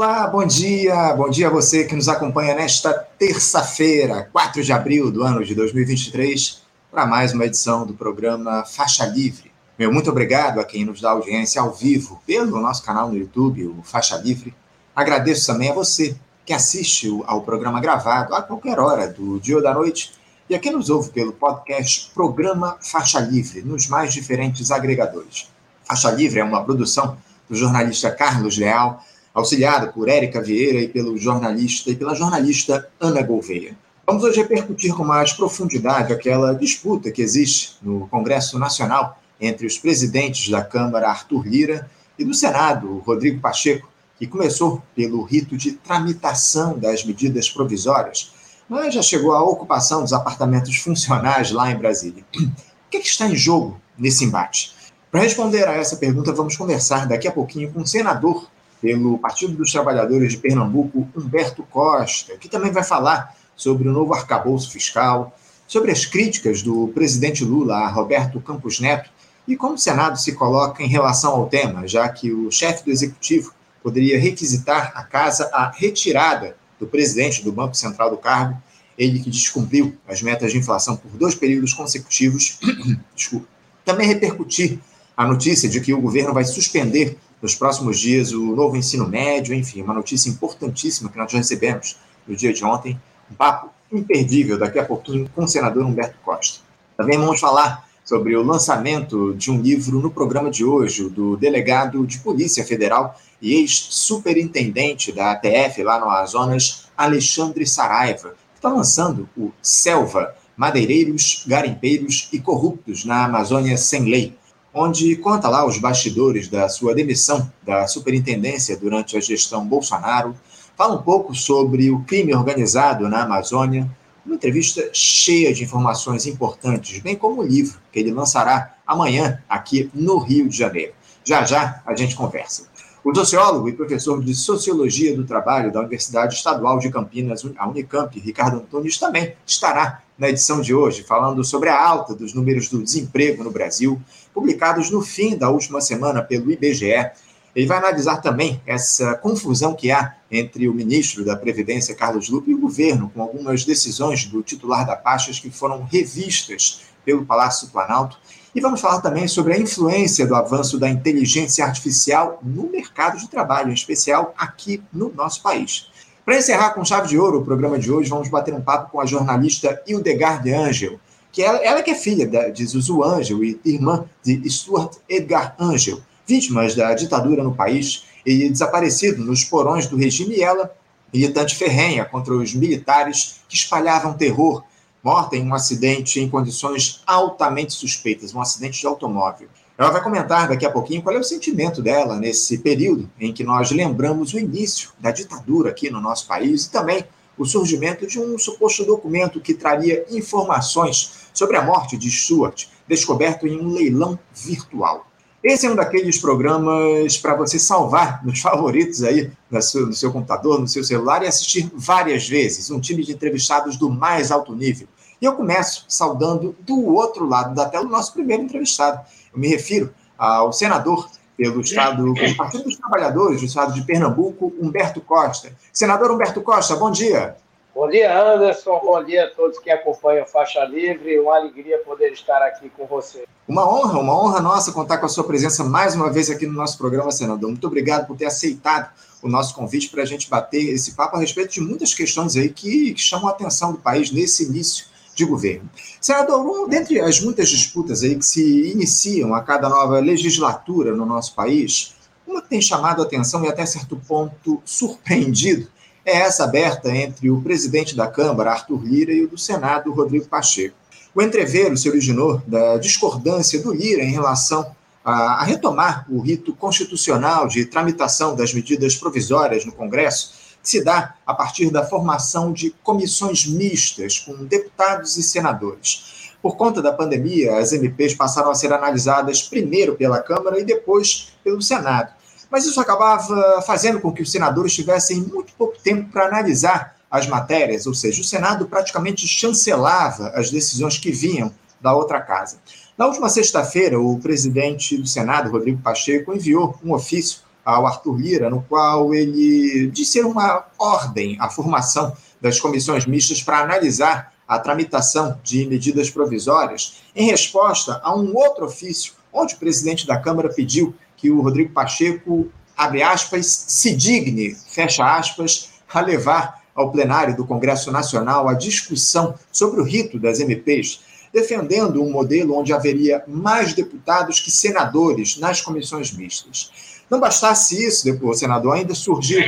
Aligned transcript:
Olá, 0.00 0.28
bom 0.28 0.46
dia, 0.46 1.12
bom 1.14 1.28
dia 1.28 1.48
a 1.48 1.50
você 1.50 1.82
que 1.82 1.96
nos 1.96 2.08
acompanha 2.08 2.54
nesta 2.54 2.94
terça-feira, 2.94 4.28
4 4.32 4.62
de 4.62 4.72
abril 4.72 5.10
do 5.10 5.24
ano 5.24 5.44
de 5.44 5.56
2023, 5.56 6.62
para 6.88 7.04
mais 7.04 7.32
uma 7.32 7.46
edição 7.46 7.84
do 7.84 7.92
programa 7.92 8.64
Faixa 8.64 9.04
Livre. 9.04 9.50
Meu 9.76 9.92
muito 9.92 10.08
obrigado 10.08 10.60
a 10.60 10.64
quem 10.64 10.84
nos 10.84 11.00
dá 11.00 11.10
audiência 11.10 11.60
ao 11.60 11.72
vivo 11.72 12.22
pelo 12.24 12.60
nosso 12.60 12.84
canal 12.84 13.08
no 13.08 13.16
YouTube, 13.16 13.66
o 13.66 13.82
Faixa 13.82 14.16
Livre. 14.18 14.54
Agradeço 14.94 15.48
também 15.48 15.70
a 15.70 15.74
você 15.74 16.16
que 16.46 16.52
assiste 16.52 17.08
ao 17.26 17.42
programa 17.42 17.80
gravado 17.80 18.36
a 18.36 18.40
qualquer 18.40 18.78
hora 18.78 19.08
do 19.08 19.40
dia 19.40 19.56
ou 19.56 19.62
da 19.64 19.74
noite 19.74 20.12
e 20.48 20.54
a 20.54 20.60
quem 20.60 20.70
nos 20.70 20.90
ouve 20.90 21.10
pelo 21.10 21.32
podcast 21.32 22.12
Programa 22.14 22.78
Faixa 22.80 23.18
Livre, 23.18 23.62
nos 23.62 23.88
mais 23.88 24.14
diferentes 24.14 24.70
agregadores. 24.70 25.50
Faixa 25.82 26.08
Livre 26.12 26.38
é 26.38 26.44
uma 26.44 26.62
produção 26.62 27.18
do 27.50 27.56
jornalista 27.56 28.12
Carlos 28.12 28.56
Leal 28.56 29.02
auxiliado 29.34 29.92
por 29.92 30.08
Érica 30.08 30.40
Vieira 30.40 30.80
e 30.80 30.88
pelo 30.88 31.16
jornalista 31.16 31.90
e 31.90 31.96
pela 31.96 32.14
jornalista 32.14 32.88
Ana 33.00 33.22
Gouveia. 33.22 33.76
Vamos 34.06 34.24
hoje 34.24 34.40
repercutir 34.40 34.94
com 34.94 35.04
mais 35.04 35.32
profundidade 35.32 36.12
aquela 36.12 36.54
disputa 36.54 37.12
que 37.12 37.20
existe 37.20 37.76
no 37.82 38.08
Congresso 38.08 38.58
Nacional 38.58 39.20
entre 39.40 39.66
os 39.66 39.78
presidentes 39.78 40.48
da 40.48 40.64
Câmara, 40.64 41.10
Arthur 41.10 41.46
Lira, 41.46 41.90
e 42.18 42.24
do 42.24 42.34
Senado, 42.34 42.98
Rodrigo 43.06 43.40
Pacheco, 43.40 43.88
que 44.18 44.26
começou 44.26 44.82
pelo 44.94 45.22
rito 45.22 45.56
de 45.56 45.72
tramitação 45.72 46.76
das 46.76 47.04
medidas 47.04 47.48
provisórias, 47.48 48.32
mas 48.68 48.92
já 48.92 49.02
chegou 49.02 49.32
à 49.32 49.42
ocupação 49.42 50.02
dos 50.02 50.12
apartamentos 50.12 50.76
funcionais 50.78 51.52
lá 51.52 51.70
em 51.70 51.76
Brasília. 51.76 52.24
O 52.34 52.90
que, 52.90 52.96
é 52.96 53.00
que 53.00 53.06
está 53.06 53.26
em 53.26 53.36
jogo 53.36 53.80
nesse 53.96 54.24
embate? 54.24 54.74
Para 55.10 55.20
responder 55.20 55.68
a 55.68 55.74
essa 55.74 55.96
pergunta, 55.96 56.32
vamos 56.32 56.56
conversar 56.56 57.06
daqui 57.06 57.28
a 57.28 57.32
pouquinho 57.32 57.72
com 57.72 57.80
o 57.82 57.86
senador 57.86 58.50
pelo 58.80 59.18
Partido 59.18 59.54
dos 59.54 59.72
Trabalhadores 59.72 60.32
de 60.32 60.38
Pernambuco, 60.38 61.08
Humberto 61.16 61.62
Costa, 61.64 62.36
que 62.36 62.48
também 62.48 62.72
vai 62.72 62.84
falar 62.84 63.34
sobre 63.56 63.88
o 63.88 63.92
novo 63.92 64.14
arcabouço 64.14 64.70
fiscal, 64.70 65.36
sobre 65.66 65.90
as 65.90 66.06
críticas 66.06 66.62
do 66.62 66.88
presidente 66.88 67.44
Lula 67.44 67.76
a 67.76 67.88
Roberto 67.88 68.40
Campos 68.40 68.80
Neto 68.80 69.10
e 69.46 69.56
como 69.56 69.74
o 69.74 69.78
Senado 69.78 70.18
se 70.18 70.32
coloca 70.32 70.82
em 70.82 70.88
relação 70.88 71.32
ao 71.32 71.46
tema, 71.46 71.88
já 71.88 72.08
que 72.08 72.32
o 72.32 72.50
chefe 72.50 72.84
do 72.84 72.90
executivo 72.90 73.52
poderia 73.82 74.20
requisitar 74.20 74.92
a 74.94 75.02
casa 75.02 75.50
a 75.52 75.70
retirada 75.70 76.56
do 76.78 76.86
presidente 76.86 77.42
do 77.42 77.50
Banco 77.50 77.74
Central 77.74 78.10
do 78.10 78.16
cargo, 78.16 78.60
ele 78.96 79.20
que 79.20 79.30
descumpriu 79.30 79.96
as 80.06 80.22
metas 80.22 80.52
de 80.52 80.58
inflação 80.58 80.96
por 80.96 81.10
dois 81.12 81.34
períodos 81.34 81.72
consecutivos. 81.72 82.58
Desculpa. 83.14 83.46
Também 83.84 84.06
repercutir 84.06 84.78
a 85.16 85.26
notícia 85.26 85.68
de 85.68 85.80
que 85.80 85.94
o 85.94 86.00
governo 86.00 86.34
vai 86.34 86.44
suspender 86.44 87.16
nos 87.40 87.54
próximos 87.54 87.98
dias 87.98 88.32
o 88.32 88.54
novo 88.54 88.76
ensino 88.76 89.08
médio, 89.08 89.54
enfim, 89.54 89.82
uma 89.82 89.94
notícia 89.94 90.28
importantíssima 90.28 91.10
que 91.10 91.18
nós 91.18 91.30
já 91.30 91.38
recebemos 91.38 91.96
no 92.26 92.36
dia 92.36 92.52
de 92.52 92.64
ontem, 92.64 93.00
um 93.30 93.34
papo 93.34 93.70
imperdível 93.92 94.58
daqui 94.58 94.78
a 94.78 94.84
pouquinho 94.84 95.28
com 95.34 95.44
o 95.44 95.48
senador 95.48 95.84
Humberto 95.84 96.16
Costa. 96.24 96.60
Também 96.96 97.18
vamos 97.18 97.40
falar 97.40 97.88
sobre 98.04 98.34
o 98.36 98.42
lançamento 98.42 99.34
de 99.34 99.50
um 99.50 99.60
livro 99.60 100.00
no 100.00 100.10
programa 100.10 100.50
de 100.50 100.64
hoje, 100.64 101.08
do 101.10 101.36
delegado 101.36 102.06
de 102.06 102.18
Polícia 102.18 102.64
Federal 102.64 103.18
e 103.40 103.54
ex-superintendente 103.54 105.12
da 105.12 105.32
ATF 105.32 105.82
lá 105.82 106.00
no 106.00 106.06
Amazonas, 106.06 106.88
Alexandre 106.96 107.66
Saraiva, 107.66 108.30
que 108.30 108.56
está 108.56 108.70
lançando 108.70 109.28
o 109.36 109.52
Selva, 109.62 110.34
Madeireiros, 110.56 111.44
Garimpeiros 111.46 112.28
e 112.32 112.40
Corruptos 112.40 113.04
na 113.04 113.26
Amazônia 113.26 113.76
Sem 113.76 114.04
Lei, 114.06 114.34
onde 114.80 115.16
conta 115.16 115.48
lá 115.48 115.66
os 115.66 115.76
bastidores 115.76 116.46
da 116.46 116.68
sua 116.68 116.94
demissão 116.94 117.50
da 117.64 117.88
superintendência 117.88 118.76
durante 118.76 119.16
a 119.16 119.20
gestão 119.20 119.66
Bolsonaro, 119.66 120.36
fala 120.76 120.94
um 120.94 121.02
pouco 121.02 121.34
sobre 121.34 121.90
o 121.90 122.04
crime 122.04 122.32
organizado 122.32 123.08
na 123.08 123.24
Amazônia, 123.24 123.90
uma 124.24 124.36
entrevista 124.36 124.88
cheia 124.92 125.52
de 125.52 125.64
informações 125.64 126.26
importantes, 126.26 127.00
bem 127.00 127.16
como 127.16 127.40
o 127.40 127.44
livro 127.44 127.80
que 127.90 127.98
ele 127.98 128.12
lançará 128.12 128.76
amanhã 128.86 129.42
aqui 129.48 129.90
no 129.92 130.18
Rio 130.18 130.48
de 130.48 130.56
Janeiro. 130.56 130.92
Já 131.24 131.44
já 131.44 131.82
a 131.84 131.96
gente 131.96 132.14
conversa. 132.14 132.68
O 133.02 133.14
sociólogo 133.14 133.68
e 133.68 133.72
professor 133.72 134.22
de 134.22 134.34
Sociologia 134.34 135.16
do 135.16 135.24
Trabalho 135.24 135.72
da 135.72 135.80
Universidade 135.80 136.34
Estadual 136.34 136.78
de 136.78 136.90
Campinas, 136.90 137.44
a 137.56 137.68
Unicamp, 137.68 138.18
Ricardo 138.20 138.58
Antunes, 138.58 138.98
também 138.98 139.34
estará 139.46 140.02
na 140.18 140.28
edição 140.28 140.60
de 140.60 140.74
hoje, 140.74 141.04
falando 141.04 141.44
sobre 141.44 141.68
a 141.68 141.80
alta 141.80 142.14
dos 142.14 142.34
números 142.34 142.68
do 142.68 142.82
desemprego 142.82 143.44
no 143.44 143.52
Brasil, 143.52 144.02
publicados 144.38 144.88
no 144.88 145.02
fim 145.02 145.36
da 145.36 145.50
última 145.50 145.80
semana 145.80 146.22
pelo 146.22 146.52
IBGE. 146.52 147.10
Ele 147.56 147.66
vai 147.66 147.78
analisar 147.78 148.18
também 148.18 148.62
essa 148.64 149.16
confusão 149.16 149.74
que 149.74 149.90
há 149.90 150.14
entre 150.30 150.68
o 150.68 150.74
ministro 150.74 151.24
da 151.24 151.34
Previdência, 151.34 151.92
Carlos 151.92 152.28
Lupe, 152.28 152.52
e 152.52 152.54
o 152.54 152.60
governo, 152.60 153.10
com 153.12 153.20
algumas 153.20 153.64
decisões 153.64 154.26
do 154.26 154.40
titular 154.40 154.86
da 154.86 154.94
Pastas 154.94 155.40
que 155.40 155.50
foram 155.50 155.82
revistas 155.82 156.82
pelo 157.04 157.26
Palácio 157.26 157.66
Planalto. 157.68 158.16
E 158.54 158.60
vamos 158.60 158.80
falar 158.80 159.00
também 159.00 159.26
sobre 159.26 159.54
a 159.54 159.58
influência 159.58 160.24
do 160.24 160.36
avanço 160.36 160.78
da 160.78 160.88
inteligência 160.88 161.64
artificial 161.64 162.38
no 162.40 162.70
mercado 162.70 163.18
de 163.18 163.28
trabalho, 163.28 163.70
em 163.70 163.74
especial 163.74 164.32
aqui 164.38 164.80
no 164.92 165.12
nosso 165.12 165.42
país. 165.42 165.90
Para 166.24 166.38
encerrar 166.38 166.70
com 166.74 166.84
chave 166.84 167.08
de 167.08 167.18
ouro 167.18 167.40
o 167.40 167.44
programa 167.44 167.76
de 167.76 167.90
hoje, 167.90 168.08
vamos 168.08 168.28
bater 168.28 168.54
um 168.54 168.60
papo 168.60 168.92
com 168.92 169.00
a 169.00 169.06
jornalista 169.06 169.82
Hildegarde 169.84 170.52
Angel, 170.52 171.00
que 171.38 171.42
ela, 171.44 171.58
ela 171.58 171.82
que 171.84 171.92
é 171.92 171.94
filha 171.94 172.26
de 172.50 172.66
Zuzu 172.66 173.00
Angel 173.04 173.44
e 173.44 173.60
irmã 173.64 174.04
de 174.24 174.50
Stuart 174.50 174.96
Edgar 175.08 175.54
Angel, 175.56 176.00
vítimas 176.26 176.74
da 176.74 176.92
ditadura 176.94 177.44
no 177.44 177.54
país 177.54 178.06
e 178.26 178.50
desaparecido 178.50 179.24
nos 179.24 179.44
porões 179.44 179.86
do 179.86 179.96
regime, 179.96 180.34
e 180.34 180.42
ela, 180.42 180.74
militante 181.14 181.54
ferrenha 181.54 182.04
contra 182.04 182.34
os 182.34 182.52
militares 182.54 183.36
que 183.48 183.54
espalhavam 183.54 184.14
terror, 184.14 184.64
morta 185.00 185.36
em 185.36 185.46
um 185.46 185.54
acidente 185.54 186.18
em 186.18 186.28
condições 186.28 187.04
altamente 187.06 187.72
suspeitas, 187.72 188.34
um 188.34 188.40
acidente 188.40 188.80
de 188.80 188.86
automóvel. 188.88 189.46
Ela 189.78 189.92
vai 189.92 190.02
comentar 190.02 190.48
daqui 190.48 190.66
a 190.66 190.72
pouquinho 190.72 191.02
qual 191.02 191.14
é 191.14 191.20
o 191.20 191.24
sentimento 191.24 191.80
dela 191.80 192.16
nesse 192.16 192.58
período 192.58 193.08
em 193.20 193.32
que 193.32 193.44
nós 193.44 193.70
lembramos 193.70 194.34
o 194.34 194.40
início 194.40 194.90
da 194.98 195.12
ditadura 195.12 195.70
aqui 195.70 195.88
no 195.88 196.00
nosso 196.00 196.26
país 196.26 196.64
e 196.64 196.70
também 196.72 197.04
o 197.38 197.44
surgimento 197.44 198.06
de 198.06 198.18
um 198.18 198.36
suposto 198.36 198.84
documento 198.84 199.40
que 199.40 199.54
traria 199.54 200.04
informações 200.10 201.17
sobre 201.32 201.56
a 201.56 201.62
morte 201.62 201.96
de 201.96 202.10
Stuart, 202.10 202.66
descoberto 202.86 203.46
em 203.46 203.60
um 203.60 203.72
leilão 203.72 204.18
virtual. 204.34 205.06
Esse 205.42 205.66
é 205.66 205.70
um 205.70 205.76
daqueles 205.76 206.18
programas 206.18 207.16
para 207.16 207.34
você 207.34 207.58
salvar 207.58 208.22
nos 208.26 208.40
favoritos 208.40 209.04
aí 209.04 209.30
no 209.50 209.62
seu, 209.62 209.86
no 209.86 209.92
seu 209.92 210.12
computador, 210.12 210.60
no 210.60 210.66
seu 210.66 210.82
celular 210.82 211.22
e 211.22 211.28
assistir 211.28 211.70
várias 211.74 212.28
vezes. 212.28 212.70
Um 212.70 212.80
time 212.80 213.04
de 213.04 213.12
entrevistados 213.12 213.76
do 213.76 213.88
mais 213.88 214.32
alto 214.32 214.54
nível. 214.54 214.88
E 215.20 215.24
eu 215.24 215.34
começo 215.34 215.84
saudando 215.88 216.56
do 216.60 216.86
outro 216.86 217.26
lado 217.26 217.54
da 217.54 217.68
tela 217.68 217.84
o 217.84 217.88
nosso 217.88 218.12
primeiro 218.12 218.42
entrevistado. 218.42 219.00
Eu 219.32 219.38
me 219.38 219.48
refiro 219.48 219.92
ao 220.16 220.52
senador 220.52 221.08
pelo 221.36 221.60
Estado, 221.60 222.12
pelo 222.14 222.34
Partido 222.36 222.64
dos 222.64 222.76
Trabalhadores 222.76 223.40
do 223.40 223.46
Estado 223.46 223.72
de 223.72 223.82
Pernambuco, 223.82 224.52
Humberto 224.60 225.00
Costa. 225.00 225.52
Senador 225.72 226.10
Humberto 226.10 226.40
Costa, 226.42 226.74
bom 226.74 226.90
dia. 226.90 227.36
Bom 227.78 227.88
dia, 227.88 228.12
Anderson. 228.12 228.80
Bom 228.80 229.04
dia 229.04 229.26
a 229.26 229.30
todos 229.30 229.60
que 229.60 229.70
acompanham 229.70 230.26
Faixa 230.26 230.64
Livre. 230.64 231.16
Uma 231.20 231.36
alegria 231.36 231.78
poder 231.78 232.10
estar 232.10 232.42
aqui 232.42 232.68
com 232.70 232.84
você. 232.86 233.24
Uma 233.46 233.72
honra, 233.72 234.00
uma 234.00 234.20
honra 234.20 234.40
nossa 234.40 234.72
contar 234.72 234.98
com 234.98 235.06
a 235.06 235.08
sua 235.08 235.22
presença 235.22 235.62
mais 235.62 235.94
uma 235.94 236.10
vez 236.10 236.28
aqui 236.28 236.44
no 236.44 236.54
nosso 236.54 236.76
programa, 236.76 237.12
senador. 237.12 237.48
Muito 237.48 237.64
obrigado 237.68 238.04
por 238.08 238.16
ter 238.16 238.24
aceitado 238.24 238.90
o 239.22 239.28
nosso 239.28 239.54
convite 239.54 239.90
para 239.90 240.02
a 240.02 240.04
gente 240.04 240.28
bater 240.28 240.60
esse 240.70 240.96
papo 240.96 241.14
a 241.14 241.20
respeito 241.20 241.52
de 241.52 241.60
muitas 241.60 241.94
questões 241.94 242.34
aí 242.34 242.48
que, 242.48 242.96
chamam 242.96 243.28
a 243.28 243.30
atenção 243.30 243.70
do 243.70 243.78
país 243.78 244.10
nesse 244.10 244.46
início 244.46 244.86
de 245.14 245.24
governo. 245.24 245.70
Senador, 246.00 246.44
um, 246.44 246.68
dentre 246.68 246.98
as 246.98 247.20
muitas 247.20 247.48
disputas 247.48 248.02
aí 248.02 248.16
que 248.16 248.26
se 248.26 248.72
iniciam 248.72 249.36
a 249.36 249.40
cada 249.40 249.68
nova 249.68 250.00
legislatura 250.00 250.96
no 250.96 251.06
nosso 251.06 251.32
país, 251.32 251.94
uma 252.26 252.42
que 252.42 252.48
tem 252.48 252.60
chamado 252.60 253.02
a 253.02 253.04
atenção 253.04 253.44
e 253.44 253.48
até 253.48 253.64
certo 253.64 253.96
ponto 254.04 254.60
surpreendido 254.64 255.77
é 256.08 256.16
essa 256.16 256.44
aberta 256.44 256.90
entre 256.90 257.30
o 257.30 257.42
presidente 257.42 257.94
da 257.94 258.06
Câmara, 258.06 258.52
Arthur 258.52 258.82
Lira, 258.82 259.12
e 259.12 259.24
o 259.24 259.28
do 259.28 259.36
Senado, 259.36 259.92
Rodrigo 259.92 260.26
Pacheco. 260.26 260.74
O 261.14 261.20
entreveiro 261.20 261.76
se 261.76 261.88
originou 261.88 262.40
da 262.46 262.78
discordância 262.78 263.60
do 263.60 263.72
Lira 263.72 264.02
em 264.02 264.10
relação 264.10 264.74
a, 265.04 265.40
a 265.40 265.44
retomar 265.44 266.06
o 266.08 266.20
rito 266.20 266.54
constitucional 266.54 267.46
de 267.46 267.66
tramitação 267.66 268.34
das 268.34 268.54
medidas 268.54 268.96
provisórias 268.96 269.66
no 269.66 269.72
Congresso, 269.72 270.32
que 270.62 270.68
se 270.70 270.82
dá 270.82 271.14
a 271.26 271.34
partir 271.34 271.70
da 271.70 271.84
formação 271.84 272.52
de 272.52 272.70
comissões 272.82 273.46
mistas 273.46 274.18
com 274.18 274.44
deputados 274.44 275.16
e 275.16 275.22
senadores. 275.22 276.32
Por 276.40 276.56
conta 276.56 276.80
da 276.80 276.92
pandemia, 276.92 277.58
as 277.58 277.72
MPs 277.72 278.14
passaram 278.14 278.50
a 278.50 278.54
ser 278.54 278.72
analisadas 278.72 279.42
primeiro 279.42 279.94
pela 279.94 280.22
Câmara 280.22 280.58
e 280.58 280.64
depois 280.64 281.32
pelo 281.44 281.60
Senado. 281.60 282.12
Mas 282.50 282.64
isso 282.64 282.80
acabava 282.80 283.62
fazendo 283.62 284.00
com 284.00 284.12
que 284.12 284.22
os 284.22 284.30
senadores 284.30 284.74
tivessem 284.74 285.20
muito 285.20 285.52
pouco 285.54 285.78
tempo 285.78 286.10
para 286.10 286.26
analisar 286.26 286.96
as 287.10 287.26
matérias, 287.26 287.86
ou 287.86 287.94
seja, 287.94 288.20
o 288.20 288.24
Senado 288.24 288.66
praticamente 288.66 289.26
chancelava 289.26 290.28
as 290.34 290.50
decisões 290.50 290.98
que 290.98 291.10
vinham 291.10 291.52
da 291.80 291.94
outra 291.94 292.20
casa. 292.20 292.58
Na 292.96 293.06
última 293.06 293.28
sexta-feira, 293.28 294.00
o 294.00 294.18
presidente 294.18 294.96
do 294.96 295.06
Senado, 295.06 295.50
Rodrigo 295.50 295.80
Pacheco, 295.80 296.34
enviou 296.34 296.76
um 296.84 296.92
ofício 296.92 297.40
ao 297.64 297.86
Arthur 297.86 298.16
Lira, 298.16 298.50
no 298.50 298.62
qual 298.62 299.14
ele 299.14 299.88
disse 299.88 300.20
uma 300.20 300.66
ordem 300.78 301.36
à 301.38 301.48
formação 301.48 302.16
das 302.40 302.58
comissões 302.58 303.06
mistas 303.06 303.42
para 303.42 303.60
analisar 303.60 304.32
a 304.46 304.58
tramitação 304.58 305.38
de 305.42 305.66
medidas 305.66 306.08
provisórias, 306.10 307.02
em 307.14 307.30
resposta 307.30 308.00
a 308.02 308.16
um 308.16 308.34
outro 308.34 308.64
ofício, 308.64 309.12
onde 309.32 309.54
o 309.54 309.58
presidente 309.58 310.06
da 310.06 310.18
Câmara 310.18 310.48
pediu 310.48 310.94
que 311.18 311.30
o 311.30 311.42
Rodrigo 311.42 311.74
Pacheco, 311.74 312.50
abre 312.76 313.02
aspas, 313.02 313.46
se 313.68 313.94
digne, 313.94 314.56
fecha 314.68 315.04
aspas, 315.04 315.68
a 315.92 316.00
levar 316.00 316.62
ao 316.74 316.92
plenário 316.92 317.36
do 317.36 317.44
Congresso 317.44 317.90
Nacional 317.90 318.48
a 318.48 318.54
discussão 318.54 319.34
sobre 319.50 319.80
o 319.80 319.84
rito 319.84 320.18
das 320.18 320.38
MPs, 320.38 321.00
defendendo 321.34 322.02
um 322.02 322.10
modelo 322.10 322.56
onde 322.56 322.72
haveria 322.72 323.22
mais 323.26 323.74
deputados 323.74 324.40
que 324.40 324.50
senadores 324.50 325.36
nas 325.38 325.60
comissões 325.60 326.12
mistas. 326.12 326.70
Não 327.10 327.18
bastasse 327.18 327.84
isso, 327.84 328.04
depois, 328.04 328.38
senador, 328.38 328.74
ainda 328.74 328.94
surgiu 328.94 329.40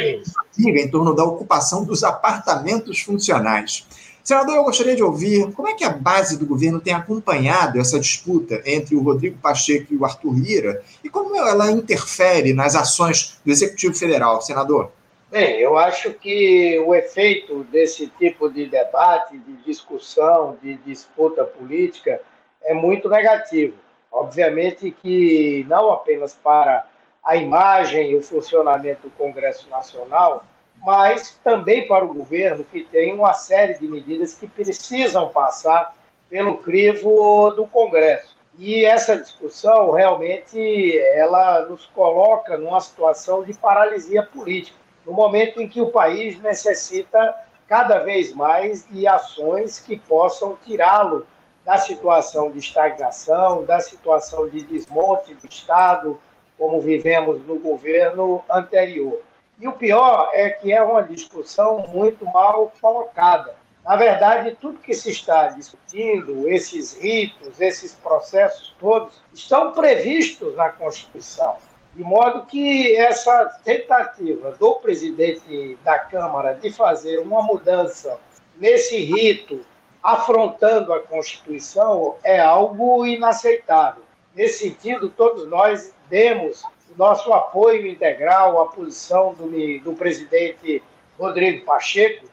em 0.59 0.91
torno 0.91 1.15
da 1.15 1.25
ocupação 1.25 1.85
dos 1.85 2.03
apartamentos 2.03 3.01
funcionais. 3.01 3.87
Senador, 4.23 4.57
eu 4.57 4.65
gostaria 4.65 4.95
de 4.95 5.03
ouvir 5.03 5.51
como 5.53 5.69
é 5.69 5.75
que 5.75 5.85
a 5.85 5.91
base 5.91 6.39
do 6.39 6.47
governo 6.47 6.81
tem 6.81 6.93
acompanhado 6.93 7.81
essa 7.81 7.99
disputa 7.99 8.61
entre 8.67 8.95
o 8.95 9.03
Rodrigo 9.03 9.39
Pacheco 9.39 9.93
e 9.93 9.97
o 9.97 10.05
Arthur 10.05 10.35
Lira 10.35 10.83
e 11.03 11.09
como 11.09 11.35
ela 11.35 11.71
interfere 11.71 12.53
nas 12.53 12.75
ações 12.75 13.41
do 13.45 13.51
Executivo 13.51 13.95
Federal, 13.95 14.43
senador? 14.43 14.93
Bem, 15.31 15.61
eu 15.61 15.79
acho 15.79 16.13
que 16.15 16.79
o 16.81 16.95
efeito 16.95 17.63
desse 17.65 18.09
tipo 18.19 18.51
de 18.51 18.67
debate, 18.67 19.39
de 19.39 19.53
discussão, 19.65 20.59
de 20.61 20.75
disputa 20.79 21.45
política 21.45 22.21
é 22.63 22.75
muito 22.75 23.09
negativo. 23.09 23.75
Obviamente 24.11 24.91
que 24.91 25.65
não 25.69 25.93
apenas 25.93 26.35
para 26.35 26.85
a 27.25 27.37
imagem 27.37 28.11
e 28.11 28.17
o 28.17 28.23
funcionamento 28.23 29.03
do 29.03 29.11
Congresso 29.11 29.69
Nacional, 29.71 30.45
mas 30.81 31.39
também 31.45 31.87
para 31.87 32.05
o 32.05 32.15
governo, 32.15 32.65
que 32.65 32.83
tem 32.85 33.15
uma 33.15 33.35
série 33.35 33.79
de 33.79 33.87
medidas 33.87 34.35
que 34.35 34.47
precisam 34.47 35.29
passar 35.29 35.95
pelo 36.29 36.59
crivo 36.59 37.51
do 37.51 37.67
Congresso. 37.67 38.37
E 38.59 38.85
essa 38.85 39.17
discussão 39.17 39.91
realmente 39.91 40.99
ela 41.15 41.67
nos 41.67 41.87
coloca 41.87 42.57
numa 42.57 42.81
situação 42.81 43.43
de 43.43 43.55
paralisia 43.55 44.23
política, 44.23 44.77
no 45.07 45.13
momento 45.13 45.61
em 45.61 45.69
que 45.69 45.81
o 45.81 45.91
país 45.91 46.41
necessita 46.41 47.35
cada 47.67 48.01
vez 48.01 48.35
mais 48.35 48.87
de 48.89 49.07
ações 49.07 49.79
que 49.79 49.97
possam 49.97 50.59
tirá-lo 50.65 51.27
da 51.65 51.79
situação 51.79 52.51
de 52.51 52.59
estagnação, 52.59 53.65
da 53.65 53.81
situação 53.81 54.49
de 54.49 54.63
desmonte 54.63 55.35
do 55.35 55.47
Estado, 55.47 56.21
como 56.59 56.81
vivemos 56.81 57.47
no 57.47 57.59
governo 57.59 58.43
anterior. 58.51 59.23
E 59.61 59.69
o 59.69 59.73
pior 59.73 60.31
é 60.33 60.49
que 60.49 60.73
é 60.73 60.83
uma 60.83 61.03
discussão 61.03 61.87
muito 61.89 62.25
mal 62.25 62.73
colocada. 62.81 63.55
Na 63.85 63.95
verdade, 63.95 64.57
tudo 64.59 64.79
que 64.79 64.95
se 64.95 65.11
está 65.11 65.49
discutindo, 65.49 66.49
esses 66.49 66.97
ritos, 66.97 67.61
esses 67.61 67.95
processos 67.95 68.75
todos, 68.81 69.23
estão 69.35 69.73
previstos 69.73 70.57
na 70.57 70.71
Constituição. 70.71 71.57
De 71.95 72.03
modo 72.03 72.47
que 72.47 72.97
essa 72.97 73.45
tentativa 73.63 74.53
do 74.53 74.77
presidente 74.77 75.77
da 75.85 75.99
Câmara 75.99 76.55
de 76.55 76.73
fazer 76.73 77.19
uma 77.19 77.43
mudança 77.43 78.19
nesse 78.57 78.97
rito, 78.97 79.61
afrontando 80.03 80.93
a 80.95 81.01
Constituição, 81.01 82.17
é 82.23 82.41
algo 82.41 83.05
inaceitável. 83.05 84.05
Nesse 84.35 84.71
sentido, 84.71 85.11
todos 85.11 85.47
nós 85.49 85.93
demos 86.09 86.63
nosso 86.97 87.33
apoio 87.33 87.87
integral 87.87 88.61
à 88.61 88.67
posição 88.67 89.35
do, 89.35 89.49
do 89.81 89.93
presidente 89.95 90.83
Rodrigo 91.19 91.65
Pacheco, 91.65 92.27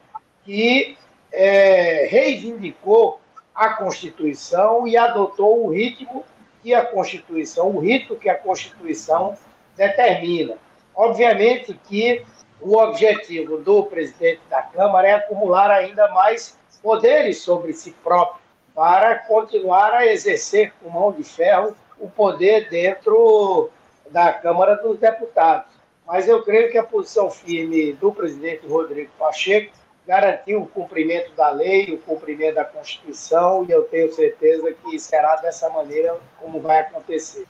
que 0.44 0.96
é, 1.32 2.06
reivindicou 2.10 3.20
a 3.54 3.70
Constituição 3.70 4.86
e 4.86 4.96
adotou 4.96 5.66
o 5.66 5.70
ritmo 5.70 6.24
que 6.62 6.74
a 6.74 6.84
Constituição, 6.84 7.68
o 7.68 7.80
rito 7.80 8.16
que 8.16 8.28
a 8.28 8.34
Constituição 8.34 9.36
determina. 9.76 10.56
Obviamente 10.94 11.78
que 11.88 12.24
o 12.60 12.76
objetivo 12.76 13.58
do 13.58 13.84
presidente 13.84 14.40
da 14.50 14.62
Câmara 14.62 15.08
é 15.08 15.14
acumular 15.14 15.70
ainda 15.70 16.08
mais 16.08 16.58
poderes 16.82 17.42
sobre 17.42 17.72
si 17.72 17.92
próprio, 18.02 18.40
para 18.74 19.16
continuar 19.16 19.92
a 19.92 20.06
exercer 20.06 20.72
com 20.80 20.90
mão 20.90 21.12
de 21.12 21.24
ferro 21.24 21.76
o 21.98 22.08
poder 22.08 22.68
dentro 22.70 23.70
da 24.10 24.32
Câmara 24.32 24.76
dos 24.76 24.98
Deputados. 24.98 25.72
Mas 26.06 26.26
eu 26.26 26.42
creio 26.42 26.70
que 26.70 26.78
a 26.78 26.82
posição 26.82 27.30
firme 27.30 27.92
do 27.92 28.12
presidente 28.12 28.66
Rodrigo 28.66 29.10
Pacheco 29.18 29.72
garantiu 30.06 30.62
o 30.62 30.66
cumprimento 30.66 31.30
da 31.32 31.50
lei, 31.50 31.92
o 31.92 31.98
cumprimento 31.98 32.54
da 32.54 32.64
Constituição, 32.64 33.66
e 33.68 33.72
eu 33.72 33.82
tenho 33.82 34.10
certeza 34.10 34.72
que 34.72 34.98
será 34.98 35.36
dessa 35.36 35.68
maneira 35.68 36.16
como 36.40 36.60
vai 36.60 36.80
acontecer. 36.80 37.46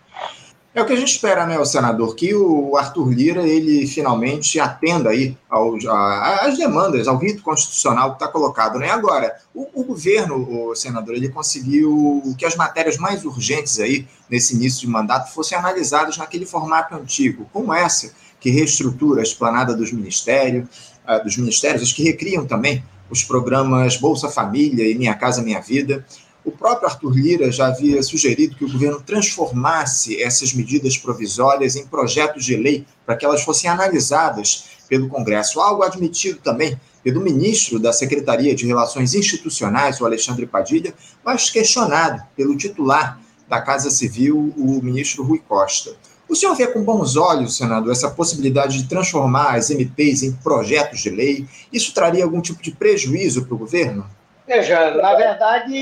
É 0.79 0.83
o 0.83 0.87
que 0.87 0.93
a 0.93 0.97
gente 0.97 1.11
espera, 1.11 1.45
né, 1.45 1.59
o 1.59 1.65
senador, 1.65 2.15
que 2.15 2.33
o 2.33 2.77
Arthur 2.77 3.11
Lira 3.11 3.43
ele 3.45 3.85
finalmente 3.85 4.61
atenda 4.61 5.11
aí 5.11 5.37
às 6.41 6.57
demandas, 6.57 7.09
ao 7.09 7.17
rito 7.17 7.43
constitucional 7.43 8.11
que 8.11 8.23
está 8.23 8.29
colocado, 8.29 8.79
né? 8.79 8.89
Agora, 8.89 9.35
o, 9.53 9.67
o, 9.75 9.83
governo, 9.83 10.37
o 10.69 10.77
senador, 10.77 11.17
ele 11.17 11.31
conseguiu 11.31 12.23
que 12.39 12.47
as 12.47 12.55
matérias 12.55 12.97
mais 12.97 13.25
urgentes 13.25 13.81
aí 13.81 14.07
nesse 14.31 14.55
início 14.55 14.83
de 14.83 14.87
mandato 14.87 15.35
fossem 15.35 15.59
analisadas 15.59 16.17
naquele 16.17 16.47
formato 16.47 16.95
antigo, 16.95 17.51
como 17.53 17.75
essa 17.75 18.13
que 18.39 18.49
reestrutura 18.49 19.19
a 19.19 19.25
esplanada 19.25 19.75
dos 19.75 19.91
ministérios, 19.91 20.69
uh, 21.09 21.21
dos 21.25 21.37
ministérios, 21.37 21.83
as 21.83 21.93
que 21.93 22.05
recriam 22.05 22.47
também 22.47 22.85
os 23.11 23.25
programas 23.25 23.97
Bolsa 23.97 24.29
Família 24.29 24.89
e 24.89 24.95
Minha 24.95 25.15
Casa 25.15 25.43
Minha 25.43 25.61
Vida. 25.61 26.07
O 26.49 26.51
próprio 26.51 26.89
Arthur 26.89 27.13
Lira 27.15 27.53
já 27.53 27.67
havia 27.67 28.03
sugerido 28.03 28.57
que 28.57 28.65
o 28.65 28.73
governo 28.73 29.03
transformasse 29.03 30.23
essas 30.23 30.55
medidas 30.55 30.97
provisórias 30.97 31.77
em 31.77 31.87
projetos 31.87 32.43
de 32.43 32.57
lei 32.57 32.87
para 33.05 33.17
que 33.17 33.27
elas 33.27 33.43
fossem 33.43 33.69
analisadas 33.69 34.65
pelo 34.89 35.11
Congresso, 35.11 35.61
algo 35.61 35.83
admitido 35.83 36.41
também 36.43 36.81
pelo 37.05 37.21
ministro 37.21 37.79
da 37.79 37.93
Secretaria 37.93 38.55
de 38.55 38.67
Relações 38.67 39.13
Institucionais, 39.13 40.01
o 40.01 40.07
Alexandre 40.07 40.47
Padilha, 40.47 40.95
mas 41.23 41.51
questionado 41.51 42.23
pelo 42.35 42.57
titular 42.57 43.21
da 43.47 43.61
Casa 43.61 43.91
Civil, 43.91 44.55
o 44.57 44.83
ministro 44.83 45.23
Rui 45.23 45.43
Costa. 45.47 45.97
O 46.27 46.35
senhor 46.35 46.55
vê 46.55 46.67
com 46.67 46.83
bons 46.83 47.15
olhos, 47.15 47.59
senador, 47.59 47.93
essa 47.93 48.09
possibilidade 48.09 48.79
de 48.79 48.89
transformar 48.89 49.55
as 49.55 49.69
MPs 49.69 50.23
em 50.23 50.33
projetos 50.33 51.01
de 51.01 51.11
lei? 51.11 51.47
Isso 51.71 51.93
traria 51.93 52.25
algum 52.25 52.41
tipo 52.41 52.63
de 52.63 52.71
prejuízo 52.71 53.45
para 53.45 53.55
o 53.55 53.59
governo? 53.59 54.07
Veja, 54.49 54.93
na 54.93 55.15
verdade, 55.15 55.77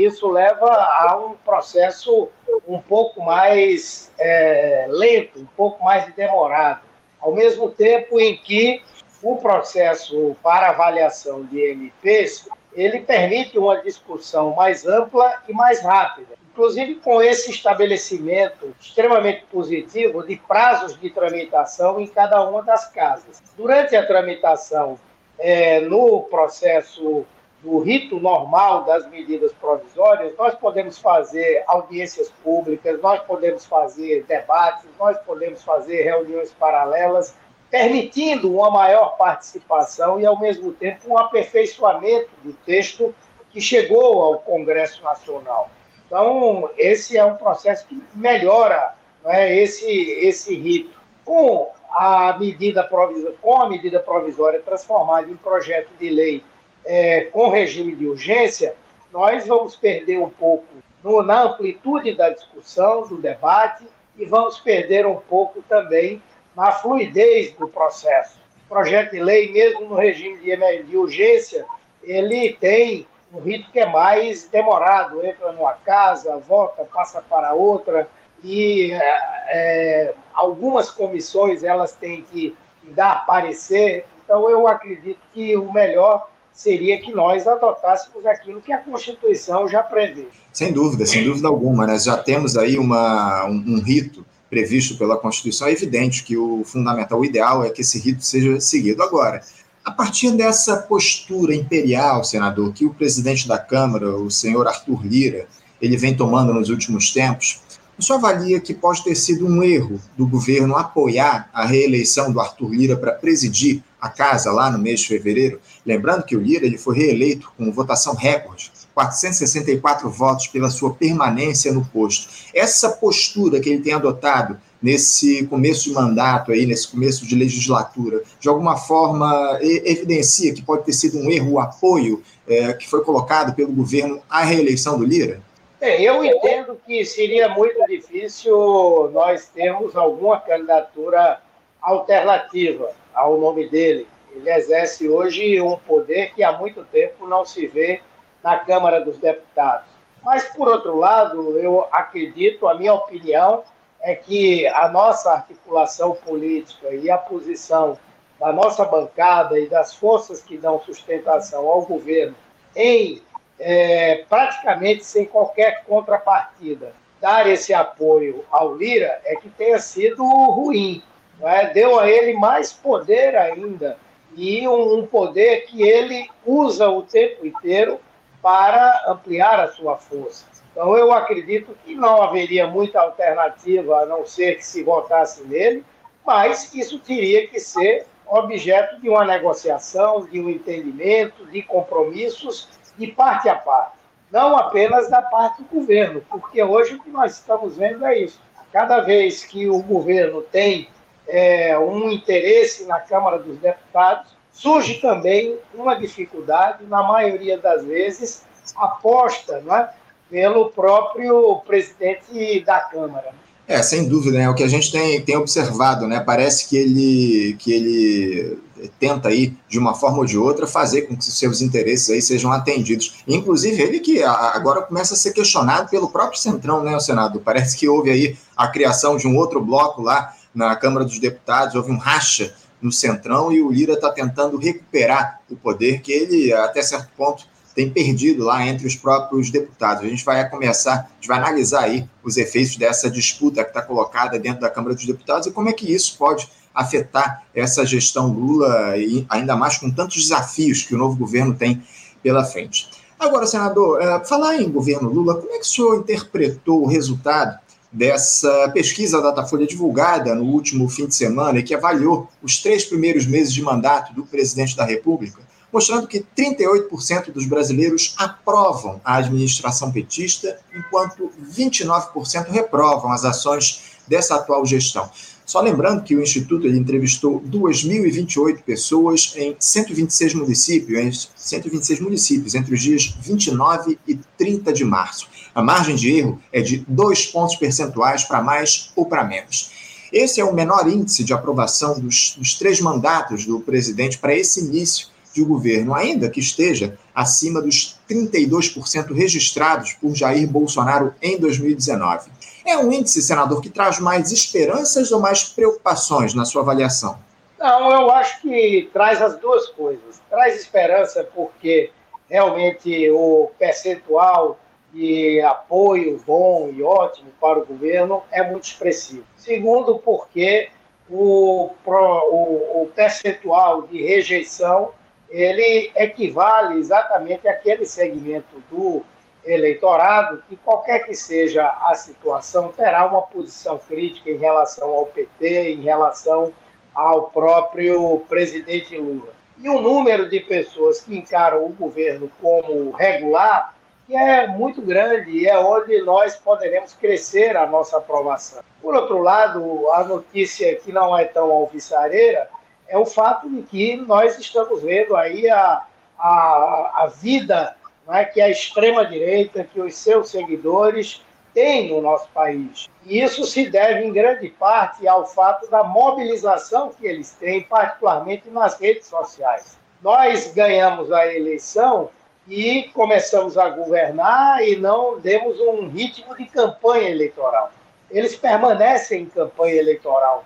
isso 0.00 0.30
leva 0.30 0.70
a 0.70 1.16
um 1.16 1.34
processo 1.44 2.28
um 2.68 2.80
pouco 2.80 3.20
mais 3.20 4.12
é, 4.16 4.86
lento, 4.88 5.40
um 5.40 5.46
pouco 5.56 5.82
mais 5.82 6.14
demorado, 6.14 6.82
ao 7.20 7.34
mesmo 7.34 7.68
tempo 7.68 8.20
em 8.20 8.36
que 8.36 8.80
o 9.20 9.38
processo 9.38 10.36
para 10.40 10.68
avaliação 10.68 11.44
de 11.44 11.58
MPs 11.72 12.48
ele 12.74 13.00
permite 13.00 13.58
uma 13.58 13.82
discussão 13.82 14.54
mais 14.54 14.86
ampla 14.86 15.42
e 15.48 15.52
mais 15.52 15.82
rápida, 15.82 16.36
inclusive 16.52 16.94
com 17.00 17.20
esse 17.20 17.50
estabelecimento 17.50 18.72
extremamente 18.80 19.44
positivo 19.50 20.24
de 20.24 20.36
prazos 20.36 20.96
de 20.96 21.10
tramitação 21.10 21.98
em 21.98 22.06
cada 22.06 22.40
uma 22.48 22.62
das 22.62 22.86
casas. 22.86 23.42
Durante 23.56 23.96
a 23.96 24.06
tramitação 24.06 24.96
é, 25.40 25.80
no 25.80 26.22
processo 26.30 27.26
do 27.62 27.78
rito 27.78 28.18
normal 28.18 28.84
das 28.84 29.08
medidas 29.08 29.52
provisórias, 29.52 30.36
nós 30.36 30.54
podemos 30.56 30.98
fazer 30.98 31.62
audiências 31.68 32.28
públicas, 32.42 33.00
nós 33.00 33.22
podemos 33.22 33.64
fazer 33.64 34.24
debates, 34.24 34.84
nós 34.98 35.16
podemos 35.18 35.62
fazer 35.62 36.02
reuniões 36.02 36.50
paralelas, 36.52 37.34
permitindo 37.70 38.52
uma 38.52 38.68
maior 38.68 39.16
participação 39.16 40.20
e, 40.20 40.26
ao 40.26 40.38
mesmo 40.38 40.72
tempo, 40.72 41.08
um 41.08 41.16
aperfeiçoamento 41.16 42.30
do 42.42 42.52
texto 42.52 43.14
que 43.50 43.60
chegou 43.60 44.20
ao 44.20 44.40
Congresso 44.40 45.02
Nacional. 45.02 45.70
Então, 46.04 46.68
esse 46.76 47.16
é 47.16 47.24
um 47.24 47.36
processo 47.36 47.86
que 47.86 48.02
melhora 48.14 48.94
é, 49.24 49.56
esse, 49.56 49.88
esse 49.88 50.54
rito. 50.56 51.00
Com 51.24 51.70
a 51.92 52.36
medida 52.38 52.82
provisória, 52.82 53.36
com 53.40 53.62
a 53.62 53.68
medida 53.68 54.00
provisória 54.00 54.60
transformada 54.60 55.30
em 55.30 55.36
projeto 55.36 55.90
de 55.98 56.10
lei 56.10 56.44
é, 56.84 57.22
com 57.22 57.48
regime 57.48 57.94
de 57.94 58.06
urgência, 58.06 58.74
nós 59.12 59.46
vamos 59.46 59.76
perder 59.76 60.18
um 60.18 60.30
pouco 60.30 60.64
no, 61.02 61.22
na 61.22 61.42
amplitude 61.42 62.14
da 62.14 62.30
discussão, 62.30 63.06
do 63.06 63.16
debate, 63.16 63.86
e 64.16 64.24
vamos 64.24 64.60
perder 64.60 65.06
um 65.06 65.16
pouco 65.16 65.62
também 65.62 66.22
na 66.56 66.72
fluidez 66.72 67.52
do 67.52 67.68
processo. 67.68 68.38
O 68.66 68.68
projeto 68.68 69.12
de 69.12 69.20
lei, 69.20 69.52
mesmo 69.52 69.88
no 69.88 69.94
regime 69.94 70.38
de, 70.38 70.82
de 70.84 70.96
urgência, 70.96 71.64
ele 72.02 72.54
tem 72.54 73.06
um 73.32 73.40
rito 73.40 73.70
que 73.70 73.80
é 73.80 73.86
mais 73.86 74.48
demorado, 74.48 75.24
entra 75.24 75.52
numa 75.52 75.72
casa, 75.72 76.36
volta, 76.38 76.84
passa 76.84 77.22
para 77.22 77.54
outra, 77.54 78.08
e 78.44 78.92
é, 78.92 79.18
é 79.48 80.14
algumas 80.34 80.90
comissões 80.90 81.62
elas 81.62 81.92
têm 81.92 82.22
que 82.22 82.56
dar 82.82 83.24
parecer. 83.26 84.04
Então, 84.24 84.48
eu 84.50 84.66
acredito 84.66 85.20
que 85.32 85.56
o 85.56 85.72
melhor 85.72 86.28
seria 86.52 87.00
que 87.00 87.12
nós 87.12 87.46
adotássemos 87.46 88.24
aquilo 88.26 88.60
que 88.60 88.72
a 88.72 88.78
Constituição 88.78 89.68
já 89.68 89.82
prevê. 89.82 90.26
Sem 90.52 90.72
dúvida, 90.72 91.06
sem 91.06 91.24
dúvida 91.24 91.48
alguma. 91.48 91.86
Nós 91.86 92.04
já 92.04 92.16
temos 92.16 92.56
aí 92.56 92.78
uma, 92.78 93.46
um, 93.46 93.76
um 93.76 93.80
rito 93.80 94.24
previsto 94.50 94.98
pela 94.98 95.16
Constituição. 95.16 95.68
É 95.68 95.72
evidente 95.72 96.22
que 96.22 96.36
o 96.36 96.62
fundamental, 96.64 97.18
o 97.18 97.24
ideal 97.24 97.64
é 97.64 97.70
que 97.70 97.80
esse 97.80 97.98
rito 97.98 98.24
seja 98.24 98.60
seguido. 98.60 99.02
Agora, 99.02 99.40
a 99.84 99.90
partir 99.90 100.30
dessa 100.32 100.76
postura 100.76 101.54
imperial, 101.54 102.22
senador, 102.22 102.72
que 102.72 102.84
o 102.84 102.94
presidente 102.94 103.48
da 103.48 103.58
Câmara, 103.58 104.14
o 104.16 104.30
senhor 104.30 104.68
Arthur 104.68 105.04
Lira, 105.04 105.46
ele 105.80 105.96
vem 105.96 106.14
tomando 106.14 106.54
nos 106.54 106.68
últimos 106.68 107.12
tempos, 107.12 107.60
o 108.02 108.04
senhor 108.04 108.18
avalia 108.18 108.60
que 108.60 108.74
pode 108.74 109.04
ter 109.04 109.14
sido 109.14 109.46
um 109.46 109.62
erro 109.62 110.00
do 110.18 110.26
governo 110.26 110.76
apoiar 110.76 111.48
a 111.54 111.64
reeleição 111.64 112.32
do 112.32 112.40
Arthur 112.40 112.72
Lira 112.72 112.96
para 112.96 113.12
presidir 113.12 113.80
a 114.00 114.08
casa 114.08 114.50
lá 114.50 114.68
no 114.68 114.78
mês 114.78 115.00
de 115.00 115.06
fevereiro? 115.06 115.60
Lembrando 115.86 116.24
que 116.24 116.36
o 116.36 116.40
Lira 116.40 116.66
ele 116.66 116.76
foi 116.76 116.96
reeleito 116.96 117.52
com 117.56 117.70
votação 117.70 118.16
recorde, 118.16 118.72
464 118.92 120.10
votos 120.10 120.48
pela 120.48 120.68
sua 120.68 120.92
permanência 120.92 121.72
no 121.72 121.84
posto. 121.84 122.28
Essa 122.52 122.90
postura 122.90 123.60
que 123.60 123.70
ele 123.70 123.80
tem 123.80 123.92
adotado 123.92 124.58
nesse 124.82 125.46
começo 125.46 125.84
de 125.84 125.92
mandato 125.92 126.50
aí, 126.50 126.66
nesse 126.66 126.88
começo 126.88 127.24
de 127.24 127.36
legislatura, 127.36 128.24
de 128.40 128.48
alguma 128.48 128.76
forma 128.76 129.60
evidencia 129.62 130.52
que 130.52 130.60
pode 130.60 130.84
ter 130.84 130.92
sido 130.92 131.18
um 131.18 131.30
erro 131.30 131.52
o 131.52 131.60
apoio 131.60 132.20
é, 132.48 132.72
que 132.72 132.90
foi 132.90 133.04
colocado 133.04 133.54
pelo 133.54 133.70
governo 133.70 134.20
à 134.28 134.42
reeleição 134.42 134.98
do 134.98 135.04
Lira? 135.04 135.40
É, 135.82 136.00
eu 136.00 136.24
entendo 136.24 136.80
que 136.86 137.04
seria 137.04 137.48
muito 137.48 137.84
difícil 137.88 139.10
nós 139.12 139.48
termos 139.48 139.96
alguma 139.96 140.38
candidatura 140.38 141.40
alternativa 141.80 142.92
ao 143.12 143.36
nome 143.36 143.68
dele. 143.68 144.06
Ele 144.30 144.48
exerce 144.48 145.08
hoje 145.08 145.60
um 145.60 145.76
poder 145.76 146.32
que 146.34 146.44
há 146.44 146.52
muito 146.52 146.84
tempo 146.84 147.26
não 147.26 147.44
se 147.44 147.66
vê 147.66 148.00
na 148.44 148.60
Câmara 148.60 149.00
dos 149.00 149.18
Deputados. 149.18 149.88
Mas, 150.22 150.44
por 150.54 150.68
outro 150.68 150.96
lado, 150.96 151.58
eu 151.58 151.84
acredito, 151.90 152.68
a 152.68 152.74
minha 152.74 152.94
opinião 152.94 153.64
é 154.00 154.14
que 154.14 154.64
a 154.68 154.88
nossa 154.88 155.32
articulação 155.32 156.12
política 156.12 156.90
e 156.94 157.10
a 157.10 157.18
posição 157.18 157.98
da 158.38 158.52
nossa 158.52 158.84
bancada 158.84 159.58
e 159.58 159.68
das 159.68 159.92
forças 159.92 160.40
que 160.40 160.56
dão 160.56 160.80
sustentação 160.82 161.66
ao 161.66 161.82
governo 161.82 162.36
em 162.76 163.20
é, 163.62 164.24
praticamente 164.28 165.04
sem 165.04 165.24
qualquer 165.24 165.84
contrapartida, 165.84 166.92
dar 167.20 167.48
esse 167.48 167.72
apoio 167.72 168.44
ao 168.50 168.74
Lira 168.74 169.20
é 169.24 169.36
que 169.36 169.48
tenha 169.48 169.78
sido 169.78 170.24
ruim. 170.24 171.02
É? 171.40 171.66
Deu 171.66 171.98
a 171.98 172.08
ele 172.08 172.34
mais 172.34 172.72
poder 172.72 173.36
ainda, 173.36 173.96
e 174.34 174.66
um, 174.66 174.98
um 174.98 175.06
poder 175.06 175.66
que 175.66 175.82
ele 175.82 176.28
usa 176.44 176.88
o 176.88 177.02
tempo 177.02 177.46
inteiro 177.46 178.00
para 178.40 179.04
ampliar 179.08 179.60
a 179.60 179.68
sua 179.68 179.96
força. 179.96 180.46
Então, 180.72 180.96
eu 180.96 181.12
acredito 181.12 181.76
que 181.84 181.94
não 181.94 182.22
haveria 182.22 182.66
muita 182.66 183.00
alternativa 183.00 183.98
a 183.98 184.06
não 184.06 184.26
ser 184.26 184.56
que 184.56 184.66
se 184.66 184.82
votasse 184.82 185.44
nele, 185.44 185.84
mas 186.24 186.72
isso 186.74 186.98
teria 186.98 187.46
que 187.46 187.60
ser 187.60 188.06
objeto 188.26 189.00
de 189.00 189.08
uma 189.08 189.24
negociação, 189.24 190.24
de 190.24 190.40
um 190.40 190.48
entendimento, 190.48 191.44
de 191.46 191.62
compromissos 191.62 192.68
de 192.96 193.06
parte 193.08 193.48
a 193.48 193.54
parte, 193.54 193.96
não 194.30 194.56
apenas 194.56 195.10
da 195.10 195.20
parte 195.20 195.62
do 195.62 195.80
governo, 195.80 196.22
porque 196.28 196.62
hoje 196.62 196.94
o 196.94 197.02
que 197.02 197.10
nós 197.10 197.32
estamos 197.32 197.76
vendo 197.76 198.04
é 198.06 198.18
isso. 198.18 198.40
Cada 198.72 199.00
vez 199.00 199.44
que 199.44 199.68
o 199.68 199.82
governo 199.82 200.40
tem 200.40 200.88
é, 201.28 201.78
um 201.78 202.10
interesse 202.10 202.86
na 202.86 203.00
Câmara 203.00 203.38
dos 203.38 203.58
Deputados, 203.58 204.34
surge 204.52 205.00
também 205.00 205.58
uma 205.74 205.94
dificuldade, 205.94 206.84
na 206.84 207.02
maioria 207.02 207.58
das 207.58 207.84
vezes, 207.84 208.44
aposta 208.76 209.60
né, 209.60 209.90
pelo 210.30 210.70
próprio 210.70 211.60
presidente 211.66 212.60
da 212.60 212.80
Câmara. 212.80 213.34
É, 213.66 213.82
sem 213.82 214.08
dúvida, 214.08 214.38
né? 214.38 214.50
O 214.50 214.54
que 214.54 214.62
a 214.62 214.68
gente 214.68 214.90
tem, 214.90 215.20
tem 215.22 215.36
observado, 215.36 216.06
né? 216.06 216.20
Parece 216.20 216.68
que 216.68 216.76
ele, 216.76 217.56
que 217.58 217.72
ele 217.72 218.58
tenta 218.98 219.28
aí, 219.28 219.54
de 219.68 219.78
uma 219.78 219.94
forma 219.94 220.18
ou 220.18 220.24
de 220.24 220.36
outra, 220.36 220.66
fazer 220.66 221.02
com 221.02 221.16
que 221.16 221.24
seus 221.24 221.60
interesses 221.60 222.10
aí 222.10 222.20
sejam 222.20 222.50
atendidos. 222.52 223.22
Inclusive, 223.26 223.80
ele 223.80 224.00
que 224.00 224.22
agora 224.22 224.82
começa 224.82 225.14
a 225.14 225.16
ser 225.16 225.32
questionado 225.32 225.88
pelo 225.88 226.10
próprio 226.10 226.40
Centrão, 226.40 226.82
né, 226.82 226.96
o 226.96 227.00
Senado? 227.00 227.40
Parece 227.40 227.76
que 227.76 227.88
houve 227.88 228.10
aí 228.10 228.36
a 228.56 228.68
criação 228.68 229.16
de 229.16 229.26
um 229.26 229.36
outro 229.36 229.60
bloco 229.60 230.02
lá 230.02 230.34
na 230.54 230.74
Câmara 230.76 231.04
dos 231.04 231.18
Deputados, 231.18 231.74
houve 231.74 231.92
um 231.92 231.98
racha 231.98 232.54
no 232.80 232.90
Centrão 232.90 233.52
e 233.52 233.62
o 233.62 233.70
Lira 233.70 233.94
está 233.94 234.10
tentando 234.10 234.56
recuperar 234.58 235.40
o 235.48 235.56
poder 235.56 236.00
que 236.00 236.12
ele, 236.12 236.52
até 236.52 236.82
certo 236.82 237.08
ponto, 237.16 237.46
tem 237.74 237.90
perdido 237.90 238.44
lá 238.44 238.66
entre 238.66 238.86
os 238.86 238.94
próprios 238.94 239.50
deputados. 239.50 240.04
A 240.04 240.08
gente 240.08 240.24
vai 240.24 240.48
começar, 240.48 240.92
a 240.92 241.14
gente 241.14 241.28
vai 241.28 241.38
analisar 241.38 241.84
aí 241.84 242.08
os 242.22 242.36
efeitos 242.36 242.76
dessa 242.76 243.10
disputa 243.10 243.64
que 243.64 243.70
está 243.70 243.82
colocada 243.82 244.38
dentro 244.38 244.60
da 244.60 244.70
Câmara 244.70 244.94
dos 244.94 245.06
Deputados 245.06 245.46
e 245.46 245.50
como 245.50 245.68
é 245.68 245.72
que 245.72 245.92
isso 245.92 246.16
pode 246.18 246.48
afetar 246.74 247.44
essa 247.54 247.84
gestão 247.84 248.32
Lula 248.32 248.96
e 248.96 249.26
ainda 249.28 249.56
mais 249.56 249.76
com 249.78 249.90
tantos 249.90 250.22
desafios 250.22 250.82
que 250.82 250.94
o 250.94 250.98
novo 250.98 251.16
governo 251.16 251.54
tem 251.54 251.82
pela 252.22 252.44
frente. 252.44 252.88
Agora, 253.18 253.46
senador, 253.46 254.00
é, 254.00 254.24
falar 254.24 254.56
em 254.56 254.70
governo 254.70 255.08
Lula, 255.08 255.36
como 255.36 255.52
é 255.52 255.58
que 255.58 255.64
o 255.64 255.68
senhor 255.68 255.98
interpretou 255.98 256.82
o 256.82 256.86
resultado 256.86 257.58
dessa 257.92 258.70
pesquisa 258.70 259.20
Datafolha 259.20 259.66
divulgada 259.66 260.34
no 260.34 260.44
último 260.44 260.88
fim 260.88 261.06
de 261.06 261.14
semana 261.14 261.58
e 261.58 261.62
que 261.62 261.74
avaliou 261.74 262.28
os 262.42 262.60
três 262.60 262.84
primeiros 262.84 263.26
meses 263.26 263.52
de 263.52 263.62
mandato 263.62 264.14
do 264.14 264.24
presidente 264.24 264.76
da 264.76 264.84
República? 264.84 265.40
Mostrando 265.72 266.06
que 266.06 266.24
38% 266.36 267.32
dos 267.32 267.46
brasileiros 267.46 268.14
aprovam 268.18 269.00
a 269.02 269.16
administração 269.16 269.90
petista, 269.90 270.58
enquanto 270.76 271.30
29% 271.50 272.50
reprovam 272.50 273.10
as 273.10 273.24
ações 273.24 273.92
dessa 274.06 274.34
atual 274.34 274.66
gestão. 274.66 275.10
Só 275.44 275.60
lembrando 275.60 276.02
que 276.02 276.14
o 276.14 276.22
Instituto 276.22 276.66
entrevistou 276.68 277.40
2.028 277.40 278.62
pessoas 278.62 279.32
em 279.36 279.56
126 279.58 280.34
municípios, 280.34 281.30
126 281.34 282.00
municípios 282.00 282.54
entre 282.54 282.74
os 282.74 282.80
dias 282.80 283.14
29 283.20 283.98
e 284.06 284.14
30 284.38 284.72
de 284.72 284.84
março. 284.84 285.28
A 285.54 285.62
margem 285.62 285.96
de 285.96 286.10
erro 286.10 286.40
é 286.52 286.60
de 286.60 286.84
dois 286.88 287.26
pontos 287.26 287.56
percentuais 287.56 288.24
para 288.24 288.42
mais 288.42 288.92
ou 288.94 289.06
para 289.06 289.24
menos. 289.24 289.70
Esse 290.12 290.40
é 290.40 290.44
o 290.44 290.54
menor 290.54 290.88
índice 290.88 291.24
de 291.24 291.32
aprovação 291.32 291.98
dos, 291.98 292.34
dos 292.36 292.54
três 292.54 292.80
mandatos 292.80 293.46
do 293.46 293.60
presidente 293.60 294.18
para 294.18 294.34
esse 294.34 294.60
início 294.60 295.08
de 295.34 295.42
governo, 295.42 295.94
ainda 295.94 296.30
que 296.30 296.40
esteja 296.40 296.98
acima 297.14 297.60
dos 297.60 297.98
32% 298.08 299.14
registrados 299.14 299.94
por 299.94 300.14
Jair 300.14 300.48
Bolsonaro 300.48 301.14
em 301.20 301.38
2019. 301.38 302.30
É 302.64 302.76
um 302.76 302.92
índice, 302.92 303.22
senador, 303.22 303.60
que 303.60 303.68
traz 303.68 303.98
mais 303.98 304.30
esperanças 304.30 305.10
ou 305.10 305.20
mais 305.20 305.44
preocupações 305.44 306.34
na 306.34 306.44
sua 306.44 306.62
avaliação? 306.62 307.18
Não, 307.58 307.90
eu 307.92 308.10
acho 308.10 308.40
que 308.42 308.90
traz 308.92 309.22
as 309.22 309.36
duas 309.38 309.68
coisas. 309.68 310.20
Traz 310.28 310.60
esperança 310.60 311.26
porque 311.34 311.90
realmente 312.28 313.10
o 313.10 313.50
percentual 313.58 314.58
de 314.92 315.40
apoio 315.40 316.20
bom 316.26 316.70
e 316.72 316.82
ótimo 316.82 317.30
para 317.40 317.58
o 317.58 317.66
governo 317.66 318.22
é 318.30 318.42
muito 318.42 318.64
expressivo. 318.64 319.24
Segundo, 319.36 319.98
porque 319.98 320.70
o, 321.08 321.70
o, 321.84 322.82
o 322.82 322.90
percentual 322.94 323.82
de 323.82 324.02
rejeição 324.02 324.90
ele 325.32 325.90
equivale 325.96 326.78
exatamente 326.78 327.48
àquele 327.48 327.86
segmento 327.86 328.62
do 328.70 329.02
eleitorado 329.44 330.42
que, 330.48 330.56
qualquer 330.56 331.04
que 331.04 331.14
seja 331.14 331.66
a 331.66 331.94
situação, 331.94 332.68
terá 332.68 333.06
uma 333.06 333.22
posição 333.22 333.78
crítica 333.78 334.30
em 334.30 334.36
relação 334.36 334.90
ao 334.90 335.06
PT, 335.06 335.72
em 335.72 335.80
relação 335.80 336.52
ao 336.94 337.30
próprio 337.30 338.20
presidente 338.28 338.96
Lula. 338.96 339.32
E 339.58 339.68
o 339.68 339.80
número 339.80 340.28
de 340.28 340.40
pessoas 340.40 341.00
que 341.00 341.16
encaram 341.16 341.64
o 341.64 341.70
governo 341.70 342.30
como 342.40 342.90
regular 342.90 343.74
é 344.10 344.46
muito 344.46 344.82
grande 344.82 345.30
e 345.30 345.48
é 345.48 345.58
onde 345.58 346.02
nós 346.02 346.36
poderemos 346.36 346.92
crescer 346.92 347.56
a 347.56 347.66
nossa 347.66 347.96
aprovação. 347.96 348.62
Por 348.80 348.94
outro 348.94 349.18
lado, 349.18 349.90
a 349.92 350.04
notícia 350.04 350.76
que 350.76 350.92
não 350.92 351.16
é 351.16 351.24
tão 351.24 351.50
alvissareira 351.50 352.48
é 352.92 352.98
o 352.98 353.06
fato 353.06 353.48
de 353.48 353.62
que 353.62 353.96
nós 353.96 354.38
estamos 354.38 354.82
vendo 354.82 355.16
aí 355.16 355.48
a, 355.48 355.86
a, 356.18 357.04
a 357.04 357.06
vida 357.06 357.74
é, 358.10 358.22
que 358.26 358.38
a 358.38 358.50
extrema-direita, 358.50 359.64
que 359.64 359.80
os 359.80 359.94
seus 359.94 360.30
seguidores 360.30 361.24
têm 361.54 361.88
no 361.88 362.02
nosso 362.02 362.28
país. 362.34 362.90
E 363.06 363.22
isso 363.22 363.46
se 363.46 363.70
deve, 363.70 364.04
em 364.04 364.12
grande 364.12 364.50
parte, 364.50 365.08
ao 365.08 365.26
fato 365.26 365.70
da 365.70 365.82
mobilização 365.82 366.90
que 366.90 367.06
eles 367.06 367.30
têm, 367.30 367.62
particularmente 367.62 368.50
nas 368.50 368.78
redes 368.78 369.06
sociais. 369.06 369.78
Nós 370.02 370.52
ganhamos 370.52 371.10
a 371.10 371.26
eleição 371.34 372.10
e 372.46 372.90
começamos 372.92 373.56
a 373.56 373.70
governar 373.70 374.62
e 374.62 374.76
não 374.76 375.18
demos 375.18 375.58
um 375.60 375.88
ritmo 375.88 376.36
de 376.36 376.44
campanha 376.44 377.08
eleitoral. 377.08 377.72
eles 378.10 378.36
permanecem 378.36 379.22
em 379.22 379.26
campanha 379.26 379.76
eleitoral, 379.76 380.44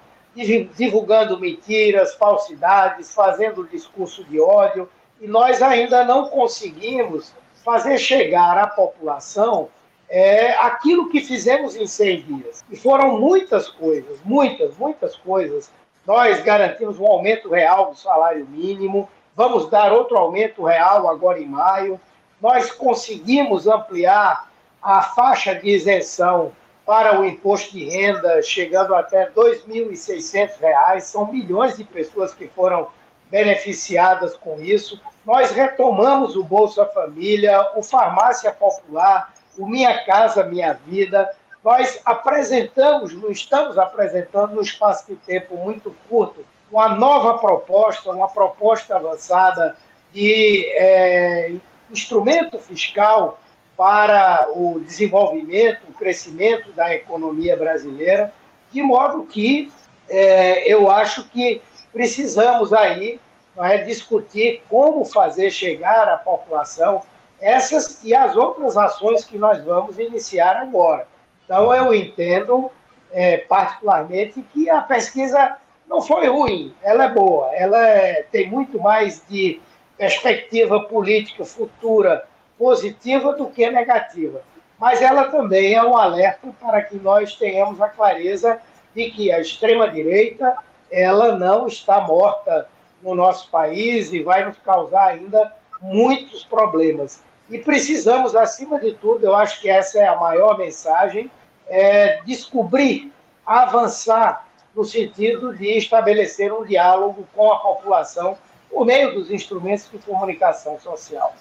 divulgando 0.74 1.40
mentiras, 1.40 2.14
falsidades, 2.14 3.14
fazendo 3.14 3.66
discurso 3.66 4.22
de 4.24 4.38
ódio, 4.40 4.88
e 5.20 5.26
nós 5.26 5.62
ainda 5.62 6.04
não 6.04 6.28
conseguimos 6.28 7.32
fazer 7.64 7.98
chegar 7.98 8.58
à 8.58 8.66
população 8.66 9.68
é, 10.08 10.52
aquilo 10.58 11.08
que 11.08 11.20
fizemos 11.20 11.74
em 11.74 11.86
100 11.86 12.22
dias. 12.22 12.64
E 12.70 12.76
foram 12.76 13.18
muitas 13.18 13.68
coisas, 13.68 14.18
muitas, 14.24 14.76
muitas 14.76 15.16
coisas. 15.16 15.70
Nós 16.06 16.40
garantimos 16.42 17.00
um 17.00 17.06
aumento 17.06 17.48
real 17.48 17.90
do 17.90 17.96
salário 17.96 18.46
mínimo, 18.46 19.08
vamos 19.34 19.68
dar 19.68 19.92
outro 19.92 20.16
aumento 20.16 20.64
real 20.64 21.08
agora 21.08 21.40
em 21.40 21.46
maio. 21.46 22.00
Nós 22.40 22.70
conseguimos 22.70 23.66
ampliar 23.66 24.50
a 24.80 25.02
faixa 25.02 25.54
de 25.54 25.68
isenção 25.68 26.52
para 26.86 27.20
o 27.20 27.24
imposto 27.24 27.72
de 27.72 27.84
renda, 27.84 28.40
chegando 28.42 28.94
até 28.94 29.24
R$ 29.24 29.30
2.600. 29.34 31.00
São 31.00 31.30
milhões 31.32 31.76
de 31.76 31.82
pessoas 31.82 32.32
que 32.32 32.46
foram 32.46 32.86
beneficiadas 33.28 34.36
com 34.36 34.60
isso. 34.60 35.00
Nós 35.24 35.50
retomamos 35.50 36.36
o 36.36 36.44
Bolsa 36.44 36.86
Família, 36.86 37.72
o 37.74 37.82
Farmácia 37.82 38.52
Popular, 38.52 39.34
o 39.58 39.66
Minha 39.66 40.04
Casa 40.04 40.44
Minha 40.44 40.74
Vida. 40.74 41.28
Nós 41.64 42.00
apresentamos, 42.04 43.12
não 43.12 43.32
estamos 43.32 43.76
apresentando 43.76 44.54
num 44.54 44.62
espaço 44.62 45.06
de 45.08 45.16
tempo 45.16 45.56
muito 45.56 45.92
curto, 46.08 46.46
uma 46.70 46.88
nova 46.90 47.38
proposta, 47.38 48.12
uma 48.12 48.28
proposta 48.28 48.94
avançada 48.94 49.76
de 50.12 50.64
é, 50.76 51.52
instrumento 51.90 52.58
fiscal 52.60 53.40
para 53.76 54.48
o 54.54 54.80
desenvolvimento, 54.80 55.82
o 55.88 55.92
crescimento 55.92 56.72
da 56.72 56.94
economia 56.94 57.56
brasileira, 57.56 58.32
de 58.72 58.82
modo 58.82 59.24
que 59.24 59.70
é, 60.08 60.72
eu 60.72 60.90
acho 60.90 61.28
que 61.28 61.60
precisamos 61.92 62.72
aí 62.72 63.20
é, 63.58 63.78
discutir 63.78 64.62
como 64.68 65.04
fazer 65.04 65.50
chegar 65.50 66.08
à 66.08 66.16
população 66.16 67.02
essas 67.40 68.02
e 68.02 68.14
as 68.14 68.34
outras 68.34 68.76
ações 68.76 69.24
que 69.24 69.36
nós 69.36 69.62
vamos 69.62 69.98
iniciar 69.98 70.56
agora. 70.56 71.06
Então, 71.44 71.72
eu 71.74 71.94
entendo 71.94 72.70
é, 73.12 73.38
particularmente 73.38 74.42
que 74.52 74.68
a 74.70 74.80
pesquisa 74.80 75.56
não 75.86 76.02
foi 76.02 76.26
ruim, 76.28 76.74
ela 76.82 77.04
é 77.04 77.08
boa, 77.08 77.54
ela 77.54 77.86
é, 77.86 78.24
tem 78.32 78.48
muito 78.48 78.80
mais 78.80 79.22
de 79.28 79.60
perspectiva 79.96 80.80
política 80.80 81.44
futura 81.44 82.26
positiva 82.58 83.32
do 83.32 83.46
que 83.46 83.68
negativa. 83.70 84.42
Mas 84.78 85.00
ela 85.00 85.28
também 85.28 85.74
é 85.74 85.82
um 85.82 85.96
alerta 85.96 86.48
para 86.60 86.82
que 86.82 86.96
nós 86.96 87.34
tenhamos 87.34 87.80
a 87.80 87.88
clareza 87.88 88.60
de 88.94 89.10
que 89.10 89.32
a 89.32 89.40
extrema-direita 89.40 90.56
ela 90.90 91.36
não 91.36 91.66
está 91.66 92.00
morta 92.00 92.68
no 93.02 93.14
nosso 93.14 93.50
país 93.50 94.12
e 94.12 94.22
vai 94.22 94.44
nos 94.44 94.58
causar 94.58 95.08
ainda 95.08 95.52
muitos 95.80 96.44
problemas. 96.44 97.22
E 97.48 97.58
precisamos, 97.58 98.34
acima 98.34 98.80
de 98.80 98.92
tudo, 98.92 99.24
eu 99.24 99.34
acho 99.34 99.60
que 99.60 99.68
essa 99.68 99.98
é 99.98 100.06
a 100.06 100.16
maior 100.16 100.58
mensagem, 100.58 101.30
é 101.68 102.20
descobrir, 102.24 103.12
avançar 103.44 104.46
no 104.74 104.84
sentido 104.84 105.56
de 105.56 105.68
estabelecer 105.78 106.52
um 106.52 106.64
diálogo 106.64 107.26
com 107.34 107.52
a 107.52 107.58
população 107.58 108.36
por 108.68 108.84
meio 108.84 109.14
dos 109.14 109.30
instrumentos 109.30 109.88
de 109.90 109.98
comunicação 109.98 110.78
social. 110.80 111.34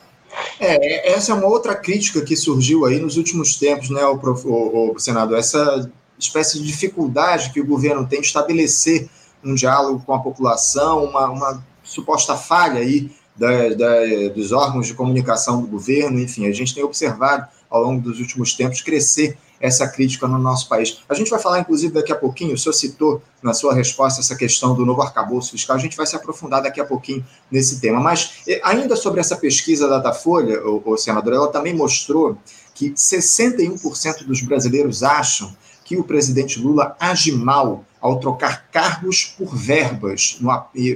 É, 0.59 1.11
essa 1.11 1.31
é 1.31 1.35
uma 1.35 1.47
outra 1.47 1.75
crítica 1.75 2.21
que 2.21 2.35
surgiu 2.35 2.85
aí 2.85 2.99
nos 2.99 3.17
últimos 3.17 3.55
tempos, 3.57 3.89
né, 3.89 4.05
o, 4.05 4.15
o, 4.15 4.93
o 4.93 4.99
senador, 4.99 5.37
essa 5.37 5.89
espécie 6.17 6.59
de 6.59 6.65
dificuldade 6.65 7.51
que 7.51 7.59
o 7.59 7.65
governo 7.65 8.07
tem 8.07 8.21
de 8.21 8.27
estabelecer 8.27 9.09
um 9.43 9.53
diálogo 9.53 10.01
com 10.05 10.13
a 10.13 10.19
população, 10.19 11.03
uma, 11.03 11.29
uma 11.29 11.63
suposta 11.83 12.35
falha 12.35 12.79
aí 12.79 13.11
da, 13.35 13.69
da, 13.69 14.29
dos 14.33 14.51
órgãos 14.51 14.87
de 14.87 14.93
comunicação 14.93 15.61
do 15.61 15.67
governo, 15.67 16.19
enfim, 16.19 16.47
a 16.47 16.53
gente 16.53 16.73
tem 16.73 16.83
observado 16.83 17.47
ao 17.69 17.83
longo 17.83 18.01
dos 18.01 18.19
últimos 18.19 18.53
tempos 18.53 18.81
crescer 18.81 19.37
essa 19.59 19.87
crítica 19.87 20.27
no 20.27 20.37
nosso 20.37 20.67
país. 20.67 20.99
A 21.07 21.13
gente 21.13 21.29
vai 21.29 21.39
falar, 21.39 21.59
inclusive, 21.59 21.93
daqui 21.93 22.11
a 22.11 22.15
pouquinho, 22.15 22.53
o 22.53 22.57
senhor 22.57 22.73
citou 22.73 23.21
na 23.41 23.53
sua 23.53 23.73
resposta 23.73 24.19
essa 24.19 24.35
questão 24.35 24.75
do 24.75 24.85
novo 24.85 25.01
arcabouço 25.01 25.51
fiscal, 25.51 25.75
a 25.75 25.79
gente 25.79 25.95
vai 25.95 26.05
se 26.05 26.15
aprofundar 26.15 26.61
daqui 26.61 26.79
a 26.79 26.85
pouquinho 26.85 27.25
nesse 27.49 27.79
tema. 27.79 27.99
Mas, 27.99 28.43
ainda 28.63 28.95
sobre 28.95 29.19
essa 29.19 29.35
pesquisa 29.35 29.87
da 29.87 29.97
Datafolha, 29.97 30.61
o, 30.65 30.81
o 30.85 30.97
senador, 30.97 31.33
ela 31.33 31.47
também 31.47 31.73
mostrou 31.73 32.37
que 32.73 32.91
61% 32.91 34.25
dos 34.25 34.41
brasileiros 34.41 35.01
acham 35.03 35.55
que 35.83 35.97
o 35.97 36.03
presidente 36.03 36.59
Lula 36.59 36.95
age 36.99 37.31
mal 37.31 37.85
ao 38.01 38.19
trocar 38.19 38.67
cargos 38.71 39.23
por 39.37 39.55
verbas, 39.55 40.37
no, 40.41 40.51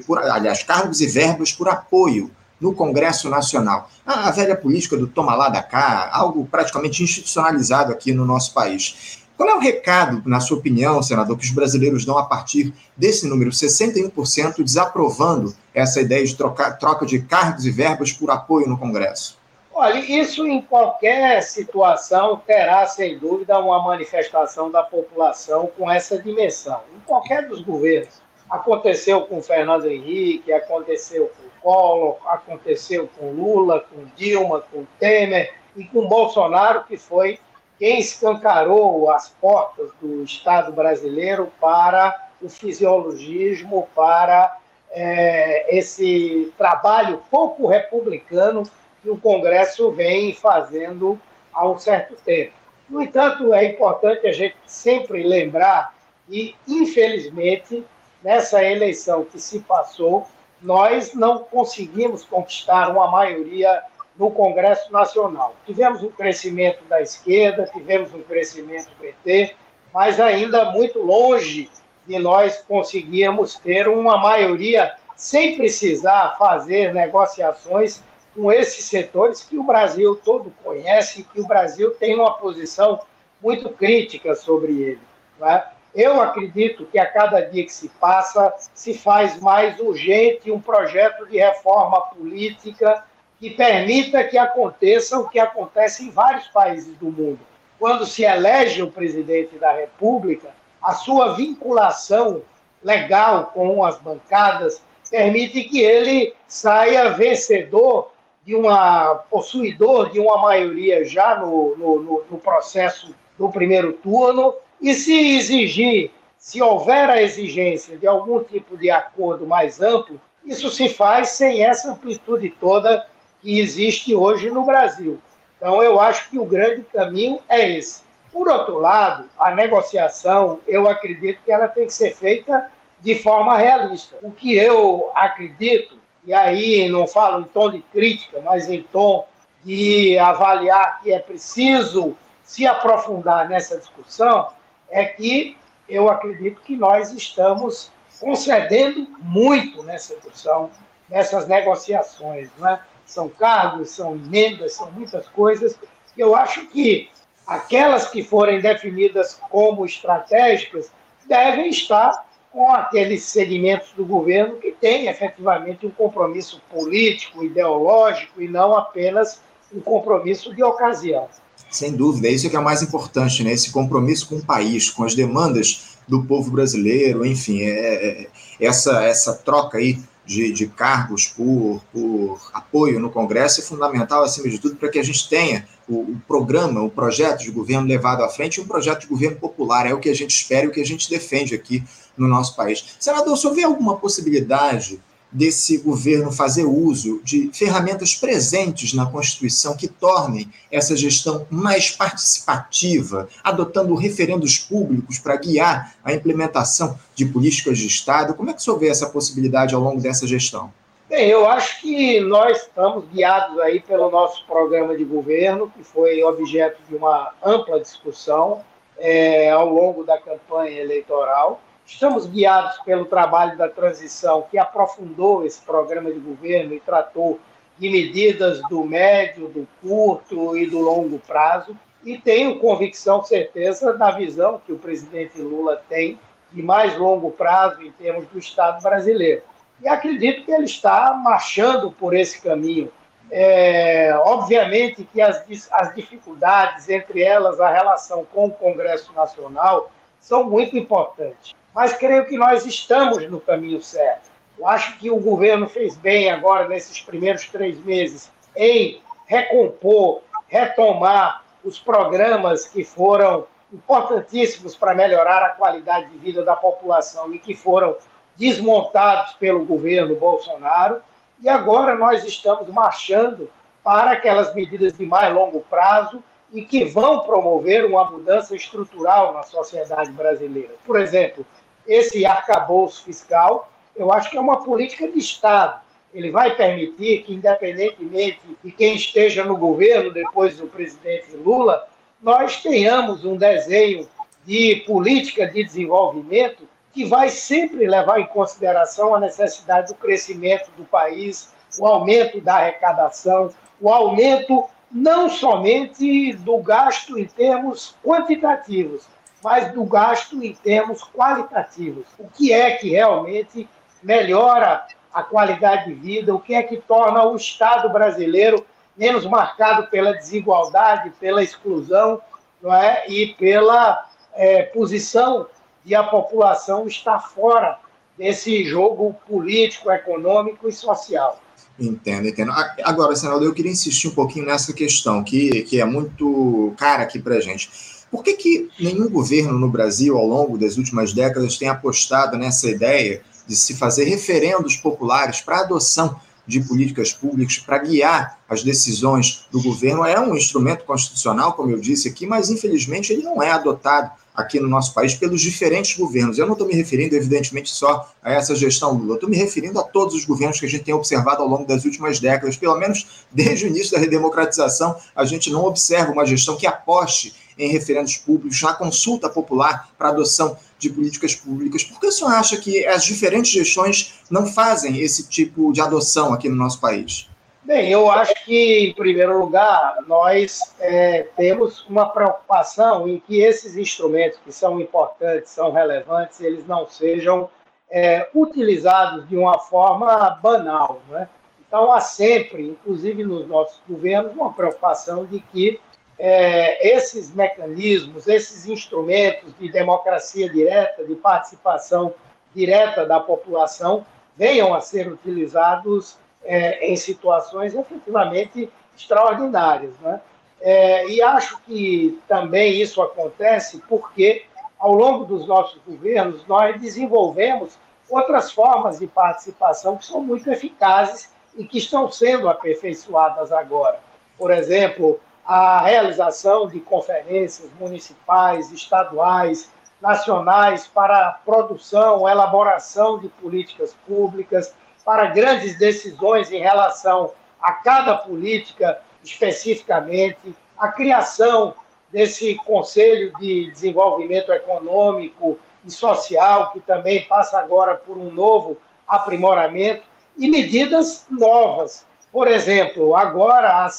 por, 0.06 0.20
aliás, 0.20 0.64
cargos 0.64 1.00
e 1.00 1.08
verbas 1.08 1.52
por 1.52 1.70
apoio 1.70 2.30
no 2.60 2.74
Congresso 2.74 3.30
Nacional. 3.30 3.90
A, 4.06 4.30
velha 4.32 4.56
política 4.56 4.98
do 4.98 5.08
toma 5.08 5.36
lá 5.36 5.50
da 5.50 5.64
cá, 5.64 6.10
algo 6.12 6.46
praticamente 6.46 7.04
institucionalizado 7.04 7.92
aqui 7.92 8.14
no 8.14 8.26
nosso 8.26 8.54
país. 8.54 9.20
Qual 9.38 9.48
é 9.48 9.56
o 9.56 9.60
recado, 9.60 10.22
na 10.26 10.42
sua 10.42 10.58
opinião, 10.58 11.02
senador, 11.02 11.38
que 11.38 11.46
os 11.46 11.52
brasileiros 11.52 12.04
dão 12.04 12.18
a 12.18 12.26
partir 12.26 12.74
desse 12.98 13.26
número, 13.26 13.52
61% 13.52 14.62
desaprovando 14.62 15.56
essa 15.74 16.02
ideia 16.02 16.26
de 16.26 16.36
trocar, 16.36 16.78
troca 16.78 17.06
de 17.06 17.22
cargos 17.22 17.66
e 17.66 17.72
verbas 17.72 18.12
por 18.12 18.30
apoio 18.30 18.68
no 18.68 18.78
Congresso? 18.78 19.40
Olha, 19.74 19.98
isso 19.98 20.46
em 20.46 20.62
qualquer 20.62 21.42
situação 21.42 22.42
terá, 22.46 22.86
sem 22.86 23.18
dúvida, 23.18 23.58
uma 23.60 23.82
manifestação 23.82 24.70
da 24.70 24.84
população 24.84 25.70
com 25.78 25.90
essa 25.90 26.22
dimensão. 26.22 26.82
Em 26.94 27.00
qualquer 27.06 27.48
dos 27.48 27.62
governos. 27.62 28.22
Aconteceu 28.50 29.22
com 29.22 29.42
Fernando 29.42 29.86
Henrique, 29.86 30.52
aconteceu 30.52 31.30
com 31.30 31.62
Collor, 31.62 32.18
aconteceu 32.26 33.10
com 33.18 33.32
Lula, 33.32 33.82
com 33.82 34.06
Dilma, 34.16 34.62
com 34.72 34.86
Temer 35.00 35.54
e 35.76 35.84
com 35.84 36.08
Bolsonaro, 36.08 36.84
que 36.86 36.98
foi 36.98 37.40
quem 37.78 38.00
escancarou 38.00 39.10
as 39.12 39.30
portas 39.30 39.90
do 40.02 40.24
Estado 40.24 40.72
brasileiro 40.72 41.52
para 41.62 42.30
o 42.42 42.50
fisiologismo, 42.50 43.88
para 43.96 44.58
é, 44.92 45.78
esse 45.78 46.52
trabalho 46.58 47.22
pouco 47.30 47.68
republicano 47.68 48.64
que 49.02 49.10
o 49.10 49.18
Congresso 49.18 49.92
vem 49.92 50.34
fazendo 50.34 51.20
há 51.54 51.68
um 51.68 51.78
certo 51.78 52.16
tempo. 52.16 52.54
No 52.90 53.02
entanto, 53.02 53.54
é 53.54 53.66
importante 53.66 54.28
a 54.28 54.32
gente 54.32 54.58
sempre 54.66 55.24
lembrar 55.24 55.94
que, 56.28 56.56
infelizmente, 56.68 57.86
nessa 58.24 58.64
eleição 58.64 59.26
que 59.26 59.40
se 59.40 59.60
passou, 59.60 60.28
nós 60.62 61.14
não 61.14 61.40
conseguimos 61.40 62.24
conquistar 62.24 62.90
uma 62.90 63.10
maioria 63.10 63.82
no 64.18 64.30
Congresso 64.32 64.92
Nacional. 64.92 65.56
Tivemos 65.66 66.04
um 66.04 66.10
crescimento 66.10 66.84
da 66.86 67.02
esquerda, 67.02 67.70
tivemos 67.72 68.14
um 68.14 68.22
crescimento 68.22 68.90
do 68.90 68.96
PT, 68.96 69.56
mas 69.94 70.20
ainda 70.20 70.72
muito 70.72 71.00
longe 71.00 71.70
de 72.06 72.20
nós 72.20 72.58
conseguirmos 72.68 73.56
ter 73.56 73.88
uma 73.88 74.18
maioria 74.18 74.96
sem 75.16 75.56
precisar 75.56 76.36
fazer 76.38 76.94
negociações 76.94 78.04
com 78.36 78.52
esses 78.52 78.86
setores 78.86 79.44
que 79.44 79.58
o 79.58 79.64
Brasil 79.64 80.16
todo 80.16 80.54
conhece, 80.64 81.24
que 81.24 81.42
o 81.42 81.48
Brasil 81.48 81.92
tem 81.92 82.16
uma 82.16 82.34
posição 82.34 83.00
muito 83.42 83.70
crítica 83.70 84.36
sobre 84.36 84.82
ele. 84.82 85.02
É? 85.42 85.64
Eu 85.94 86.22
acredito 86.22 86.86
que 86.86 87.00
a 87.00 87.06
cada 87.06 87.42
dia 87.42 87.66
que 87.66 87.74
se 87.74 87.90
passa, 87.90 88.54
se 88.74 88.94
faz 88.94 89.40
mais 89.40 89.80
urgente 89.80 90.52
um 90.52 90.60
projeto 90.60 91.26
de 91.26 91.38
reforma 91.38 92.02
política 92.02 93.04
que 93.40 93.50
permita 93.50 94.24
que 94.24 94.38
aconteça 94.38 95.18
o 95.18 95.28
que 95.28 95.40
acontece 95.40 96.06
em 96.06 96.12
vários 96.12 96.48
países 96.48 96.96
do 96.98 97.06
mundo. 97.06 97.40
Quando 97.80 98.06
se 98.06 98.24
elege 98.24 98.84
o 98.84 98.92
presidente 98.92 99.58
da 99.58 99.72
República, 99.72 100.50
a 100.82 100.94
sua 100.94 101.34
vinculação 101.34 102.42
legal 102.84 103.52
com 103.54 103.84
as 103.84 103.98
bancadas 103.98 104.82
permite 105.10 105.64
que 105.64 105.82
ele 105.82 106.34
saia 106.48 107.10
vencedor 107.10 108.12
de 108.46 108.56
uma 108.56 109.16
possuidor 109.30 110.12
de 110.12 110.20
uma 110.20 110.38
maioria 110.38 111.04
já 111.06 111.36
no, 111.38 111.76
no, 111.78 112.26
no 112.30 112.38
processo 112.38 113.14
do 113.38 113.50
primeiro 113.50 113.94
turno, 113.94 114.54
e 114.82 114.94
se 114.94 115.38
exigir, 115.38 116.12
se 116.38 116.62
houver 116.62 117.10
a 117.10 117.22
exigência 117.22 117.98
de 117.98 118.08
algum 118.08 118.44
tipo 118.44 118.78
de 118.78 118.90
acordo 118.90 119.46
mais 119.46 119.82
amplo, 119.82 120.20
isso 120.46 120.70
se 120.70 120.90
faz 120.90 121.30
sem 121.30 121.64
essa 121.64 121.92
amplitude 121.92 122.50
toda 122.60 123.06
que 123.42 123.60
existe 123.60 124.16
hoje 124.16 124.50
no 124.50 124.64
Brasil. 124.64 125.20
Então, 125.58 125.84
eu 125.84 126.00
acho 126.00 126.30
que 126.30 126.40
o 126.40 126.46
grande 126.46 126.84
caminho 126.84 127.40
é 127.50 127.70
esse. 127.78 128.04
Por 128.32 128.48
outro 128.48 128.80
lado, 128.80 129.30
a 129.38 129.52
negociação, 129.52 130.60
eu 130.68 130.88
acredito 130.88 131.42
que 131.44 131.52
ela 131.52 131.68
tem 131.68 131.86
que 131.86 131.94
ser 131.94 132.16
feita 132.16 132.72
de 133.02 133.16
forma 133.16 133.58
realista. 133.58 134.18
O 134.22 134.32
que 134.32 134.56
eu 134.56 135.12
acredito 135.14 136.00
e 136.26 136.34
aí 136.34 136.88
não 136.90 137.08
falo 137.08 137.42
em 137.42 137.46
tom 137.46 137.72
de 137.72 137.82
crítica, 137.82 138.42
mas 138.44 138.70
em 138.70 138.84
tom 138.84 139.28
de 139.64 140.18
avaliar 140.20 141.02
que 141.02 141.12
é 141.12 141.20
preciso 141.20 142.16
se 142.44 142.68
aprofundar 142.68 143.50
nessa 143.50 143.78
discussão, 143.78 144.48
é 144.92 145.06
que 145.06 145.58
eu 145.88 146.10
acredito 146.10 146.62
que 146.62 146.76
nós 146.76 147.12
estamos 147.12 147.92
concedendo 148.20 149.08
muito 149.20 149.82
nessa 149.84 150.16
discussão, 150.16 150.70
nessas 151.10 151.48
negociações. 151.48 152.50
Né? 152.58 152.80
São 153.06 153.30
cargos, 153.30 153.92
são 153.92 154.14
emendas, 154.14 154.74
são 154.74 154.92
muitas 154.92 155.28
coisas. 155.30 155.78
Eu 156.18 156.36
acho 156.36 156.68
que 156.68 157.10
aquelas 157.48 158.10
que 158.10 158.24
forem 158.24 158.62
definidas 158.62 159.40
como 159.50 159.86
estratégicas 159.86 160.92
devem 161.26 161.70
estar 161.70 162.28
com 162.52 162.72
aqueles 162.72 163.24
segmentos 163.24 163.92
do 163.94 164.06
governo 164.06 164.58
que 164.58 164.72
têm 164.72 165.08
efetivamente 165.08 165.86
um 165.86 165.92
compromisso 165.92 166.62
político, 166.70 167.44
ideológico 167.44 168.42
e 168.42 168.48
não 168.48 168.76
apenas 168.76 169.42
um 169.74 169.80
compromisso 169.80 170.54
de 170.54 170.64
ocasião. 170.64 171.30
Sem 171.72 171.94
dúvida, 171.94 172.28
é 172.28 172.32
isso 172.32 172.50
que 172.50 172.56
é 172.56 172.60
o 172.60 172.64
mais 172.64 172.82
importante, 172.82 173.44
né? 173.44 173.54
Esse 173.54 173.72
compromisso 173.72 174.28
com 174.28 174.38
o 174.38 174.46
país, 174.46 174.90
com 174.90 175.04
as 175.04 175.14
demandas 175.14 175.98
do 176.08 176.24
povo 176.24 176.50
brasileiro, 176.50 177.26
enfim, 177.26 177.62
é, 177.62 177.70
é, 177.70 178.22
é 178.24 178.30
essa, 178.60 179.04
essa 179.04 179.34
troca 179.34 179.78
aí 179.78 180.00
de, 180.30 180.52
de 180.52 180.68
cargos 180.68 181.26
por, 181.26 181.82
por, 181.92 182.40
apoio 182.54 183.00
no 183.00 183.10
Congresso 183.10 183.62
é 183.62 183.64
fundamental, 183.64 184.24
acima 184.24 184.48
de 184.48 184.60
tudo, 184.60 184.76
para 184.76 184.88
que 184.90 185.00
a 185.00 185.04
gente 185.04 185.28
tenha 185.28 185.68
o, 185.88 186.02
o, 186.02 186.22
programa, 186.28 186.84
o 186.84 186.90
projeto 186.90 187.40
de 187.40 187.50
governo 187.50 187.88
levado 187.88 188.24
à 188.24 188.30
frente, 188.30 188.62
um 188.62 188.68
projeto 188.68 189.02
de 189.02 189.08
governo 189.08 189.38
popular. 189.38 189.88
É 189.88 189.94
o 189.94 190.00
que 190.00 190.08
a 190.08 190.14
gente 190.14 190.30
espera 190.30 190.66
e 190.66 190.68
o 190.68 190.72
que 190.72 190.82
a 190.82 190.86
gente 190.86 191.10
defende 191.10 191.56
aqui 191.56 191.84
no 192.16 192.28
nosso 192.28 192.56
país. 192.56 192.86
Senador, 193.00 193.36
se 193.38 193.48
houver 193.48 193.64
alguma 193.64 193.98
possibilidade 193.98 195.02
desse 195.32 195.78
governo 195.78 196.32
fazer 196.32 196.66
uso 196.66 197.22
de 197.24 197.50
ferramentas 197.54 198.16
presentes 198.16 198.94
na 198.94 199.06
Constituição 199.06 199.78
que 199.78 199.88
tornem 199.88 200.50
essa 200.72 200.96
gestão 200.96 201.46
mais 201.50 201.92
participativa, 201.92 203.30
adotando 203.44 203.94
referendos 203.96 204.58
públicos 204.58 205.20
para 205.20 205.36
guiar 205.36 205.96
a 206.04 206.14
implementação 206.14 206.98
de 207.14 207.26
políticas 207.26 207.78
de 207.78 207.88
Estado. 207.88 208.34
Como 208.34 208.50
é 208.50 208.54
que 208.54 208.60
o 208.60 208.64
senhor 208.64 208.80
vê 208.80 208.90
essa 208.90 209.10
possibilidade 209.10 209.76
ao 209.76 209.82
longo 209.82 210.02
dessa 210.02 210.26
gestão? 210.26 210.72
Bem, 211.10 211.28
eu 211.28 211.48
acho 211.48 211.82
que 211.82 212.20
nós 212.20 212.62
estamos 212.62 213.04
guiados 213.12 213.60
aí 213.60 213.80
pelo 213.80 214.12
nosso 214.12 214.46
programa 214.46 214.96
de 214.96 215.04
governo, 215.04 215.72
que 215.76 215.84
foi 215.84 216.24
objeto 216.24 216.80
de 216.88 216.96
uma 216.96 217.34
ampla 217.44 217.80
discussão 217.80 218.62
é, 218.96 219.50
ao 219.50 219.68
longo 219.68 220.04
da 220.04 220.20
campanha 220.20 220.80
eleitoral. 220.80 221.62
Estamos 221.92 222.28
guiados 222.28 222.78
pelo 222.86 223.06
trabalho 223.06 223.58
da 223.58 223.68
transição, 223.68 224.44
que 224.44 224.58
aprofundou 224.58 225.44
esse 225.44 225.60
programa 225.60 226.14
de 226.14 226.20
governo 226.20 226.74
e 226.74 226.80
tratou 226.80 227.40
de 227.78 227.90
medidas 227.90 228.62
do 228.70 228.86
médio, 228.86 229.50
do 229.50 229.68
curto 229.82 230.56
e 230.56 230.70
do 230.70 230.80
longo 230.80 231.18
prazo. 231.20 231.76
E 232.06 232.18
tenho 232.18 232.60
convicção, 232.60 233.24
certeza, 233.24 233.92
da 233.98 234.12
visão 234.12 234.62
que 234.64 234.72
o 234.72 234.78
presidente 234.78 235.42
Lula 235.42 235.82
tem 235.90 236.18
de 236.54 236.62
mais 236.62 236.96
longo 236.96 237.32
prazo 237.32 237.82
em 237.82 237.92
termos 237.92 238.28
do 238.28 238.38
Estado 238.38 238.82
brasileiro. 238.82 239.42
E 239.82 239.90
acredito 239.90 240.46
que 240.46 240.52
ele 240.52 240.66
está 240.66 241.14
marchando 241.14 241.92
por 241.92 242.16
esse 242.16 242.40
caminho. 242.40 242.92
É, 243.32 244.14
obviamente 244.24 245.04
que 245.04 245.20
as, 245.22 245.44
as 245.72 245.96
dificuldades, 245.96 246.88
entre 246.88 247.24
elas 247.24 247.60
a 247.60 247.70
relação 247.70 248.26
com 248.32 248.46
o 248.46 248.52
Congresso 248.52 249.12
Nacional, 249.12 249.92
são 250.20 250.44
muito 250.44 250.78
importantes 250.78 251.59
mas 251.80 251.94
creio 251.94 252.26
que 252.26 252.38
nós 252.38 252.66
estamos 252.66 253.26
no 253.32 253.40
caminho 253.40 253.82
certo. 253.82 254.30
Eu 254.58 254.68
acho 254.68 254.98
que 254.98 255.10
o 255.10 255.16
governo 255.16 255.70
fez 255.70 255.96
bem 255.96 256.30
agora, 256.30 256.68
nesses 256.68 257.00
primeiros 257.00 257.48
três 257.48 257.80
meses, 257.86 258.30
em 258.54 259.02
recompor, 259.26 260.22
retomar 260.50 261.42
os 261.64 261.80
programas 261.80 262.68
que 262.68 262.84
foram 262.84 263.48
importantíssimos 263.72 264.76
para 264.76 264.94
melhorar 264.94 265.42
a 265.42 265.52
qualidade 265.52 266.10
de 266.10 266.18
vida 266.18 266.44
da 266.44 266.54
população 266.54 267.34
e 267.34 267.40
que 267.40 267.56
foram 267.56 267.96
desmontados 268.36 269.36
pelo 269.36 269.64
governo 269.64 270.18
Bolsonaro. 270.18 271.02
E 271.42 271.48
agora 271.48 271.96
nós 271.96 272.26
estamos 272.26 272.68
marchando 272.68 273.50
para 273.82 274.12
aquelas 274.12 274.54
medidas 274.54 274.98
de 274.98 275.06
mais 275.06 275.34
longo 275.34 275.62
prazo 275.62 276.22
e 276.52 276.62
que 276.62 276.84
vão 276.84 277.22
promover 277.22 277.86
uma 277.86 278.04
mudança 278.12 278.54
estrutural 278.54 279.34
na 279.34 279.44
sociedade 279.44 280.12
brasileira. 280.12 280.74
Por 280.86 281.00
exemplo, 281.00 281.46
esse 281.88 282.26
arcabouço 282.26 283.04
fiscal, 283.04 283.72
eu 283.96 284.12
acho 284.12 284.30
que 284.30 284.38
é 284.38 284.42
uma 284.42 284.64
política 284.64 285.08
de 285.08 285.20
Estado. 285.20 285.82
Ele 286.14 286.32
vai 286.32 286.56
permitir 286.56 287.24
que, 287.24 287.34
independentemente 287.34 288.40
de 288.64 288.72
quem 288.72 288.96
esteja 288.96 289.44
no 289.44 289.58
governo 289.58 290.12
depois 290.12 290.58
do 290.58 290.68
presidente 290.68 291.36
Lula, 291.36 291.88
nós 292.22 292.62
tenhamos 292.62 293.24
um 293.26 293.38
desenho 293.38 294.08
de 294.46 294.78
política 294.88 295.46
de 295.46 295.64
desenvolvimento 295.64 296.68
que 296.92 297.06
vai 297.06 297.30
sempre 297.30 297.86
levar 297.86 298.20
em 298.20 298.26
consideração 298.26 299.14
a 299.14 299.20
necessidade 299.20 299.90
do 299.90 299.96
crescimento 299.96 300.72
do 300.76 300.84
país, 300.84 301.54
o 301.78 301.86
aumento 301.86 302.42
da 302.42 302.56
arrecadação, 302.56 303.52
o 303.80 303.90
aumento 303.90 304.66
não 304.92 305.30
somente 305.30 306.34
do 306.34 306.58
gasto 306.58 307.18
em 307.18 307.26
termos 307.26 307.96
quantitativos, 308.04 309.08
mas 309.44 309.74
do 309.74 309.84
gasto 309.84 310.44
em 310.44 310.54
termos 310.54 311.04
qualitativos. 311.04 312.06
O 312.18 312.28
que 312.28 312.52
é 312.52 312.72
que 312.72 312.90
realmente 312.90 313.68
melhora 314.04 314.86
a 315.14 315.24
qualidade 315.24 315.86
de 315.86 315.94
vida, 315.94 316.34
o 316.34 316.40
que 316.40 316.54
é 316.54 316.64
que 316.64 316.78
torna 316.78 317.24
o 317.24 317.36
Estado 317.36 317.90
brasileiro 317.90 318.66
menos 318.96 319.26
marcado 319.26 319.88
pela 319.88 320.14
desigualdade, 320.14 321.12
pela 321.20 321.42
exclusão 321.42 322.22
não 322.62 322.74
é? 322.74 323.06
e 323.08 323.34
pela 323.36 324.10
é, 324.34 324.64
posição 324.64 325.48
de 325.84 325.96
a 325.96 326.04
população 326.04 326.86
estar 326.86 327.20
fora 327.20 327.80
desse 328.18 328.66
jogo 328.66 329.16
político, 329.26 329.90
econômico 329.90 330.68
e 330.68 330.74
social. 330.74 331.42
Entendo, 331.80 332.28
entendo. 332.28 332.52
Agora, 332.84 333.16
senador, 333.16 333.44
eu 333.44 333.54
queria 333.54 333.72
insistir 333.72 334.10
um 334.10 334.14
pouquinho 334.14 334.46
nessa 334.46 334.74
questão, 334.74 335.24
que, 335.24 335.62
que 335.64 335.80
é 335.80 335.86
muito 335.86 336.74
cara 336.78 337.04
aqui 337.04 337.20
para 337.20 337.36
a 337.36 337.40
gente. 337.40 337.70
Por 338.12 338.24
que, 338.24 338.34
que 338.34 338.70
nenhum 338.80 339.10
governo 339.10 339.58
no 339.58 339.70
Brasil, 339.70 340.18
ao 340.18 340.26
longo 340.26 340.58
das 340.58 340.78
últimas 340.78 341.14
décadas, 341.14 341.58
tem 341.58 341.68
apostado 341.68 342.38
nessa 342.38 342.70
ideia 342.70 343.22
de 343.48 343.56
se 343.56 343.76
fazer 343.76 344.06
referendos 344.06 344.76
populares 344.76 345.42
para 345.42 345.62
adoção 345.62 346.20
de 346.46 346.60
políticas 346.62 347.14
públicas 347.14 347.60
para 347.60 347.78
guiar 347.78 348.40
as 348.50 348.64
decisões 348.64 349.46
do 349.52 349.62
governo? 349.62 350.04
É 350.04 350.20
um 350.20 350.36
instrumento 350.36 350.84
constitucional, 350.84 351.54
como 351.54 351.70
eu 351.70 351.80
disse 351.80 352.08
aqui, 352.08 352.26
mas 352.26 352.50
infelizmente 352.50 353.14
ele 353.14 353.22
não 353.22 353.42
é 353.42 353.52
adotado 353.52 354.12
aqui 354.36 354.60
no 354.60 354.68
nosso 354.68 354.94
país 354.94 355.14
pelos 355.14 355.42
diferentes 355.42 355.98
governos. 355.98 356.38
Eu 356.38 356.46
não 356.46 356.54
estou 356.54 356.68
me 356.68 356.74
referindo, 356.74 357.16
evidentemente, 357.16 357.70
só 357.70 358.10
a 358.24 358.32
essa 358.32 358.56
gestão 358.56 358.94
Lula, 358.94 359.16
estou 359.16 359.30
me 359.30 359.36
referindo 359.36 359.80
a 359.80 359.84
todos 359.84 360.16
os 360.16 360.26
governos 360.26 360.60
que 360.60 360.66
a 360.66 360.70
gente 360.70 360.84
tem 360.84 360.94
observado 360.94 361.42
ao 361.42 361.48
longo 361.48 361.66
das 361.66 361.86
últimas 361.86 362.20
décadas, 362.20 362.56
pelo 362.56 362.78
menos 362.78 363.26
desde 363.32 363.66
o 363.66 363.68
início 363.68 363.92
da 363.92 364.00
redemocratização, 364.00 364.96
a 365.16 365.26
gente 365.26 365.52
não 365.52 365.66
observa 365.66 366.12
uma 366.12 366.26
gestão 366.26 366.56
que 366.56 366.66
aposte 366.66 367.34
em 367.60 367.70
referendos 367.70 368.18
públicos, 368.18 368.62
na 368.62 368.74
consulta 368.74 369.30
popular 369.30 369.90
para 369.98 370.10
adoção 370.10 370.58
de 370.80 370.90
políticas 370.90 371.36
públicas. 371.36 371.84
Por 371.84 372.00
que 372.00 372.08
o 372.08 372.12
senhor 372.12 372.32
acha 372.32 372.56
que 372.56 372.88
as 372.88 373.04
diferentes 373.04 373.52
gestões 373.52 374.22
não 374.32 374.48
fazem 374.48 374.98
esse 375.00 375.28
tipo 375.28 375.74
de 375.74 375.82
adoção 375.82 376.34
aqui 376.34 376.48
no 376.48 376.56
nosso 376.56 376.80
país? 376.80 377.30
Bem, 377.62 377.92
eu 377.92 378.10
acho 378.10 378.34
que, 378.46 378.88
em 378.88 378.94
primeiro 378.94 379.38
lugar, 379.38 379.98
nós 380.08 380.74
é, 380.80 381.28
temos 381.36 381.86
uma 381.88 382.10
preocupação 382.10 383.08
em 383.08 383.20
que 383.20 383.42
esses 383.42 383.76
instrumentos 383.78 384.40
que 384.44 384.52
são 384.52 384.80
importantes, 384.80 385.52
são 385.52 385.72
relevantes, 385.72 386.40
eles 386.40 386.66
não 386.66 386.88
sejam 386.90 387.50
é, 387.92 388.28
utilizados 388.34 389.28
de 389.28 389.36
uma 389.36 389.60
forma 389.60 390.30
banal. 390.42 391.02
Né? 391.10 391.28
Então, 391.68 391.92
há 391.92 392.00
sempre, 392.00 392.70
inclusive 392.70 393.24
nos 393.24 393.46
nossos 393.48 393.80
governos, 393.88 394.34
uma 394.34 394.54
preocupação 394.54 395.26
de 395.26 395.40
que 395.40 395.80
é, 396.20 396.96
esses 396.96 397.34
mecanismos, 397.34 398.28
esses 398.28 398.68
instrumentos 398.68 399.54
de 399.58 399.72
democracia 399.72 400.50
direta, 400.50 401.06
de 401.06 401.16
participação 401.16 402.14
direta 402.54 403.06
da 403.06 403.22
população, 403.22 404.06
venham 404.36 404.74
a 404.74 404.82
ser 404.82 405.08
utilizados 405.10 406.18
é, 406.44 406.86
em 406.92 406.98
situações 406.98 407.74
efetivamente 407.74 408.70
extraordinárias. 408.96 409.94
Né? 410.02 410.20
É, 410.60 411.08
e 411.08 411.22
acho 411.22 411.62
que 411.62 412.20
também 412.28 412.82
isso 412.82 413.02
acontece 413.02 413.82
porque, 413.88 414.46
ao 414.78 414.94
longo 414.94 415.24
dos 415.24 415.48
nossos 415.48 415.80
governos, 415.88 416.46
nós 416.48 416.80
desenvolvemos 416.82 417.78
outras 418.10 418.52
formas 418.52 419.00
de 419.00 419.08
participação 419.08 419.96
que 419.96 420.06
são 420.06 420.22
muito 420.22 420.52
eficazes 420.52 421.32
e 421.56 421.64
que 421.64 421.78
estão 421.78 422.12
sendo 422.12 422.50
aperfeiçoadas 422.50 423.52
agora. 423.54 424.00
Por 424.38 424.52
exemplo, 424.52 425.20
a 425.50 425.82
realização 425.82 426.68
de 426.68 426.80
conferências 426.80 427.72
municipais, 427.80 428.72
estaduais, 428.72 429.72
nacionais 430.00 430.86
para 430.86 431.28
a 431.28 431.32
produção, 431.32 432.30
elaboração 432.30 433.18
de 433.18 433.30
políticas 433.30 433.96
públicas, 434.06 434.72
para 435.04 435.26
grandes 435.26 435.76
decisões 435.80 436.52
em 436.52 436.60
relação 436.60 437.32
a 437.60 437.72
cada 437.72 438.16
política 438.16 439.02
especificamente, 439.24 440.56
a 440.78 440.90
criação 440.90 441.74
desse 442.12 442.54
Conselho 442.58 443.36
de 443.40 443.72
Desenvolvimento 443.72 444.54
Econômico 444.54 445.58
e 445.84 445.90
Social, 445.90 446.72
que 446.74 446.80
também 446.80 447.26
passa 447.26 447.58
agora 447.58 447.96
por 447.96 448.20
um 448.20 448.30
novo 448.30 448.78
aprimoramento, 449.08 450.04
e 450.38 450.48
medidas 450.48 451.26
novas. 451.28 452.06
Por 452.32 452.48
exemplo, 452.48 453.16
agora 453.16 453.84
a 453.84 453.90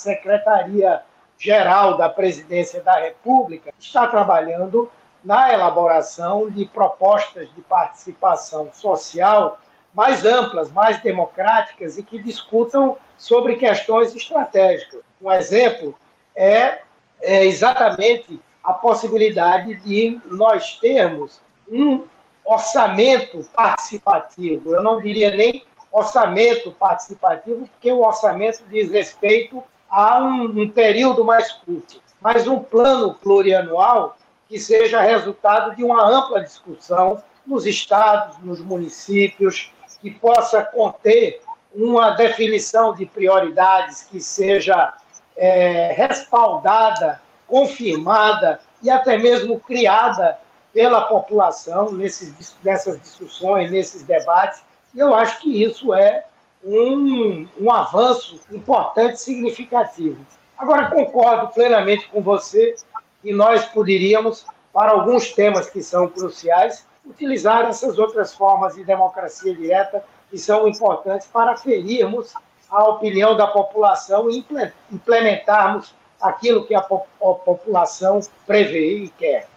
Secretaria-Geral 1.41 1.97
da 1.97 2.09
Presidência 2.09 2.83
da 2.83 3.01
República 3.01 3.73
está 3.79 4.07
trabalhando 4.07 4.91
na 5.25 5.53
elaboração 5.53 6.51
de 6.51 6.67
propostas 6.67 7.53
de 7.55 7.63
participação 7.63 8.71
social 8.73 9.59
mais 9.95 10.25
amplas, 10.25 10.71
mais 10.71 11.01
democráticas 11.01 11.99
e 11.99 12.03
que 12.03 12.23
discutam 12.23 12.97
sobre 13.17 13.57
questões 13.57 14.15
estratégicas. 14.15 15.01
Um 15.21 15.33
exemplo 15.33 15.95
é, 16.37 16.81
é 17.21 17.45
exatamente 17.47 18.39
a 18.63 18.75
possibilidade 18.75 19.75
de 19.77 20.21
nós 20.27 20.79
termos 20.79 21.41
um 21.69 22.05
orçamento 22.45 23.43
participativo. 23.55 24.75
Eu 24.75 24.83
não 24.83 25.01
diria 25.01 25.35
nem 25.35 25.65
orçamento 25.91 26.71
participativo, 26.73 27.67
porque 27.67 27.91
o 27.91 28.01
orçamento 28.01 28.63
diz 28.69 28.91
respeito 28.91 29.63
a 29.91 30.21
um, 30.21 30.45
um 30.45 30.69
período 30.69 31.25
mais 31.25 31.51
curto, 31.53 32.01
mas 32.21 32.47
um 32.47 32.61
plano 32.61 33.15
plurianual 33.15 34.17
que 34.49 34.59
seja 34.59 35.01
resultado 35.01 35.75
de 35.75 35.85
uma 35.85 36.07
ampla 36.07 36.43
discussão 36.43 37.23
nos 37.47 37.67
estados, 37.67 38.39
nos 38.39 38.61
municípios, 38.61 39.73
que 40.01 40.11
possa 40.11 40.63
conter 40.63 41.43
uma 41.75 42.11
definição 42.11 42.95
de 42.95 43.07
prioridades 43.07 44.03
que 44.03 44.21
seja 44.21 44.93
é, 45.37 45.93
respaldada, 45.93 47.21
confirmada 47.47 48.61
e 48.83 48.91
até 48.91 49.17
mesmo 49.17 49.59
criada 49.61 50.39
pela 50.73 51.03
população 51.03 51.93
nesses, 51.93 52.57
nessas 52.63 53.01
discussões, 53.01 53.71
nesses 53.71 54.03
debates. 54.03 54.63
E 54.95 54.99
eu 54.99 55.15
acho 55.15 55.41
que 55.41 55.63
isso 55.63 55.95
é 55.95 56.25
um, 56.65 57.49
um 57.59 57.71
avanço 57.71 58.41
importante, 58.53 59.21
significativo. 59.21 60.25
Agora, 60.57 60.91
concordo 60.91 61.49
plenamente 61.49 62.09
com 62.09 62.21
você 62.21 62.75
que 63.23 63.33
nós 63.33 63.65
poderíamos, 63.67 64.45
para 64.73 64.93
alguns 64.93 65.33
temas 65.33 65.71
que 65.71 65.83
são 65.83 66.09
cruciais, 66.09 66.87
utilizar 67.05 67.67
essas 67.67 67.99
outras 67.99 68.35
formas 68.35 68.75
de 68.75 68.85
democracia 68.85 69.55
direta 69.55 70.05
que 70.31 70.39
são 70.39 70.69
importantes 70.69 71.27
para 71.27 71.57
ferirmos 71.57 72.33
a 72.71 72.85
opinião 72.85 73.37
da 73.37 73.49
população 73.49 74.31
e 74.31 74.45
implementarmos 74.93 75.95
aquilo 76.21 76.65
que 76.67 76.75
a, 76.75 76.83
população 76.83 78.21
prevê 78.47 78.99
e 78.99 79.09
quer. 79.09 79.49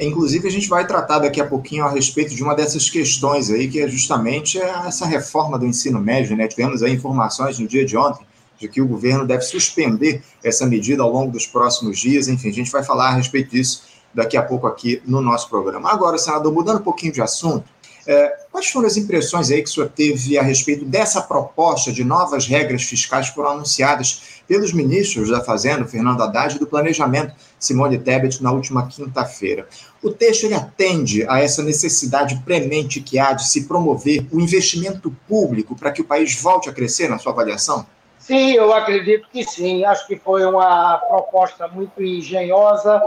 Inclusive, 0.00 0.46
a 0.46 0.50
gente 0.50 0.68
vai 0.68 0.86
tratar 0.86 1.18
daqui 1.18 1.40
a 1.40 1.46
pouquinho 1.46 1.84
a 1.84 1.90
respeito 1.90 2.34
de 2.34 2.42
uma 2.42 2.54
dessas 2.54 2.88
questões 2.88 3.50
aí, 3.50 3.68
que 3.68 3.80
é 3.80 3.88
justamente 3.88 4.58
essa 4.58 5.06
reforma 5.06 5.58
do 5.58 5.66
ensino 5.66 5.98
médio. 6.00 6.36
Né? 6.36 6.46
Tivemos 6.46 6.82
aí 6.82 6.92
informações 6.92 7.58
no 7.58 7.66
dia 7.66 7.84
de 7.84 7.96
ontem 7.96 8.24
de 8.58 8.68
que 8.68 8.80
o 8.80 8.86
governo 8.86 9.26
deve 9.26 9.42
suspender 9.42 10.22
essa 10.42 10.66
medida 10.66 11.02
ao 11.02 11.10
longo 11.10 11.30
dos 11.30 11.46
próximos 11.46 11.98
dias. 11.98 12.28
Enfim, 12.28 12.48
a 12.48 12.52
gente 12.52 12.70
vai 12.70 12.82
falar 12.82 13.08
a 13.08 13.14
respeito 13.14 13.50
disso 13.50 13.84
daqui 14.12 14.36
a 14.36 14.42
pouco 14.42 14.66
aqui 14.66 15.00
no 15.06 15.20
nosso 15.20 15.48
programa. 15.48 15.90
Agora, 15.90 16.18
senador, 16.18 16.52
mudando 16.52 16.78
um 16.78 16.82
pouquinho 16.82 17.12
de 17.12 17.22
assunto, 17.22 17.64
é, 18.06 18.36
quais 18.50 18.68
foram 18.68 18.86
as 18.86 18.96
impressões 18.96 19.50
aí 19.50 19.62
que 19.62 19.68
o 19.68 19.72
senhor 19.72 19.90
teve 19.90 20.38
a 20.38 20.42
respeito 20.42 20.84
dessa 20.84 21.20
proposta 21.20 21.92
de 21.92 22.02
novas 22.02 22.46
regras 22.46 22.82
fiscais 22.82 23.28
que 23.28 23.34
foram 23.34 23.50
anunciadas 23.50 24.37
pelos 24.48 24.72
ministros 24.72 25.28
da 25.28 25.44
Fazenda, 25.44 25.84
Fernando 25.84 26.22
Haddad, 26.22 26.56
e 26.56 26.58
do 26.58 26.66
Planejamento, 26.66 27.34
Simone 27.58 27.98
Tebet, 27.98 28.42
na 28.42 28.50
última 28.50 28.88
quinta-feira? 28.88 29.68
O 30.02 30.10
texto 30.10 30.44
ele 30.44 30.54
atende 30.54 31.28
a 31.28 31.38
essa 31.38 31.62
necessidade 31.62 32.40
premente 32.44 33.02
que 33.02 33.18
há 33.18 33.34
de 33.34 33.46
se 33.46 33.68
promover 33.68 34.26
o 34.32 34.40
investimento 34.40 35.14
público 35.28 35.76
para 35.76 35.92
que 35.92 36.00
o 36.00 36.04
país 36.04 36.40
volte 36.40 36.70
a 36.70 36.72
crescer, 36.72 37.08
na 37.08 37.18
sua 37.18 37.32
avaliação? 37.32 37.86
Sim, 38.18 38.52
eu 38.52 38.72
acredito 38.72 39.28
que 39.30 39.44
sim. 39.44 39.84
Acho 39.84 40.06
que 40.06 40.16
foi 40.16 40.44
uma 40.44 40.96
proposta 40.96 41.68
muito 41.68 42.02
engenhosa, 42.02 43.02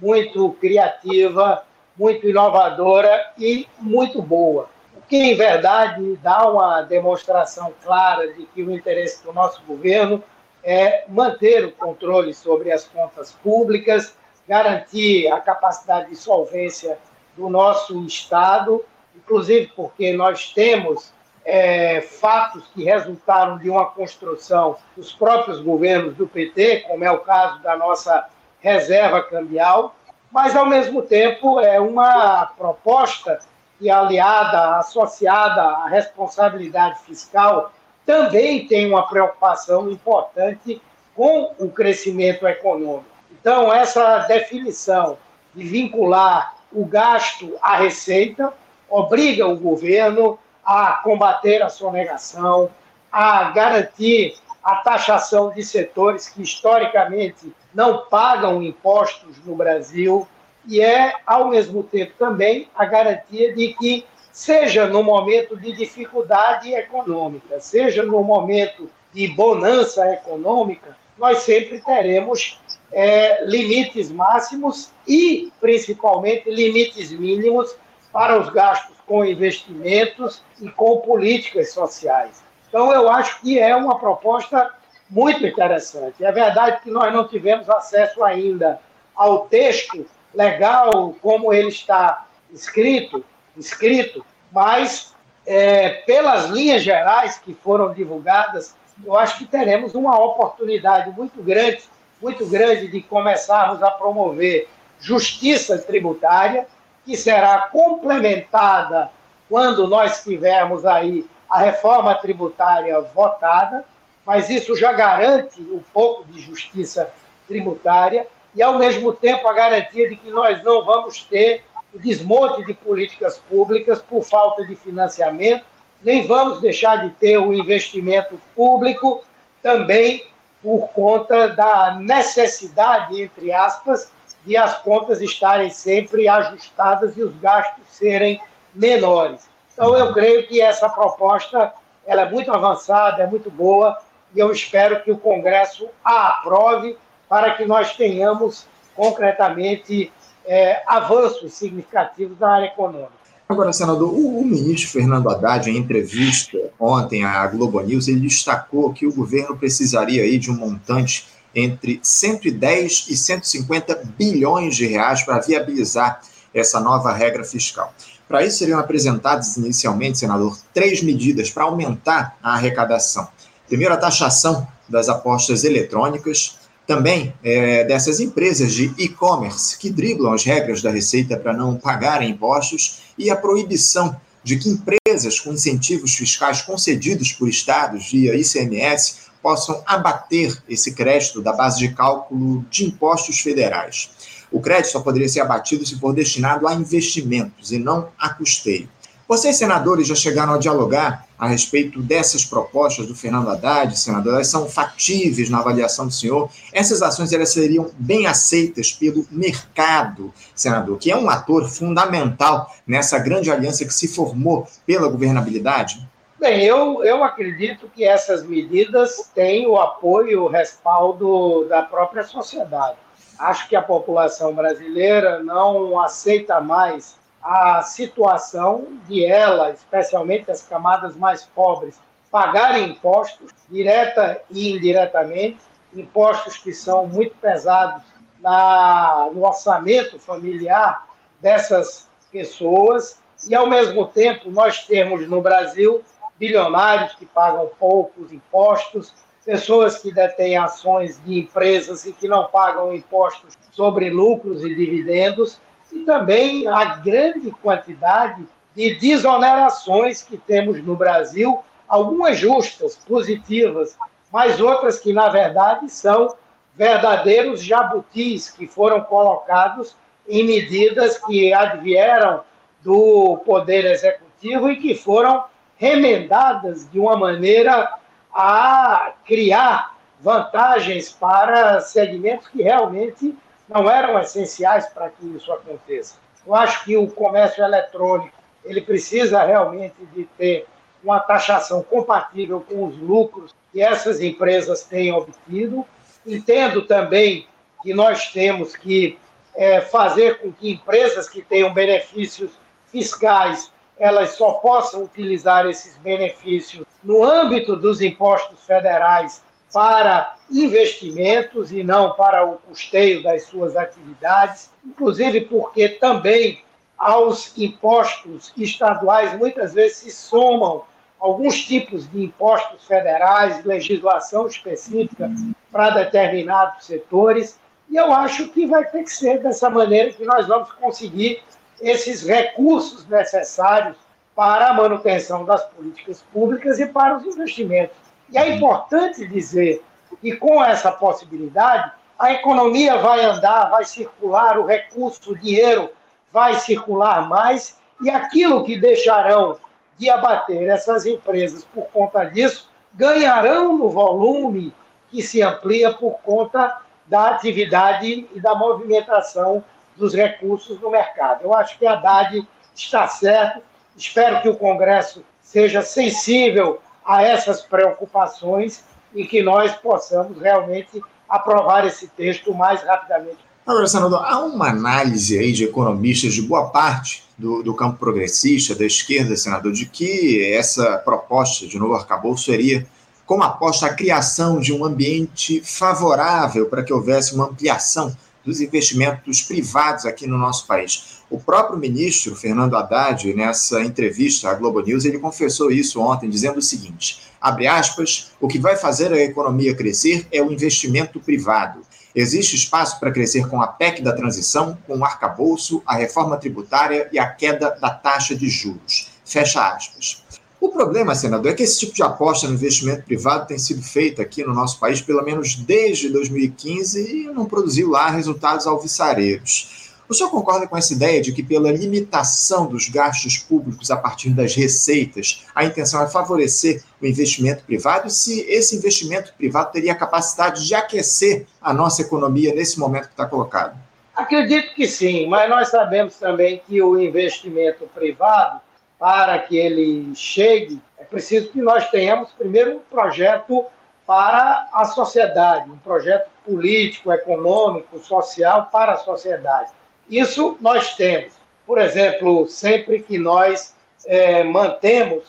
muito 0.00 0.50
criativa, 0.60 1.62
muito 1.96 2.28
inovadora 2.28 3.32
e 3.38 3.66
muito 3.78 4.20
boa. 4.20 4.68
O 4.96 5.02
que, 5.08 5.16
em 5.16 5.36
verdade, 5.36 6.18
dá 6.22 6.48
uma 6.48 6.82
demonstração 6.82 7.72
clara 7.84 8.32
de 8.32 8.46
que 8.46 8.62
o 8.62 8.74
interesse 8.74 9.22
do 9.22 9.32
nosso 9.32 9.60
governo 9.66 10.22
é 10.62 11.04
manter 11.08 11.64
o 11.64 11.72
controle 11.72 12.34
sobre 12.34 12.70
as 12.72 12.84
contas 12.84 13.32
públicas, 13.32 14.14
garantir 14.46 15.30
a 15.32 15.40
capacidade 15.40 16.10
de 16.10 16.16
solvência 16.16 16.98
do 17.36 17.48
nosso 17.48 18.04
Estado, 18.04 18.84
inclusive 19.16 19.72
porque 19.74 20.12
nós 20.12 20.52
temos 20.52 21.12
é, 21.44 22.00
fatos 22.00 22.66
que 22.74 22.84
resultaram 22.84 23.58
de 23.58 23.70
uma 23.70 23.86
construção 23.86 24.76
dos 24.96 25.12
próprios 25.12 25.60
governos 25.60 26.14
do 26.14 26.26
PT, 26.26 26.80
como 26.86 27.04
é 27.04 27.10
o 27.10 27.20
caso 27.20 27.62
da 27.62 27.76
nossa 27.76 28.28
reserva 28.60 29.22
cambial, 29.22 29.94
mas, 30.30 30.54
ao 30.54 30.66
mesmo 30.66 31.02
tempo, 31.02 31.58
é 31.58 31.80
uma 31.80 32.46
proposta 32.46 33.40
que, 33.78 33.90
aliada, 33.90 34.76
associada 34.76 35.62
à 35.62 35.88
responsabilidade 35.88 37.00
fiscal, 37.00 37.72
também 38.10 38.66
tem 38.66 38.88
uma 38.88 39.06
preocupação 39.06 39.88
importante 39.88 40.82
com 41.14 41.54
o 41.60 41.70
crescimento 41.70 42.44
econômico. 42.44 43.04
Então, 43.30 43.72
essa 43.72 44.18
definição 44.26 45.16
de 45.54 45.62
vincular 45.62 46.56
o 46.72 46.84
gasto 46.84 47.56
à 47.62 47.76
receita 47.76 48.52
obriga 48.88 49.46
o 49.46 49.56
governo 49.56 50.36
a 50.64 50.94
combater 51.04 51.62
a 51.62 51.68
sonegação, 51.68 52.68
a 53.12 53.44
garantir 53.52 54.34
a 54.60 54.76
taxação 54.76 55.50
de 55.50 55.62
setores 55.62 56.28
que 56.28 56.42
historicamente 56.42 57.54
não 57.72 58.06
pagam 58.06 58.60
impostos 58.60 59.36
no 59.44 59.54
Brasil 59.54 60.26
e 60.66 60.80
é, 60.80 61.14
ao 61.24 61.48
mesmo 61.48 61.84
tempo, 61.84 62.12
também 62.18 62.68
a 62.74 62.84
garantia 62.84 63.54
de 63.54 63.72
que, 63.74 64.04
seja 64.40 64.86
no 64.86 65.02
momento 65.02 65.54
de 65.54 65.70
dificuldade 65.70 66.72
econômica, 66.72 67.60
seja 67.60 68.02
no 68.02 68.24
momento 68.24 68.88
de 69.12 69.28
bonança 69.28 70.10
econômica, 70.14 70.96
nós 71.18 71.40
sempre 71.42 71.78
teremos 71.78 72.58
é, 72.90 73.44
limites 73.44 74.10
máximos 74.10 74.92
e, 75.06 75.52
principalmente, 75.60 76.50
limites 76.50 77.12
mínimos 77.12 77.76
para 78.10 78.40
os 78.40 78.48
gastos 78.48 78.96
com 79.06 79.22
investimentos 79.22 80.42
e 80.58 80.70
com 80.70 81.00
políticas 81.00 81.74
sociais. 81.74 82.42
Então, 82.66 82.90
eu 82.94 83.10
acho 83.10 83.42
que 83.42 83.58
é 83.58 83.76
uma 83.76 83.98
proposta 83.98 84.72
muito 85.10 85.46
interessante. 85.46 86.24
É 86.24 86.32
verdade 86.32 86.80
que 86.80 86.90
nós 86.90 87.12
não 87.12 87.28
tivemos 87.28 87.68
acesso 87.68 88.24
ainda 88.24 88.80
ao 89.14 89.40
texto 89.48 90.06
legal 90.34 91.14
como 91.20 91.52
ele 91.52 91.68
está 91.68 92.26
escrito, 92.50 93.22
escrito, 93.56 94.24
mas 94.52 95.14
é, 95.46 95.88
pelas 96.06 96.46
linhas 96.46 96.82
gerais 96.82 97.38
que 97.38 97.54
foram 97.54 97.92
divulgadas, 97.92 98.74
eu 99.04 99.16
acho 99.16 99.38
que 99.38 99.46
teremos 99.46 99.94
uma 99.94 100.18
oportunidade 100.18 101.10
muito 101.10 101.42
grande, 101.42 101.82
muito 102.20 102.46
grande 102.46 102.88
de 102.88 103.00
começarmos 103.00 103.82
a 103.82 103.90
promover 103.90 104.68
justiça 105.00 105.78
tributária, 105.78 106.66
que 107.04 107.16
será 107.16 107.68
complementada 107.72 109.10
quando 109.48 109.88
nós 109.88 110.22
tivermos 110.22 110.84
aí 110.84 111.26
a 111.48 111.58
reforma 111.58 112.14
tributária 112.14 113.00
votada, 113.00 113.84
mas 114.24 114.48
isso 114.48 114.76
já 114.76 114.92
garante 114.92 115.60
um 115.60 115.82
pouco 115.92 116.24
de 116.24 116.40
justiça 116.40 117.10
tributária 117.48 118.26
e, 118.54 118.62
ao 118.62 118.78
mesmo 118.78 119.12
tempo, 119.12 119.48
a 119.48 119.52
garantia 119.52 120.08
de 120.08 120.16
que 120.16 120.30
nós 120.30 120.62
não 120.62 120.84
vamos 120.84 121.24
ter 121.24 121.64
desmonte 121.94 122.64
de 122.64 122.74
políticas 122.74 123.38
públicas 123.38 124.00
por 124.00 124.22
falta 124.22 124.64
de 124.64 124.76
financiamento, 124.76 125.64
nem 126.02 126.26
vamos 126.26 126.60
deixar 126.60 126.96
de 126.96 127.10
ter 127.14 127.38
o 127.38 127.52
investimento 127.52 128.40
público 128.54 129.24
também 129.62 130.26
por 130.62 130.88
conta 130.88 131.48
da 131.48 131.96
necessidade, 132.00 133.20
entre 133.20 133.52
aspas, 133.52 134.10
de 134.44 134.56
as 134.56 134.78
contas 134.78 135.20
estarem 135.20 135.70
sempre 135.70 136.28
ajustadas 136.28 137.16
e 137.16 137.22
os 137.22 137.34
gastos 137.36 137.84
serem 137.88 138.40
menores. 138.74 139.48
Então, 139.72 139.96
eu 139.96 140.12
creio 140.12 140.46
que 140.46 140.60
essa 140.60 140.88
proposta 140.88 141.72
ela 142.06 142.22
é 142.22 142.30
muito 142.30 142.52
avançada, 142.52 143.22
é 143.22 143.26
muito 143.26 143.50
boa, 143.50 143.98
e 144.34 144.38
eu 144.38 144.50
espero 144.50 145.02
que 145.02 145.10
o 145.10 145.18
Congresso 145.18 145.88
a 146.04 146.28
aprove 146.28 146.96
para 147.28 147.54
que 147.54 147.64
nós 147.64 147.96
tenhamos 147.96 148.66
concretamente 148.94 150.12
é, 150.46 150.82
avanços 150.86 151.52
significativos 151.54 152.38
na 152.38 152.48
área 152.48 152.66
econômica. 152.66 153.20
Agora, 153.48 153.72
senador, 153.72 154.14
o, 154.14 154.38
o, 154.38 154.44
ministro 154.44 154.90
Fernando 154.90 155.28
Haddad, 155.28 155.68
em 155.68 155.76
entrevista 155.76 156.56
ontem 156.78 157.24
à 157.24 157.44
Globo 157.48 157.80
News, 157.80 158.06
ele 158.06 158.20
destacou 158.20 158.92
que 158.92 159.06
o 159.06 159.12
governo 159.12 159.56
precisaria 159.56 160.22
aí 160.22 160.38
de 160.38 160.52
um 160.52 160.56
montante 160.56 161.26
entre 161.52 161.98
110 162.00 163.06
e 163.08 163.16
150 163.16 164.02
bilhões 164.16 164.76
de 164.76 164.86
reais 164.86 165.24
para 165.24 165.40
viabilizar 165.40 166.20
essa 166.54 166.78
nova 166.78 167.12
regra 167.12 167.42
fiscal. 167.42 167.92
Para 168.28 168.44
isso, 168.44 168.58
seriam 168.58 168.78
apresentadas 168.78 169.56
inicialmente, 169.56 170.18
senador, 170.18 170.56
três 170.72 171.02
medidas 171.02 171.50
para 171.50 171.64
aumentar 171.64 172.36
a 172.40 172.54
arrecadação. 172.54 173.26
Primeiro, 173.66 173.94
a 173.94 173.96
taxação 173.96 174.66
das 174.88 175.08
apostas 175.08 175.64
eletrônicas, 175.64 176.59
também 176.90 177.32
é, 177.44 177.84
dessas 177.84 178.18
empresas 178.18 178.72
de 178.72 178.92
e-commerce 178.98 179.78
que 179.78 179.90
driblam 179.90 180.32
as 180.32 180.42
regras 180.42 180.82
da 180.82 180.90
Receita 180.90 181.36
para 181.36 181.52
não 181.52 181.76
pagarem 181.76 182.30
impostos 182.30 183.14
e 183.16 183.30
a 183.30 183.36
proibição 183.36 184.20
de 184.42 184.58
que 184.58 184.68
empresas 184.68 185.38
com 185.38 185.52
incentivos 185.52 186.16
fiscais 186.16 186.62
concedidos 186.62 187.30
por 187.30 187.48
estados 187.48 188.10
via 188.10 188.34
ICMS 188.34 189.30
possam 189.40 189.80
abater 189.86 190.60
esse 190.68 190.92
crédito 190.92 191.40
da 191.40 191.52
base 191.52 191.78
de 191.78 191.94
cálculo 191.94 192.64
de 192.68 192.86
impostos 192.86 193.38
federais. 193.38 194.10
O 194.50 194.60
crédito 194.60 194.90
só 194.90 195.00
poderia 195.00 195.28
ser 195.28 195.42
abatido 195.42 195.86
se 195.86 195.96
for 195.96 196.12
destinado 196.12 196.66
a 196.66 196.74
investimentos 196.74 197.70
e 197.70 197.78
não 197.78 198.08
a 198.18 198.30
custeio. 198.30 198.88
Vocês, 199.30 199.54
senadores, 199.54 200.08
já 200.08 200.14
chegaram 200.16 200.54
a 200.54 200.58
dialogar 200.58 201.24
a 201.38 201.46
respeito 201.46 202.02
dessas 202.02 202.44
propostas 202.44 203.06
do 203.06 203.14
Fernando 203.14 203.48
Haddad, 203.48 203.96
senador? 203.96 204.34
Elas 204.34 204.48
são 204.48 204.68
factíveis 204.68 205.48
na 205.48 205.60
avaliação 205.60 206.08
do 206.08 206.12
senhor? 206.12 206.50
Essas 206.72 207.00
ações 207.00 207.32
elas 207.32 207.52
seriam 207.52 207.92
bem 207.96 208.26
aceitas 208.26 208.90
pelo 208.90 209.24
mercado, 209.30 210.34
senador, 210.52 210.98
que 210.98 211.12
é 211.12 211.16
um 211.16 211.30
ator 211.30 211.68
fundamental 211.68 212.74
nessa 212.84 213.20
grande 213.20 213.52
aliança 213.52 213.84
que 213.84 213.94
se 213.94 214.08
formou 214.08 214.66
pela 214.84 215.08
governabilidade? 215.08 216.04
Bem, 216.40 216.64
eu, 216.64 217.04
eu 217.04 217.22
acredito 217.22 217.88
que 217.94 218.04
essas 218.04 218.42
medidas 218.42 219.30
têm 219.32 219.64
o 219.64 219.78
apoio 219.78 220.42
o 220.42 220.48
respaldo 220.48 221.68
da 221.68 221.82
própria 221.82 222.24
sociedade. 222.24 222.96
Acho 223.38 223.68
que 223.68 223.76
a 223.76 223.82
população 223.82 224.52
brasileira 224.52 225.40
não 225.40 226.00
aceita 226.00 226.60
mais 226.60 227.19
a 227.42 227.82
situação 227.82 228.86
de 229.08 229.24
ela, 229.24 229.70
especialmente 229.70 230.50
as 230.50 230.62
camadas 230.62 231.16
mais 231.16 231.44
pobres, 231.44 231.98
pagarem 232.30 232.90
impostos, 232.90 233.50
direta 233.68 234.40
e 234.50 234.72
indiretamente, 234.72 235.58
impostos 235.94 236.58
que 236.58 236.72
são 236.72 237.06
muito 237.06 237.34
pesados 237.36 238.02
na, 238.40 239.28
no 239.32 239.44
orçamento 239.44 240.18
familiar 240.18 241.06
dessas 241.40 242.08
pessoas, 242.30 243.18
e 243.48 243.54
ao 243.54 243.66
mesmo 243.66 244.06
tempo 244.06 244.50
nós 244.50 244.86
temos 244.86 245.28
no 245.28 245.40
Brasil 245.40 246.02
bilionários 246.38 247.14
que 247.14 247.26
pagam 247.26 247.70
poucos 247.78 248.32
impostos, 248.32 249.14
pessoas 249.44 249.98
que 249.98 250.12
detêm 250.12 250.56
ações 250.56 251.22
de 251.24 251.38
empresas 251.38 252.04
e 252.04 252.12
que 252.12 252.28
não 252.28 252.46
pagam 252.46 252.94
impostos 252.94 253.58
sobre 253.72 254.10
lucros 254.10 254.64
e 254.64 254.74
dividendos, 254.74 255.60
e 255.92 256.00
também 256.00 256.66
a 256.68 256.96
grande 256.96 257.50
quantidade 257.50 258.46
de 258.74 258.94
desonerações 258.94 260.22
que 260.22 260.36
temos 260.36 260.82
no 260.82 260.96
Brasil, 260.96 261.60
algumas 261.88 262.38
justas, 262.38 262.96
positivas, 262.96 263.96
mas 264.32 264.60
outras 264.60 264.98
que, 264.98 265.12
na 265.12 265.28
verdade, 265.28 265.88
são 265.90 266.34
verdadeiros 266.76 267.62
jabutis 267.62 268.50
que 268.50 268.66
foram 268.66 269.00
colocados 269.02 269.96
em 270.28 270.44
medidas 270.44 271.18
que 271.18 271.52
advieram 271.52 272.42
do 272.82 273.38
Poder 273.44 273.84
Executivo 273.84 274.70
e 274.70 274.76
que 274.76 274.94
foram 274.94 275.44
remendadas 275.76 276.88
de 276.90 276.98
uma 276.98 277.16
maneira 277.16 277.92
a 278.32 279.12
criar 279.24 279.96
vantagens 280.20 281.10
para 281.10 281.80
segmentos 281.80 282.48
que 282.48 282.62
realmente 282.62 283.36
não 283.70 283.88
eram 283.88 284.18
essenciais 284.20 284.86
para 284.88 285.08
que 285.08 285.24
isso 285.36 285.52
aconteça. 285.52 286.16
Eu 286.44 286.54
acho 286.54 286.84
que 286.84 286.96
o 286.96 287.06
comércio 287.06 287.62
eletrônico 287.62 288.36
ele 288.64 288.80
precisa 288.80 289.42
realmente 289.42 289.94
de 290.12 290.24
ter 290.36 290.66
uma 291.02 291.20
taxação 291.20 291.82
compatível 291.82 292.60
com 292.60 292.84
os 292.84 292.98
lucros 292.98 293.54
que 293.72 293.80
essas 293.80 294.20
empresas 294.20 294.82
têm 294.82 295.12
obtido. 295.12 295.86
Entendo 296.26 296.82
também 296.82 297.46
que 297.82 297.94
nós 297.94 298.30
temos 298.32 298.76
que 298.76 299.18
é, 299.54 299.80
fazer 299.80 300.40
com 300.40 300.52
que 300.52 300.72
empresas 300.72 301.28
que 301.28 301.40
tenham 301.40 301.72
benefícios 301.72 302.50
fiscais 302.90 303.72
elas 303.98 304.30
só 304.30 304.52
possam 304.54 305.04
utilizar 305.04 305.66
esses 305.66 305.96
benefícios 305.98 306.86
no 307.04 307.22
âmbito 307.22 307.76
dos 307.76 308.00
impostos 308.00 308.64
federais 308.64 309.42
para 309.72 310.34
investimentos 310.50 311.72
e 311.72 311.82
não 311.82 312.12
para 312.14 312.44
o 312.44 312.58
custeio 312.58 313.22
das 313.22 313.44
suas 313.44 313.76
atividades, 313.76 314.70
inclusive 314.84 315.42
porque 315.42 315.88
também 315.88 316.62
aos 316.98 317.56
impostos 317.56 318.52
estaduais 318.56 319.38
muitas 319.38 319.72
vezes 319.72 319.98
se 319.98 320.10
somam 320.10 320.84
alguns 321.18 321.62
tipos 321.64 322.10
de 322.10 322.24
impostos 322.24 322.84
federais, 322.86 323.64
legislação 323.64 324.46
específica 324.46 325.30
para 325.70 325.90
determinados 325.90 326.84
setores, 326.84 327.58
e 327.88 327.96
eu 327.96 328.12
acho 328.12 328.48
que 328.48 328.66
vai 328.66 328.84
ter 328.84 329.04
que 329.04 329.12
ser 329.12 329.42
dessa 329.42 329.68
maneira 329.68 330.12
que 330.12 330.24
nós 330.24 330.46
vamos 330.46 330.72
conseguir 330.72 331.42
esses 331.80 332.22
recursos 332.26 333.06
necessários 333.08 333.96
para 334.34 334.70
a 334.70 334.74
manutenção 334.74 335.44
das 335.44 335.64
políticas 335.66 336.22
públicas 336.32 336.78
e 336.78 336.86
para 336.86 337.16
os 337.16 337.26
investimentos. 337.26 338.09
E 338.30 338.38
é 338.38 338.54
importante 338.54 339.26
dizer 339.26 339.82
que, 340.20 340.36
com 340.36 340.62
essa 340.62 340.92
possibilidade, 340.92 341.92
a 342.18 342.32
economia 342.32 342.98
vai 342.98 343.24
andar, 343.24 343.70
vai 343.70 343.84
circular, 343.84 344.58
o 344.58 344.66
recurso, 344.66 345.32
o 345.32 345.38
dinheiro 345.38 345.90
vai 346.32 346.54
circular 346.54 347.28
mais, 347.28 347.78
e 348.02 348.10
aquilo 348.10 348.64
que 348.64 348.78
deixarão 348.78 349.58
de 349.98 350.08
abater 350.08 350.68
essas 350.68 351.04
empresas 351.04 351.64
por 351.64 351.84
conta 351.88 352.24
disso 352.24 352.70
ganharão 352.94 353.76
no 353.76 353.90
volume 353.90 354.74
que 355.10 355.22
se 355.22 355.42
amplia 355.42 355.92
por 355.92 356.18
conta 356.22 356.78
da 357.06 357.28
atividade 357.30 358.28
e 358.32 358.40
da 358.40 358.54
movimentação 358.54 359.62
dos 359.96 360.14
recursos 360.14 360.80
no 360.80 360.90
mercado. 360.90 361.42
Eu 361.42 361.54
acho 361.54 361.78
que 361.78 361.86
a 361.86 361.92
Haddad 361.92 362.46
está 362.74 363.06
certo, 363.08 363.60
espero 363.96 364.40
que 364.40 364.48
o 364.48 364.56
Congresso 364.56 365.24
seja 365.42 365.82
sensível 365.82 366.80
a 367.04 367.22
essas 367.22 367.62
preocupações 367.62 368.84
e 369.14 369.24
que 369.24 369.42
nós 369.42 369.72
possamos 369.76 370.40
realmente 370.40 371.02
aprovar 371.28 371.86
esse 371.86 372.08
texto 372.08 372.50
o 372.50 372.56
mais 372.56 372.82
rapidamente. 372.82 373.38
Agora, 373.66 373.86
senador, 373.86 374.24
há 374.24 374.40
uma 374.40 374.68
análise 374.68 375.38
aí 375.38 375.52
de 375.52 375.64
economistas 375.64 376.34
de 376.34 376.42
boa 376.42 376.70
parte 376.70 377.24
do, 377.38 377.62
do 377.62 377.74
campo 377.74 377.98
progressista, 377.98 378.74
da 378.74 378.84
esquerda, 378.84 379.36
senador, 379.36 379.72
de 379.72 379.86
que 379.86 380.52
essa 380.52 380.98
proposta 380.98 381.66
de 381.66 381.78
novo 381.78 381.94
arcabouço 381.94 382.44
seria 382.44 382.86
como 383.24 383.44
aposta 383.44 383.86
a 383.86 383.94
criação 383.94 384.58
de 384.58 384.72
um 384.72 384.84
ambiente 384.84 385.62
favorável 385.64 386.66
para 386.66 386.82
que 386.82 386.92
houvesse 386.92 387.32
uma 387.32 387.44
ampliação 387.44 388.16
dos 388.44 388.60
investimentos 388.60 389.42
privados 389.42 390.04
aqui 390.04 390.26
no 390.26 390.36
nosso 390.36 390.66
país. 390.66 391.19
O 391.30 391.38
próprio 391.38 391.78
ministro 391.78 392.34
Fernando 392.34 392.74
Haddad, 392.74 393.32
nessa 393.34 393.80
entrevista 393.82 394.50
à 394.50 394.54
Globo 394.54 394.80
News, 394.80 395.04
ele 395.04 395.20
confessou 395.20 395.70
isso 395.70 396.00
ontem, 396.00 396.28
dizendo 396.28 396.58
o 396.58 396.62
seguinte: 396.62 397.20
abre 397.40 397.68
aspas, 397.68 398.32
o 398.40 398.48
que 398.48 398.58
vai 398.58 398.76
fazer 398.76 399.12
a 399.12 399.22
economia 399.22 399.72
crescer 399.72 400.26
é 400.32 400.42
o 400.42 400.50
investimento 400.50 401.20
privado. 401.20 401.82
Existe 402.12 402.56
espaço 402.56 402.98
para 402.98 403.12
crescer 403.12 403.48
com 403.48 403.62
a 403.62 403.68
PEC 403.68 404.02
da 404.02 404.12
transição, 404.12 404.76
com 404.88 404.98
o 404.98 405.04
arcabouço, 405.04 405.80
a 405.86 405.94
reforma 405.94 406.36
tributária 406.36 407.08
e 407.12 407.18
a 407.20 407.28
queda 407.28 407.78
da 407.80 407.90
taxa 407.90 408.34
de 408.34 408.48
juros. 408.48 409.12
Fecha 409.24 409.72
aspas. 409.72 410.24
O 410.60 410.68
problema, 410.70 411.14
senador, 411.14 411.52
é 411.52 411.54
que 411.54 411.62
esse 411.62 411.78
tipo 411.78 411.94
de 411.94 412.02
aposta 412.02 412.48
no 412.48 412.54
investimento 412.54 413.04
privado 413.04 413.46
tem 413.46 413.58
sido 413.58 413.82
feita 413.82 414.20
aqui 414.20 414.42
no 414.42 414.52
nosso 414.52 414.80
país 414.80 415.00
pelo 415.00 415.22
menos 415.22 415.54
desde 415.54 416.10
2015 416.10 417.00
e 417.00 417.26
não 417.26 417.46
produziu 417.46 417.88
lá 417.88 418.10
resultados 418.10 418.66
alvissareiros. 418.66 419.79
O 420.10 420.14
senhor 420.14 420.28
concorda 420.28 420.66
com 420.66 420.76
essa 420.76 420.92
ideia 420.92 421.22
de 421.22 421.32
que, 421.32 421.40
pela 421.40 421.70
limitação 421.70 422.66
dos 422.66 422.88
gastos 422.88 423.38
públicos 423.38 423.92
a 423.92 423.96
partir 423.96 424.30
das 424.30 424.56
receitas, 424.56 425.46
a 425.54 425.64
intenção 425.64 426.02
é 426.02 426.10
favorecer 426.10 426.82
o 427.00 427.06
investimento 427.06 427.62
privado? 427.62 428.08
E 428.08 428.10
se 428.10 428.40
esse 428.40 428.74
investimento 428.74 429.32
privado 429.34 429.70
teria 429.70 429.92
a 429.92 429.94
capacidade 429.94 430.66
de 430.66 430.74
aquecer 430.74 431.46
a 431.62 431.72
nossa 431.72 432.02
economia 432.02 432.52
nesse 432.52 432.76
momento 432.80 433.04
que 433.04 433.12
está 433.12 433.24
colocado? 433.24 433.78
Acredito 434.16 434.74
que 434.74 434.88
sim, 434.88 435.28
mas 435.28 435.48
nós 435.48 435.68
sabemos 435.68 436.16
também 436.16 436.60
que 436.66 436.82
o 436.82 437.00
investimento 437.00 437.88
privado 437.94 438.60
para 438.98 439.38
que 439.38 439.56
ele 439.56 440.12
chegue, 440.16 440.82
é 440.98 441.04
preciso 441.04 441.52
que 441.52 441.62
nós 441.62 441.88
tenhamos 441.88 442.32
primeiro 442.32 442.78
um 442.78 442.80
projeto 442.80 443.64
para 444.04 444.68
a 444.72 444.86
sociedade, 444.86 445.70
um 445.70 445.78
projeto 445.78 446.28
político, 446.44 447.12
econômico, 447.12 448.00
social 448.00 448.68
para 448.72 448.94
a 448.94 448.96
sociedade. 448.96 449.70
Isso 450.10 450.58
nós 450.60 450.96
temos. 450.96 451.32
Por 451.64 451.78
exemplo, 451.78 452.48
sempre 452.48 453.00
que 453.00 453.16
nós 453.16 453.76
é, 454.04 454.42
mantemos 454.42 455.22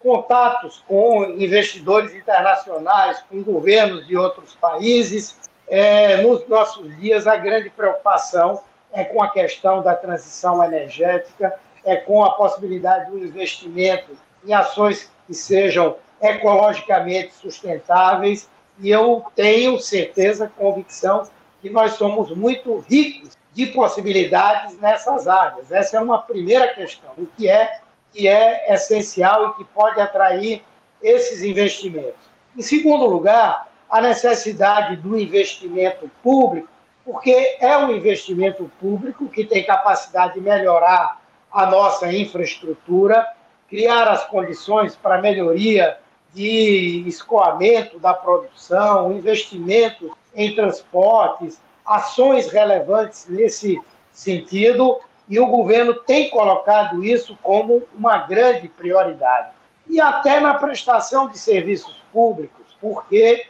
contatos 0.00 0.82
com 0.88 1.24
investidores 1.24 2.12
internacionais, 2.12 3.22
com 3.30 3.40
governos 3.42 4.04
de 4.06 4.16
outros 4.16 4.56
países. 4.56 5.38
É, 5.68 6.16
nos 6.22 6.46
nossos 6.48 6.96
dias, 6.98 7.28
a 7.28 7.36
grande 7.36 7.70
preocupação 7.70 8.60
é 8.92 9.04
com 9.04 9.22
a 9.22 9.30
questão 9.30 9.80
da 9.80 9.94
transição 9.94 10.64
energética, 10.64 11.54
é 11.84 11.94
com 11.94 12.24
a 12.24 12.32
possibilidade 12.32 13.10
do 13.12 13.18
investimento 13.18 14.10
em 14.44 14.52
ações 14.52 15.08
que 15.26 15.34
sejam 15.34 15.96
ecologicamente 16.20 17.32
sustentáveis. 17.34 18.48
E 18.80 18.90
eu 18.90 19.24
tenho 19.36 19.78
certeza, 19.78 20.50
convicção, 20.56 21.28
que 21.60 21.70
nós 21.70 21.92
somos 21.92 22.30
muito 22.30 22.78
ricos 22.78 23.37
de 23.58 23.66
possibilidades 23.66 24.78
nessas 24.78 25.26
áreas. 25.26 25.72
Essa 25.72 25.96
é 25.96 26.00
uma 26.00 26.22
primeira 26.22 26.68
questão, 26.74 27.10
o 27.18 27.26
que 27.26 27.48
é 27.48 27.80
que 28.12 28.28
é 28.28 28.72
essencial 28.72 29.50
e 29.50 29.54
que 29.54 29.64
pode 29.64 30.00
atrair 30.00 30.62
esses 31.02 31.42
investimentos. 31.42 32.30
Em 32.56 32.62
segundo 32.62 33.04
lugar, 33.04 33.66
a 33.90 34.00
necessidade 34.00 34.94
do 34.98 35.18
investimento 35.18 36.08
público, 36.22 36.68
porque 37.04 37.56
é 37.58 37.76
um 37.78 37.90
investimento 37.90 38.70
público 38.80 39.28
que 39.28 39.44
tem 39.44 39.66
capacidade 39.66 40.34
de 40.34 40.40
melhorar 40.40 41.20
a 41.50 41.66
nossa 41.66 42.12
infraestrutura, 42.12 43.26
criar 43.68 44.06
as 44.06 44.24
condições 44.26 44.94
para 44.94 45.20
melhoria 45.20 45.98
de 46.32 47.02
escoamento 47.08 47.98
da 47.98 48.14
produção, 48.14 49.10
investimento 49.10 50.16
em 50.32 50.54
transportes, 50.54 51.60
ações 51.88 52.50
relevantes 52.50 53.26
nesse 53.28 53.80
sentido, 54.12 55.00
e 55.28 55.38
o 55.40 55.46
governo 55.46 55.94
tem 55.94 56.30
colocado 56.30 57.04
isso 57.04 57.36
como 57.42 57.82
uma 57.94 58.18
grande 58.18 58.68
prioridade. 58.68 59.50
E 59.86 60.00
até 60.00 60.40
na 60.40 60.54
prestação 60.54 61.28
de 61.28 61.38
serviços 61.38 61.94
públicos, 62.12 62.66
porque 62.80 63.44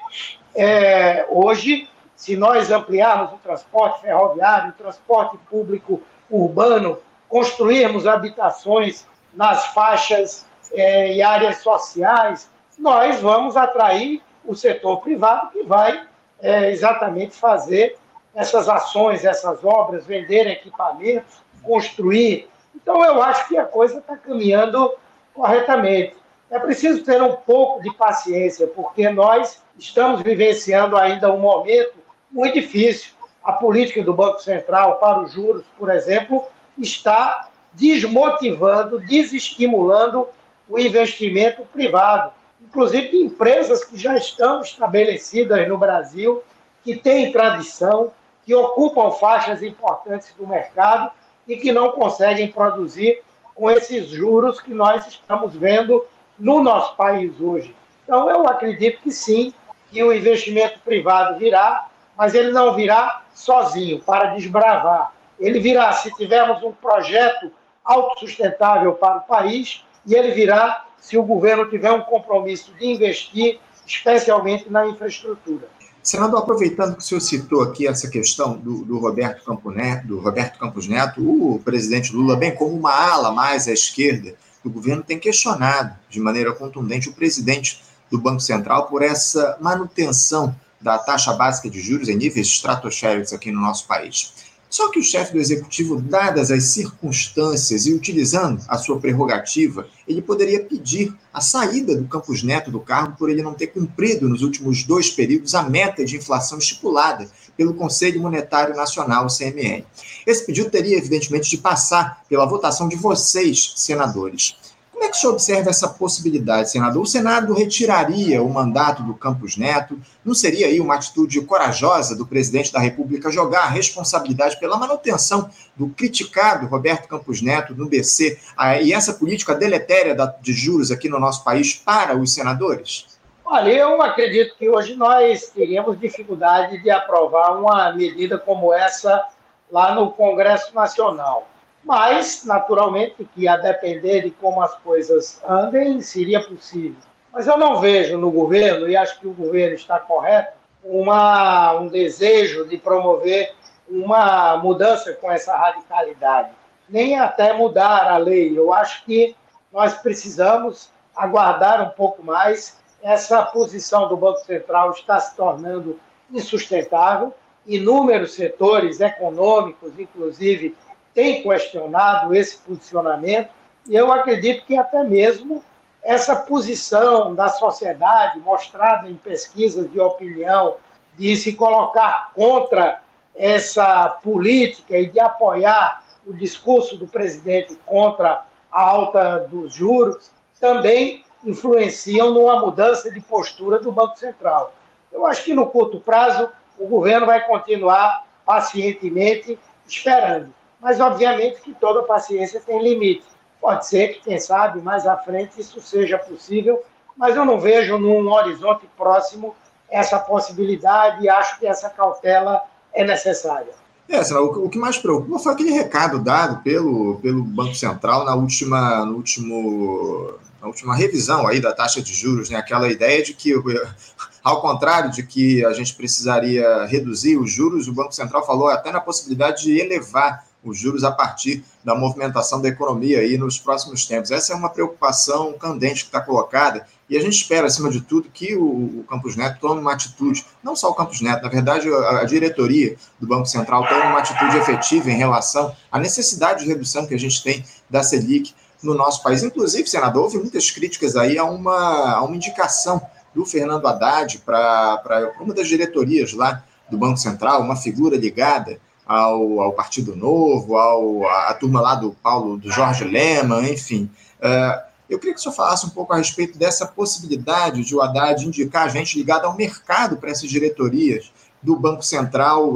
é, 0.55 1.27
hoje, 1.29 1.89
se 2.17 2.37
nós 2.37 2.71
ampliarmos 2.71 3.33
o 3.33 3.39
transporte 3.39 4.03
ferroviário, 4.03 4.71
o 4.71 4.73
transporte 4.73 5.37
público 5.51 6.01
urbano, 6.31 6.99
construirmos 7.29 8.07
habitações 8.07 9.07
nas 9.35 9.67
faixas 9.69 10.47
é, 10.73 11.15
e 11.15 11.23
áreas 11.23 11.59
sociais, 11.59 12.51
nós 12.79 13.21
vamos 13.21 13.57
atrair 13.57 14.23
o 14.45 14.55
setor 14.55 15.01
privado 15.01 15.51
que 15.51 15.63
vai 15.63 16.07
é, 16.41 16.71
exatamente 16.71 17.37
fazer 17.37 17.99
essas 18.35 18.69
ações, 18.69 19.25
essas 19.25 19.65
obras, 19.65 20.07
vender 20.07 20.47
equipamentos, 20.47 21.43
construir. 21.63 22.49
Então, 22.75 23.05
eu 23.05 23.23
acho 23.23 23.49
que 23.49 23.57
a 23.57 23.65
coisa 23.65 23.99
está 23.99 24.17
caminhando 24.17 24.95
corretamente. 25.35 26.17
É 26.51 26.59
preciso 26.59 27.05
ter 27.05 27.21
um 27.21 27.37
pouco 27.37 27.83
de 27.83 27.93
paciência, 27.95 28.67
porque 28.67 29.09
nós 29.11 29.63
estamos 29.79 30.23
vivenciando 30.23 30.97
ainda 30.97 31.33
um 31.33 31.39
momento 31.39 31.95
muito 32.31 32.55
difícil. 32.55 33.13
A 33.45 33.53
política 33.53 34.03
do 34.03 34.15
Banco 34.15 34.41
Central 34.41 34.97
para 34.97 35.21
os 35.21 35.33
juros, 35.33 35.65
por 35.79 35.91
exemplo, 35.91 36.47
está 36.79 37.49
desmotivando, 37.73 38.99
desestimulando 39.01 40.29
o 40.69 40.79
investimento 40.79 41.63
privado, 41.73 42.33
inclusive 42.61 43.09
de 43.09 43.17
empresas 43.17 43.85
que 43.85 43.97
já 43.97 44.17
estão 44.17 44.61
estabelecidas 44.61 45.67
no 45.69 45.79
Brasil, 45.79 46.43
que 46.89 46.97
têm 46.97 47.31
tradição, 47.31 48.11
que 48.47 48.55
ocupam 48.55 49.11
faixas 49.11 49.63
importantes 49.63 50.33
do 50.39 50.47
mercado 50.47 51.11
e 51.47 51.55
que 51.57 51.71
não 51.71 51.93
conseguem 51.93 52.51
produzir 52.51 53.23
com 53.55 53.71
esses 53.71 54.09
juros 54.09 54.59
que 54.59 54.73
nós 54.73 55.07
estamos 55.07 55.55
vendo 55.55 56.03
no 56.39 56.63
nosso 56.63 56.97
país 56.97 57.39
hoje. 57.39 57.77
Então, 58.05 58.31
eu 58.31 58.49
acredito 58.49 59.03
que 59.03 59.13
sim, 59.13 59.53
que 59.91 60.03
o 60.03 60.15
investimento 60.15 60.79
privado 60.79 61.39
virá, 61.39 61.89
mas 62.17 62.35
ele 62.35 62.53
não 62.53 62.75
virá 62.75 63.21
sozinho, 63.35 64.01
para 64.01 64.35
desbravar. 64.35 65.13
Ele 65.39 65.61
virá 65.61 65.93
se 65.93 66.11
tivermos 66.15 66.63
um 66.63 66.73
projeto 66.73 67.53
autossustentável 67.85 68.95
para 68.95 69.19
o 69.19 69.21
país 69.25 69.85
e 70.07 70.15
ele 70.15 70.31
virá 70.31 70.87
se 70.97 71.19
o 71.19 71.23
governo 71.23 71.69
tiver 71.69 71.93
um 71.93 72.01
compromisso 72.01 72.73
de 72.73 72.87
investir, 72.87 73.61
especialmente 73.87 74.71
na 74.71 74.87
infraestrutura. 74.87 75.69
Senador, 76.09 76.39
aproveitando 76.39 76.97
que 76.97 77.03
o 77.03 77.05
senhor 77.05 77.21
citou 77.21 77.61
aqui 77.61 77.87
essa 77.87 78.09
questão 78.09 78.57
do, 78.57 78.83
do, 78.83 78.99
Roberto 78.99 79.45
Campos 79.45 79.77
Neto, 79.77 80.07
do 80.07 80.19
Roberto 80.19 80.59
Campos 80.59 80.89
Neto, 80.89 81.21
o 81.21 81.59
presidente 81.63 82.15
Lula, 82.15 82.35
bem 82.35 82.55
como 82.55 82.75
uma 82.75 82.91
ala 82.91 83.31
mais 83.31 83.69
à 83.69 83.73
esquerda 83.73 84.35
do 84.65 84.71
governo, 84.71 85.03
tem 85.03 85.19
questionado 85.19 85.95
de 86.09 86.19
maneira 86.19 86.55
contundente 86.55 87.11
o 87.11 87.13
presidente 87.13 87.83
do 88.11 88.17
Banco 88.17 88.41
Central 88.41 88.87
por 88.87 89.03
essa 89.03 89.59
manutenção 89.61 90.57
da 90.81 90.97
taxa 90.97 91.35
básica 91.35 91.69
de 91.69 91.79
juros 91.79 92.09
em 92.09 92.17
níveis 92.17 92.47
estratosféricos 92.47 93.35
aqui 93.35 93.53
no 93.53 93.61
nosso 93.61 93.87
país. 93.87 94.33
Só 94.71 94.91
que 94.91 94.99
o 94.99 95.03
chefe 95.03 95.33
do 95.33 95.39
executivo, 95.39 96.01
dadas 96.01 96.51
as 96.51 96.65
circunstâncias 96.65 97.87
e 97.87 97.93
utilizando 97.93 98.63
a 98.69 98.77
sua 98.77 99.01
prerrogativa, 99.01 99.89
ele 100.07 100.21
poderia 100.21 100.63
pedir 100.63 101.15
a 101.33 101.41
saída 101.41 101.97
do 101.97 102.07
Campos 102.07 102.43
Neto 102.43 102.71
do 102.71 102.81
cargo 102.81 103.17
por 103.17 103.31
ele 103.31 103.43
não 103.43 103.55
ter 103.55 103.69
cumprido 103.69 104.29
nos 104.29 104.43
últimos 104.43 104.85
dois 104.85 105.11
períodos 105.11 105.55
a 105.55 105.63
meta 105.63 106.05
de 106.05 106.17
inflação 106.17 106.59
estipulada 106.59 107.29
pelo 107.57 107.75
Conselho 107.75 108.21
Monetário 108.21 108.77
Nacional, 108.77 109.27
o 109.27 109.37
CMN. 109.37 109.85
Esse 110.27 110.45
pedido 110.45 110.71
teria, 110.71 110.97
evidentemente, 110.97 111.51
de 111.51 111.59
passar 111.59 112.23
pela 112.29 112.47
votação 112.47 112.89
de 112.89 112.97
vocês, 112.97 113.73
senadores. 113.77 114.57
Como 114.99 115.07
é 115.07 115.11
que 115.13 115.17
o 115.17 115.21
senhor 115.21 115.33
observa 115.35 115.71
essa 115.71 115.89
possibilidade, 115.89 116.73
senador? 116.73 117.01
O 117.01 117.07
Senado 117.07 117.55
retiraria 117.55 118.43
o 118.43 118.53
mandato 118.53 119.01
do 119.05 119.15
Campos 119.15 119.57
Neto? 119.57 119.97
Não 120.25 120.35
seria 120.35 120.67
aí 120.67 120.81
uma 120.81 120.97
atitude 120.97 121.41
corajosa 121.43 122.17
do 122.17 122.27
presidente 122.27 122.73
da 122.73 122.81
República 122.81 123.31
jogar 123.31 123.61
a 123.61 123.69
responsabilidade 123.69 124.59
pela 124.59 124.77
manutenção 124.77 125.49
do 125.77 125.89
criticado 125.91 126.67
Roberto 126.67 127.07
Campos 127.07 127.41
Neto 127.41 127.77
no 127.77 127.89
BC 127.89 128.41
ah, 128.57 128.83
e 128.83 128.93
essa 128.93 129.15
política 129.15 129.55
deletéria 129.55 130.17
de 130.41 130.53
juros 130.53 130.91
aqui 130.91 131.09
no 131.09 131.21
nosso 131.21 131.45
país 131.45 131.75
para 131.75 132.19
os 132.19 132.35
senadores? 132.35 133.07
Olha, 133.45 133.71
eu 133.71 134.03
acredito 134.03 134.57
que 134.59 134.69
hoje 134.69 134.97
nós 134.97 135.47
teríamos 135.55 136.01
dificuldade 136.01 136.83
de 136.83 136.91
aprovar 136.91 137.57
uma 137.57 137.93
medida 137.93 138.37
como 138.37 138.75
essa 138.75 139.25
lá 139.71 139.95
no 139.95 140.11
Congresso 140.11 140.75
Nacional. 140.75 141.47
Mas, 141.89 142.45
naturalmente, 142.45 143.27
que 143.35 143.49
a 143.49 143.57
depender 143.57 144.21
de 144.21 144.31
como 144.31 144.61
as 144.61 144.75
coisas 144.75 145.43
andem, 145.49 146.03
seria 146.03 146.39
possível. 146.39 147.01
Mas 147.33 147.47
eu 147.47 147.57
não 147.57 147.81
vejo 147.81 148.19
no 148.19 148.31
governo, 148.31 148.87
e 148.87 148.95
acho 148.95 149.19
que 149.19 149.27
o 149.27 149.33
governo 149.33 149.75
está 149.75 149.99
correto, 149.99 150.53
uma, 150.85 151.73
um 151.81 151.89
desejo 151.89 152.69
de 152.69 152.77
promover 152.77 153.55
uma 153.89 154.59
mudança 154.59 155.15
com 155.15 155.33
essa 155.33 155.57
radicalidade, 155.57 156.51
nem 156.91 157.19
até 157.19 157.55
mudar 157.55 158.13
a 158.13 158.19
lei. 158.19 158.53
Eu 158.55 158.71
acho 158.71 159.03
que 159.07 159.35
nós 159.73 159.95
precisamos 159.95 160.91
aguardar 161.17 161.83
um 161.83 161.89
pouco 161.89 162.23
mais. 162.23 162.77
Essa 163.03 163.43
posição 163.47 164.11
do 164.11 164.17
Banco 164.17 164.41
Central 164.41 164.91
está 164.91 165.19
se 165.19 165.35
tornando 165.35 165.99
insustentável. 166.31 167.33
Inúmeros 167.67 168.35
setores 168.35 169.01
econômicos, 169.01 169.99
inclusive 169.99 170.77
tem 171.15 171.43
questionado 171.43 172.35
esse 172.35 172.59
posicionamento, 172.59 173.51
e 173.89 173.95
eu 173.95 174.13
acredito 174.13 174.65
que 174.65 174.77
até 174.77 175.03
mesmo 175.03 175.65
essa 176.03 176.37
posição 176.37 177.35
da 177.35 177.49
sociedade, 177.49 178.39
mostrada 178.41 179.09
em 179.09 179.15
pesquisas 179.15 179.91
de 179.91 180.01
opinião, 180.01 180.77
de 181.17 181.37
se 181.37 181.55
colocar 181.55 182.31
contra 182.35 183.03
essa 183.35 184.09
política 184.23 184.97
e 184.97 185.07
de 185.07 185.19
apoiar 185.19 186.03
o 186.27 186.33
discurso 186.33 186.97
do 186.97 187.07
presidente 187.07 187.77
contra 187.85 188.45
a 188.71 188.83
alta 188.83 189.39
dos 189.51 189.75
juros, 189.75 190.31
também 190.61 191.25
influenciam 191.45 192.31
numa 192.33 192.61
mudança 192.61 193.11
de 193.11 193.21
postura 193.21 193.79
do 193.79 193.93
Banco 193.93 194.19
Central. 194.19 194.73
Eu 195.11 195.27
acho 195.27 195.45
que 195.45 195.55
no 195.55 195.67
curto 195.67 196.01
prazo 196.01 196.51
o 196.79 196.87
governo 196.87 197.27
vai 197.27 197.47
continuar 197.47 198.25
pacientemente 198.45 199.59
esperando 199.87 200.58
mas 200.81 201.01
obviamente 201.01 201.61
que 201.61 201.75
toda 201.75 202.03
paciência 202.03 202.61
tem 202.65 202.83
limite. 202.83 203.25
Pode 203.61 203.87
ser 203.87 204.15
que, 204.15 204.21
quem 204.21 204.39
sabe, 204.39 204.81
mais 204.81 205.07
à 205.07 205.17
frente 205.17 205.61
isso 205.61 205.81
seja 205.81 206.19
possível, 206.19 206.83
mas 207.17 207.37
eu 207.37 207.45
não 207.45 207.59
vejo 207.59 207.99
num 207.99 208.31
horizonte 208.31 208.89
próximo 208.97 209.55
essa 209.91 210.19
possibilidade 210.19 211.25
e 211.25 211.29
acho 211.29 211.59
que 211.59 211.67
essa 211.67 211.91
cautela 211.91 212.63
é 212.93 213.05
necessária. 213.05 213.73
É, 214.09 214.21
o 214.35 214.69
que 214.71 214.79
mais 214.79 214.97
preocupa 214.97 215.39
foi 215.39 215.53
aquele 215.53 215.71
recado 215.71 216.19
dado 216.19 216.63
pelo, 216.63 217.19
pelo 217.21 217.43
Banco 217.43 217.75
Central 217.75 218.25
na 218.25 218.35
última, 218.35 219.05
no 219.05 219.17
último, 219.17 220.35
na 220.63 220.67
última 220.67 220.97
revisão 220.97 221.47
aí 221.47 221.61
da 221.61 221.75
taxa 221.75 222.01
de 222.01 222.15
juros, 222.15 222.49
né? 222.49 222.57
aquela 222.57 222.89
ideia 222.89 223.23
de 223.23 223.35
que, 223.35 223.53
ao 224.43 224.63
contrário 224.63 225.11
de 225.11 225.23
que 225.23 225.63
a 225.63 225.75
gente 225.75 225.95
precisaria 225.95 226.87
reduzir 226.87 227.37
os 227.37 227.53
juros, 227.53 227.87
o 227.87 227.93
Banco 227.93 228.13
Central 228.13 228.47
falou 228.47 228.69
até 228.69 228.91
na 228.91 229.01
possibilidade 229.01 229.65
de 229.65 229.79
elevar 229.79 230.48
os 230.65 230.79
juros 230.79 231.05
a 231.05 231.13
partir 231.13 231.65
da 231.85 231.95
movimentação 231.95 232.61
da 232.61 232.69
economia 232.69 233.21
aí 233.21 233.39
nos 233.39 233.59
próximos 233.59 234.07
tempos. 234.07 234.31
Essa 234.31 234.53
é 234.53 234.57
uma 234.57 234.69
preocupação 234.69 235.53
candente 235.53 236.03
que 236.03 236.09
está 236.09 236.21
colocada 236.21 236.87
e 237.09 237.17
a 237.17 237.21
gente 237.21 237.35
espera, 237.35 237.67
acima 237.67 237.91
de 237.91 238.03
tudo, 238.03 238.29
que 238.29 238.55
o, 238.55 239.01
o 239.01 239.05
Campos 239.09 239.35
Neto 239.35 239.59
tome 239.61 239.81
uma 239.81 239.93
atitude, 239.93 240.45
não 240.63 240.77
só 240.77 240.91
o 240.91 240.95
Campos 240.95 241.21
Neto, 241.23 241.43
na 241.43 241.49
verdade, 241.49 241.89
a, 241.89 242.21
a 242.21 242.25
diretoria 242.25 242.97
do 243.19 243.27
Banco 243.27 243.47
Central 243.47 243.87
tome 243.89 244.03
uma 244.03 244.19
atitude 244.19 244.57
efetiva 244.59 245.11
em 245.11 245.17
relação 245.17 245.75
à 245.91 245.99
necessidade 245.99 246.65
de 246.65 246.69
redução 246.69 247.07
que 247.07 247.15
a 247.15 247.19
gente 247.19 247.43
tem 247.43 247.65
da 247.89 248.03
Selic 248.03 248.55
no 248.83 248.95
nosso 248.95 249.23
país. 249.23 249.43
Inclusive, 249.43 249.89
senador, 249.89 250.25
houve 250.25 250.39
muitas 250.39 250.71
críticas 250.71 251.17
aí 251.17 251.39
a 251.39 251.45
uma, 251.45 252.17
a 252.17 252.23
uma 252.23 252.37
indicação 252.37 253.01
do 253.35 253.47
Fernando 253.47 253.87
Haddad 253.87 254.39
para 254.45 255.33
uma 255.41 255.55
das 255.55 255.67
diretorias 255.67 256.35
lá 256.35 256.63
do 256.91 256.99
Banco 256.99 257.19
Central, 257.19 257.63
uma 257.63 257.77
figura 257.77 258.17
ligada 258.17 258.79
ao, 259.09 259.61
ao 259.63 259.73
Partido 259.73 260.15
Novo, 260.15 260.77
ao, 260.77 261.27
a, 261.27 261.49
a, 261.49 261.55
turma 261.55 261.81
lá 261.81 261.95
do 261.95 262.13
Paulo, 262.23 262.59
do 262.59 262.71
Jorge 262.71 263.05
Lema, 263.05 263.67
enfim. 263.67 264.11
Uh, 264.39 264.89
eu 265.09 265.19
queria 265.19 265.33
que 265.33 265.41
o 265.41 265.43
senhor 265.43 265.55
falasse 265.55 265.87
um 265.87 265.89
pouco 265.89 266.13
a 266.13 266.19
respeito 266.19 266.59
dessa 266.59 266.87
possibilidade 266.87 267.83
de 267.83 267.97
o 267.97 268.03
Haddad 268.03 268.47
indicar 268.47 268.91
gente 268.91 269.17
ligada 269.17 269.47
ao 269.47 269.57
mercado 269.57 270.19
para 270.19 270.31
essas 270.31 270.51
diretorias, 270.51 271.33
do 271.63 271.77
Banco 271.77 272.03
Central. 272.03 272.75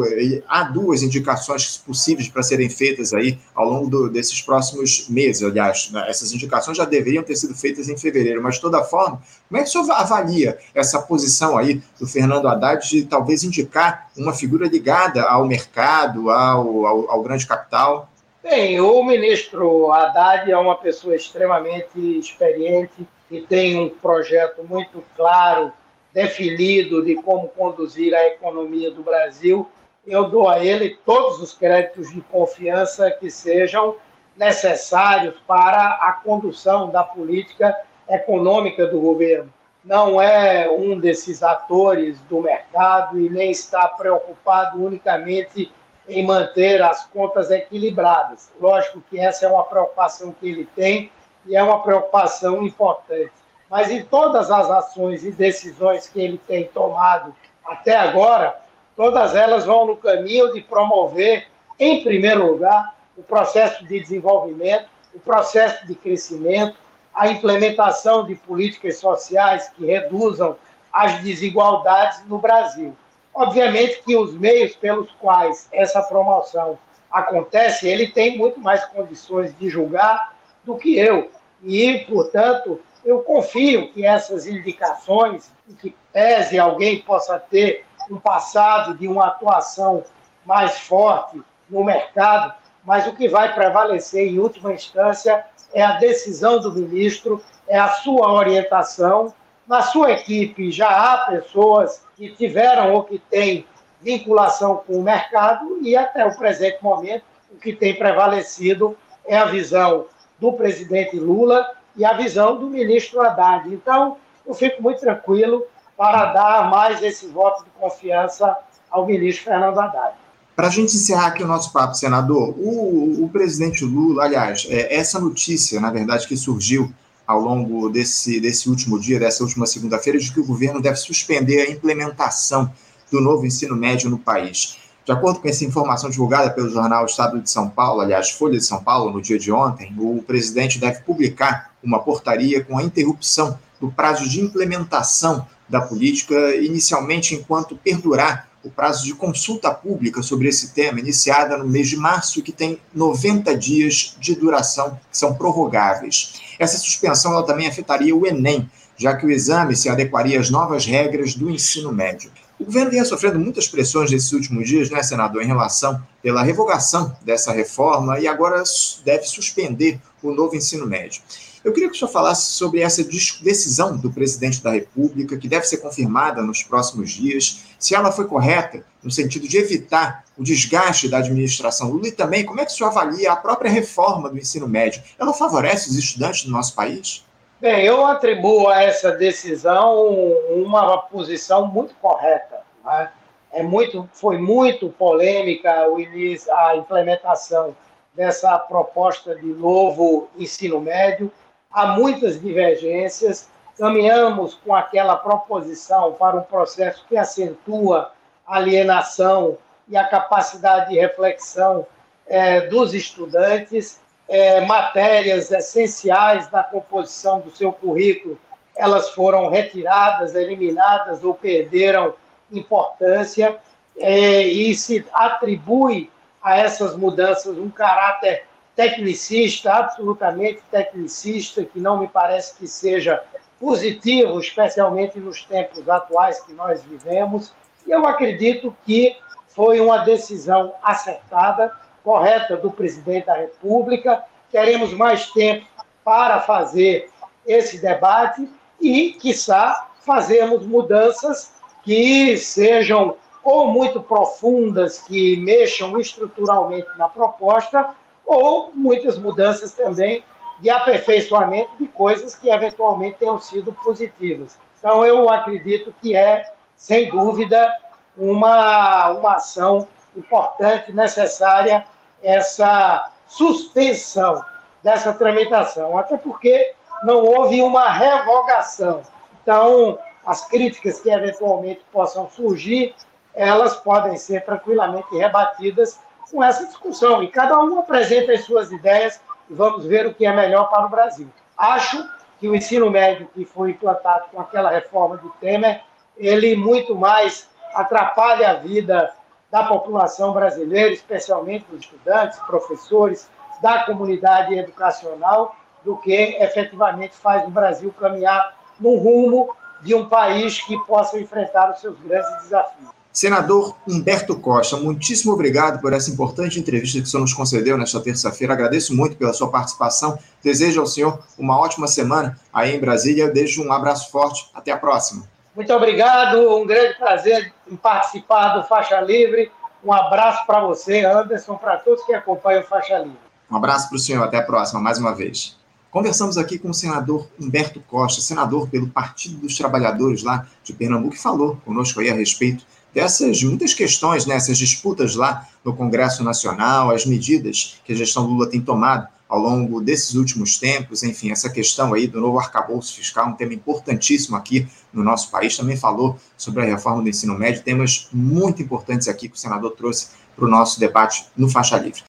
Há 0.49 0.65
duas 0.65 1.03
indicações 1.03 1.77
possíveis 1.77 2.29
para 2.29 2.43
serem 2.43 2.69
feitas 2.69 3.13
aí 3.13 3.39
ao 3.55 3.69
longo 3.69 3.89
do, 3.89 4.09
desses 4.09 4.41
próximos 4.41 5.09
meses. 5.09 5.43
Aliás, 5.43 5.91
né, 5.91 6.05
essas 6.09 6.33
indicações 6.33 6.77
já 6.77 6.85
deveriam 6.85 7.23
ter 7.23 7.37
sido 7.37 7.55
feitas 7.55 7.89
em 7.89 7.97
fevereiro, 7.97 8.43
mas 8.43 8.57
de 8.57 8.61
toda 8.61 8.83
forma, 8.85 9.21
como 9.49 9.61
é 9.61 9.63
que 9.63 9.69
o 9.69 9.73
senhor 9.73 9.91
avalia 9.91 10.59
essa 10.75 11.01
posição 11.01 11.57
aí 11.57 11.83
do 11.99 12.07
Fernando 12.07 12.49
Haddad 12.49 12.89
de 12.89 13.05
talvez 13.05 13.45
indicar 13.45 14.11
uma 14.17 14.33
figura 14.33 14.67
ligada 14.67 15.23
ao 15.23 15.47
mercado, 15.47 16.31
ao, 16.31 16.87
ao, 16.87 17.11
ao 17.11 17.23
grande 17.23 17.47
capital? 17.47 18.09
Bem, 18.43 18.81
o 18.81 19.05
ministro 19.05 19.93
Haddad 19.93 20.51
é 20.51 20.57
uma 20.57 20.75
pessoa 20.75 21.15
extremamente 21.15 22.19
experiente 22.19 23.07
e 23.31 23.41
tem 23.41 23.79
um 23.79 23.89
projeto 23.89 24.65
muito 24.65 25.03
claro 25.17 25.73
definido 26.13 27.05
de 27.05 27.15
como 27.17 27.49
conduzir 27.49 28.15
a 28.15 28.27
economia 28.27 28.91
do 28.91 29.03
Brasil, 29.03 29.69
eu 30.07 30.29
dou 30.29 30.49
a 30.49 30.65
ele 30.65 30.99
todos 31.05 31.41
os 31.41 31.55
créditos 31.55 32.13
de 32.13 32.21
confiança 32.23 33.11
que 33.11 33.31
sejam 33.31 33.97
necessários 34.37 35.35
para 35.47 35.99
a 36.01 36.13
condução 36.13 36.91
da 36.91 37.03
política 37.05 37.75
econômica 38.09 38.87
do 38.87 39.01
governo. 39.01 39.53
Não 39.85 40.21
é 40.21 40.71
um 40.71 40.99
desses 40.99 41.43
atores 41.43 42.21
do 42.23 42.41
mercado 42.41 43.19
e 43.19 43.29
nem 43.29 43.51
está 43.51 43.89
preocupado 43.89 44.85
unicamente 44.85 45.73
em 46.09 46.25
manter 46.25 46.83
as 46.83 47.07
contas 47.07 47.51
equilibradas. 47.51 48.51
Lógico 48.61 49.03
que 49.09 49.19
essa 49.19 49.47
é 49.47 49.49
uma 49.49 49.65
preocupação 49.65 50.33
que 50.33 50.49
ele 50.49 50.69
tem 50.75 51.11
e 51.47 51.57
é 51.57 51.63
uma 51.63 51.83
preocupação 51.83 52.65
importante 52.65 53.42
mas 53.73 53.91
em 53.91 54.03
todas 54.03 54.51
as 54.51 54.71
ações 54.71 55.25
e 55.25 55.33
decisões 55.33 56.07
que 56.07 56.21
ele 56.21 56.37
tem 56.37 56.65
tomado 56.65 57.35
até 57.65 57.97
agora, 57.97 58.61
todas 58.95 59.35
elas 59.35 59.65
vão 59.65 59.87
no 59.87 59.97
caminho 59.97 60.53
de 60.53 60.61
promover, 60.61 61.49
em 61.81 62.05
primeiro 62.05 62.53
lugar, 62.53 62.95
o 63.17 63.23
processo 63.23 63.83
de 63.87 63.99
desenvolvimento, 63.99 64.91
o 65.15 65.21
processo 65.21 65.87
de 65.87 65.95
crescimento, 65.95 66.77
a 67.15 67.29
implementação 67.29 68.27
de 68.27 68.35
políticas 68.35 68.99
sociais 68.99 69.71
que 69.71 69.87
reduzam 69.87 70.55
as 70.93 71.23
desigualdades 71.23 72.23
no 72.27 72.37
Brasil. 72.37 72.95
Obviamente 73.33 74.03
que 74.03 74.15
os 74.15 74.35
meios 74.35 74.77
pelos 74.77 75.11
quais 75.13 75.71
essa 75.73 76.03
promoção 76.03 76.79
acontece, 77.11 77.89
ele 77.89 78.09
tem 78.09 78.37
muito 78.37 78.61
mais 78.61 78.85
condições 78.85 79.57
de 79.57 79.71
julgar 79.71 80.37
do 80.63 80.77
que 80.77 80.99
eu. 80.99 81.31
E, 81.65 82.01
portanto, 82.01 82.79
eu 83.05 83.21
confio 83.21 83.93
que 83.93 84.05
essas 84.05 84.47
indicações, 84.47 85.51
que 85.81 85.95
pese 86.13 86.59
alguém 86.59 87.01
possa 87.01 87.39
ter 87.39 87.85
um 88.11 88.19
passado 88.19 88.97
de 88.97 89.09
uma 89.09 89.29
atuação 89.29 90.05
mais 90.45 90.79
forte 90.81 91.41
no 91.69 91.85
mercado, 91.85 92.55
mas 92.85 93.07
o 93.07 93.15
que 93.15 93.29
vai 93.29 93.55
prevalecer 93.55 94.29
em 94.29 94.39
última 94.39 94.73
instância 94.73 95.45
é 95.73 95.83
a 95.83 95.93
decisão 95.93 96.61
do 96.61 96.73
ministro, 96.73 97.43
é 97.67 97.79
a 97.79 97.89
sua 97.89 98.33
orientação. 98.33 99.33
Na 99.67 99.83
sua 99.83 100.13
equipe 100.13 100.71
já 100.71 100.89
há 100.89 101.19
pessoas 101.27 102.05
que 102.17 102.31
tiveram 102.31 102.93
ou 102.93 103.05
que 103.05 103.19
têm 103.19 103.67
vinculação 104.01 104.83
com 104.87 104.95
o 104.95 105.03
mercado 105.03 105.79
e 105.81 105.97
até 105.97 106.27
o 106.27 106.37
presente 106.37 106.83
momento 106.83 107.25
o 107.51 107.57
que 107.57 107.73
tem 107.73 107.95
prevalecido 107.95 108.97
é 109.25 109.37
a 109.37 109.45
visão 109.45 110.07
do 110.39 110.53
presidente 110.55 111.17
Lula 111.17 111.65
e 111.97 112.05
a 112.05 112.13
visão 112.15 112.59
do 112.59 112.69
ministro 112.69 113.21
Haddad. 113.21 113.73
Então, 113.73 114.17
eu 114.47 114.55
fico 114.55 114.83
muito 114.83 115.01
tranquilo 115.01 115.65
para 115.97 116.33
dar 116.33 116.71
mais 116.71 117.03
esse 117.03 117.27
voto 117.27 117.65
de 117.65 117.71
confiança 117.79 118.57
ao 118.91 119.07
ministro 119.07 119.45
Fernando 119.45 119.79
Haddad. 119.79 120.15
Para 120.55 120.67
a 120.67 120.71
gente 120.71 120.95
encerrar 120.95 121.29
aqui 121.29 121.43
o 121.43 121.47
nosso 121.47 121.73
papo, 121.73 121.95
senador, 121.95 122.55
o, 122.59 123.25
o 123.25 123.29
presidente 123.31 123.85
Lula, 123.85 124.25
aliás, 124.25 124.67
é, 124.69 124.95
essa 124.95 125.19
notícia, 125.19 125.81
na 125.81 125.91
verdade, 125.91 126.27
que 126.27 126.37
surgiu 126.37 126.93
ao 127.27 127.41
longo 127.41 127.89
desse, 127.89 128.39
desse 128.39 128.69
último 128.69 128.99
dia, 128.99 129.19
dessa 129.19 129.43
última 129.43 129.67
segunda-feira, 129.67 130.19
de 130.19 130.31
que 130.31 130.41
o 130.41 130.45
governo 130.45 130.83
deve 130.83 130.97
suspender 130.97 131.63
a 131.63 131.71
implementação 131.71 132.71
do 133.11 133.21
novo 133.21 133.47
ensino 133.47 133.75
médio 133.75 134.11
no 134.11 134.19
país. 134.19 134.79
De 135.05 135.11
acordo 135.11 135.41
com 135.41 135.49
essa 135.49 135.65
informação 135.65 136.11
divulgada 136.11 136.51
pelo 136.51 136.69
jornal 136.69 137.07
Estado 137.07 137.41
de 137.41 137.51
São 137.51 137.69
Paulo, 137.69 138.01
aliás, 138.01 138.31
Folha 138.31 138.59
de 138.59 138.65
São 138.65 138.83
Paulo, 138.83 139.11
no 139.11 139.23
dia 139.23 139.39
de 139.39 139.51
ontem, 139.51 139.95
o 139.99 140.23
presidente 140.23 140.79
deve 140.79 141.01
publicar 141.01 141.72
uma 141.83 141.99
portaria 142.01 142.65
com 142.65 142.79
a 142.79 142.83
interrupção 142.83 143.59
do 143.81 143.91
prazo 143.91 144.29
de 144.29 144.41
implementação 144.41 145.47
da 145.69 145.81
política, 145.81 146.55
inicialmente 146.57 147.35
enquanto 147.35 147.77
perdurar 147.77 148.49
o 148.65 148.71
prazo 148.71 149.05
de 149.05 149.15
consulta 149.15 149.73
pública 149.73 150.23
sobre 150.23 150.49
esse 150.49 150.73
tema, 150.73 151.01
iniciada 151.01 151.57
no 151.59 151.67
mês 151.67 151.89
de 151.89 151.97
março, 151.97 152.43
que 152.43 152.53
tem 152.53 152.79
90 152.95 153.57
dias 153.57 154.17
de 154.21 154.35
duração, 154.35 154.99
que 155.11 155.19
são 155.19 155.35
prorrogáveis. 155.35 156.35
Essa 156.59 156.79
suspensão 156.79 157.33
ela 157.33 157.45
também 157.45 157.67
afetaria 157.67 158.15
o 158.15 158.27
Enem, 158.27 158.71
já 158.97 159.17
que 159.17 159.27
o 159.27 159.31
exame 159.31 159.75
se 159.75 159.89
adequaria 159.89 160.39
às 160.39 160.51
novas 160.51 160.87
regras 160.87 161.35
do 161.35 161.51
ensino 161.51 161.93
médio. 161.93 162.31
O 162.59 162.65
governo 162.65 162.93
vinha 162.93 163.05
sofrendo 163.05 163.41
muitas 163.41 163.67
pressões 163.67 164.13
nesses 164.13 164.31
últimos 164.31 164.69
dias, 164.69 164.89
né, 164.89 165.03
senador, 165.03 165.43
em 165.43 165.47
relação 165.47 166.01
pela 166.23 166.45
revogação 166.45 167.17
dessa 167.23 167.51
reforma 167.51 168.21
e 168.21 168.29
agora 168.29 168.63
deve 169.05 169.25
suspender 169.25 170.01
o 170.23 170.31
novo 170.31 170.55
ensino 170.55 170.87
médio. 170.87 171.21
Eu 171.65 171.73
queria 171.73 171.89
que 171.89 171.95
o 171.95 171.99
senhor 171.99 172.11
falasse 172.11 172.53
sobre 172.53 172.81
essa 172.81 173.05
decisão 173.05 173.97
do 173.97 174.11
presidente 174.11 174.63
da 174.63 174.73
República, 174.73 175.37
que 175.37 175.49
deve 175.49 175.65
ser 175.65 175.77
confirmada 175.77 176.43
nos 176.43 176.63
próximos 176.63 177.13
dias, 177.13 177.65
se 177.79 177.95
ela 177.95 178.11
foi 178.11 178.27
correta, 178.27 178.85
no 179.03 179.11
sentido 179.11 179.47
de 179.47 179.59
evitar 179.59 180.25
o 180.37 180.43
desgaste 180.43 181.09
da 181.09 181.19
administração 181.19 181.91
Lula 181.91 182.09
e 182.09 182.13
também 182.13 182.45
como 182.45 182.61
é 182.61 182.65
que 182.65 182.73
o 182.73 182.75
senhor 182.75 182.91
avalia 182.91 183.33
a 183.33 183.37
própria 183.37 183.71
reforma 183.71 184.29
do 184.29 184.39
ensino 184.39 184.67
médio. 184.67 185.03
Ela 185.19 185.33
favorece 185.33 185.89
os 185.91 185.97
estudantes 185.97 186.45
do 186.45 186.51
nosso 186.51 186.75
país? 186.75 187.25
Bem, 187.61 187.85
eu 187.85 188.05
atribuo 188.05 188.69
a 188.69 188.83
essa 188.83 189.13
decisão 189.13 190.09
uma 190.51 190.99
posição 190.99 191.67
muito 191.69 191.95
correta. 192.03 192.61
Né? 192.85 193.09
É 193.53 193.63
muito, 193.63 194.09
foi 194.13 194.37
muito 194.37 194.89
polêmica 194.89 195.89
o 195.89 196.01
início, 196.01 196.53
a 196.53 196.77
implementação 196.77 197.77
dessa 198.15 198.59
proposta 198.59 199.37
de 199.37 199.47
novo 199.47 200.29
ensino 200.37 200.81
médio. 200.81 201.31
Há 201.73 201.89
muitas 201.89 202.41
divergências. 202.41 203.49
Caminhamos 203.79 204.55
com 204.55 204.75
aquela 204.75 205.17
proposição 205.17 206.13
para 206.13 206.37
um 206.37 206.43
processo 206.43 207.05
que 207.09 207.17
acentua 207.17 208.13
a 208.47 208.57
alienação 208.57 209.57
e 209.89 209.97
a 209.97 210.05
capacidade 210.05 210.91
de 210.91 210.99
reflexão 210.99 211.87
é, 212.27 212.63
dos 212.63 212.95
estudantes 212.95 214.01
é, 214.29 214.61
matérias 214.63 215.51
essenciais 215.51 216.49
da 216.49 216.63
composição 216.63 217.41
do 217.41 217.51
seu 217.51 217.73
currículo, 217.73 218.39
elas 218.77 219.11
foram 219.11 219.49
retiradas, 219.49 220.35
eliminadas 220.35 221.23
ou 221.23 221.35
perderam 221.35 222.15
importância 222.51 223.59
é, 223.99 224.43
e 224.43 224.75
se 224.75 225.05
atribui 225.13 226.11
a 226.43 226.57
essas 226.57 226.97
mudanças 226.97 227.59
um 227.59 227.71
caráter 227.71 228.47
tecnicista, 228.75 229.73
absolutamente 229.73 230.63
tecnicista, 230.71 231.65
que 231.65 231.79
não 231.79 231.99
me 231.99 232.09
parece 232.09 232.57
que 232.57 232.67
seja 232.67 233.23
positivo, 233.61 234.41
especialmente 234.41 235.19
nos 235.21 235.45
tempos 235.45 235.89
atuais 235.89 236.41
que 236.41 236.53
nós 236.53 236.83
vivemos. 236.83 237.53
E 237.87 237.91
eu 237.91 238.07
acredito 238.07 238.77
que 238.85 239.17
foi 239.49 239.81
uma 239.81 239.99
decisão 239.99 240.75
acertada 240.83 241.73
correta 242.03 242.57
do 242.57 242.71
presidente 242.71 243.27
da 243.27 243.35
República. 243.35 244.25
Teremos 244.51 244.93
mais 244.93 245.31
tempo 245.31 245.67
para 246.05 246.41
fazer 246.41 247.11
esse 247.47 247.79
debate 247.79 248.49
e, 248.81 249.13
quiçá, 249.13 249.89
fazermos 250.01 250.67
mudanças 250.67 251.53
que 251.85 252.37
sejam 252.37 253.17
ou 253.45 253.69
muito 253.69 254.01
profundas 254.01 255.01
que 255.01 255.37
mexam 255.37 255.99
estruturalmente 255.99 256.89
na 256.97 257.09
proposta, 257.09 257.95
ou 258.27 258.71
muitas 258.75 259.19
mudanças 259.19 259.73
também 259.73 260.25
de 260.61 260.71
aperfeiçoamento 260.71 261.71
de 261.79 261.89
coisas 261.89 262.37
que 262.37 262.49
eventualmente 262.49 263.19
tenham 263.19 263.41
sido 263.41 263.73
positivas. 263.73 264.59
Então, 264.79 265.05
eu 265.05 265.29
acredito 265.29 265.95
que 266.01 266.17
é, 266.17 266.53
sem 266.77 267.11
dúvida, 267.11 267.73
uma, 268.17 269.11
uma 269.11 269.35
ação 269.35 269.87
importante, 270.17 270.93
necessária, 270.93 271.85
essa 272.23 273.11
suspensão 273.27 274.45
dessa 274.83 275.13
tramitação, 275.13 275.97
até 275.97 276.17
porque 276.17 276.75
não 277.03 277.25
houve 277.25 277.63
uma 277.63 277.89
revogação. 277.91 279.03
Então, 279.43 279.99
as 280.25 280.47
críticas 280.47 281.01
que 281.01 281.11
eventualmente 281.11 281.81
possam 281.93 282.29
surgir, 282.29 282.95
elas 283.35 283.77
podem 283.77 284.17
ser 284.17 284.45
tranquilamente 284.45 285.17
rebatidas 285.17 285.99
com 286.31 286.43
essa 286.43 286.67
discussão. 286.67 287.23
E 287.23 287.29
cada 287.29 287.59
um 287.61 287.79
apresenta 287.79 288.33
as 288.33 288.45
suas 288.45 288.71
ideias 288.71 289.21
e 289.49 289.55
vamos 289.55 289.85
ver 289.85 290.07
o 290.07 290.15
que 290.15 290.25
é 290.25 290.35
melhor 290.35 290.71
para 290.71 290.87
o 290.87 290.89
Brasil. 290.89 291.29
Acho 291.57 292.09
que 292.39 292.49
o 292.49 292.57
ensino 292.57 292.91
médio 292.91 293.29
que 293.35 293.45
foi 293.45 293.71
implantado 293.71 294.25
com 294.33 294.41
aquela 294.41 294.71
reforma 294.71 295.17
de 295.19 295.29
Temer, 295.41 295.83
ele 296.17 296.57
muito 296.57 296.95
mais 296.95 297.49
atrapalha 297.75 298.51
a 298.51 298.55
vida 298.55 299.15
da 299.51 299.65
população 299.65 300.33
brasileira, 300.33 300.93
especialmente 300.93 301.67
dos 301.71 301.81
estudantes, 301.81 302.39
professores, 302.41 303.29
da 303.61 303.85
comunidade 303.85 304.55
educacional, 304.59 305.55
do 305.85 305.97
que 305.97 306.13
efetivamente 306.13 307.15
faz 307.15 307.47
o 307.47 307.51
Brasil 307.51 307.95
caminhar 307.99 308.57
no 308.81 308.97
rumo 308.97 309.55
de 309.83 309.95
um 309.95 310.09
país 310.09 310.61
que 310.63 310.79
possa 310.85 311.21
enfrentar 311.21 311.71
os 311.71 311.81
seus 311.81 311.99
grandes 312.01 312.31
desafios. 312.43 313.02
Senador 313.13 313.77
Humberto 313.87 314.35
Costa, 314.37 314.79
muitíssimo 314.79 315.35
obrigado 315.35 315.83
por 315.83 315.93
essa 315.93 316.11
importante 316.11 316.59
entrevista 316.59 316.99
que 316.99 317.05
o 317.05 317.07
senhor 317.07 317.21
nos 317.21 317.35
concedeu 317.35 317.77
nesta 317.77 318.01
terça-feira. 318.01 318.55
Agradeço 318.55 318.97
muito 318.97 319.17
pela 319.17 319.35
sua 319.35 319.51
participação. 319.51 320.19
Desejo 320.43 320.81
ao 320.81 320.87
senhor 320.87 321.23
uma 321.39 321.59
ótima 321.59 321.87
semana 321.87 322.39
aí 322.51 322.75
em 322.75 322.81
Brasília. 322.81 323.31
Deixo 323.31 323.63
um 323.63 323.71
abraço 323.71 324.11
forte. 324.11 324.49
Até 324.55 324.73
a 324.73 324.79
próxima. 324.79 325.25
Muito 325.55 325.71
obrigado. 325.75 326.39
Um 326.57 326.67
grande 326.67 326.95
prazer 326.95 327.53
em 327.71 327.77
participar 327.77 328.57
do 328.57 328.65
Faixa 328.67 328.99
Livre. 329.03 329.53
Um 329.85 329.93
abraço 329.93 330.47
para 330.47 330.61
você, 330.61 331.05
Anderson, 331.05 331.57
para 331.57 331.77
todos 331.77 332.03
que 332.07 332.15
acompanham 332.15 332.63
o 332.63 332.67
Faixa 332.67 332.97
Livre. 332.97 333.19
Um 333.51 333.57
abraço 333.57 333.91
para 333.91 333.97
o 333.97 334.01
senhor. 334.01 334.25
Até 334.25 334.39
a 334.39 334.43
próxima, 334.43 334.81
mais 334.81 334.97
uma 334.97 335.15
vez. 335.15 335.59
Conversamos 335.91 336.39
aqui 336.39 336.59
com 336.59 336.71
o 336.71 336.75
senador 336.75 337.29
Humberto 337.39 337.79
Costa, 337.87 338.23
senador 338.23 338.71
pelo 338.71 338.89
Partido 338.89 339.37
dos 339.37 339.59
Trabalhadores 339.59 340.23
lá 340.23 340.47
de 340.65 340.73
Pernambuco, 340.73 341.15
que 341.15 341.21
falou 341.21 341.59
conosco 341.67 342.01
aí 342.01 342.09
a 342.09 342.15
respeito 342.15 342.65
dessas 342.95 343.43
muitas 343.43 343.75
questões, 343.75 344.27
né, 344.27 344.35
essas 344.35 344.59
disputas 344.59 345.15
lá 345.15 345.47
no 345.65 345.75
Congresso 345.75 346.23
Nacional, 346.23 346.91
as 346.91 347.07
medidas 347.07 347.81
que 347.85 347.93
a 347.93 347.97
gestão 347.97 348.27
Lula 348.27 348.49
tem 348.49 348.61
tomado 348.61 349.09
ao 349.29 349.39
longo 349.39 349.81
desses 349.81 350.15
últimos 350.15 350.59
tempos, 350.59 351.03
enfim, 351.03 351.31
essa 351.31 351.49
questão 351.49 351.95
aí 351.95 352.07
do 352.07 352.21
novo 352.21 352.39
arcabouço 352.39 352.95
fiscal, 352.95 353.29
um 353.29 353.33
tema 353.33 353.55
importantíssimo 353.55 354.37
aqui 354.37 354.69
no 354.93 355.03
nosso 355.03 355.31
país, 355.31 355.57
também 355.57 355.75
falou 355.75 356.19
sobre 356.37 356.63
a 356.63 356.67
reforma 356.67 357.03
do 357.03 357.09
ensino 357.09 357.39
médio, 357.39 357.63
temas 357.63 358.09
muito 358.13 358.61
importantes 358.61 359.09
aqui 359.09 359.31
que 359.31 359.37
o 359.37 359.39
senador 359.41 359.71
trouxe 359.71 360.09
para 360.37 360.45
o 360.45 360.49
nosso 360.49 360.79
debate 360.79 361.25
no 361.35 361.49
Faixa 361.49 361.79
Livre. 361.79 362.03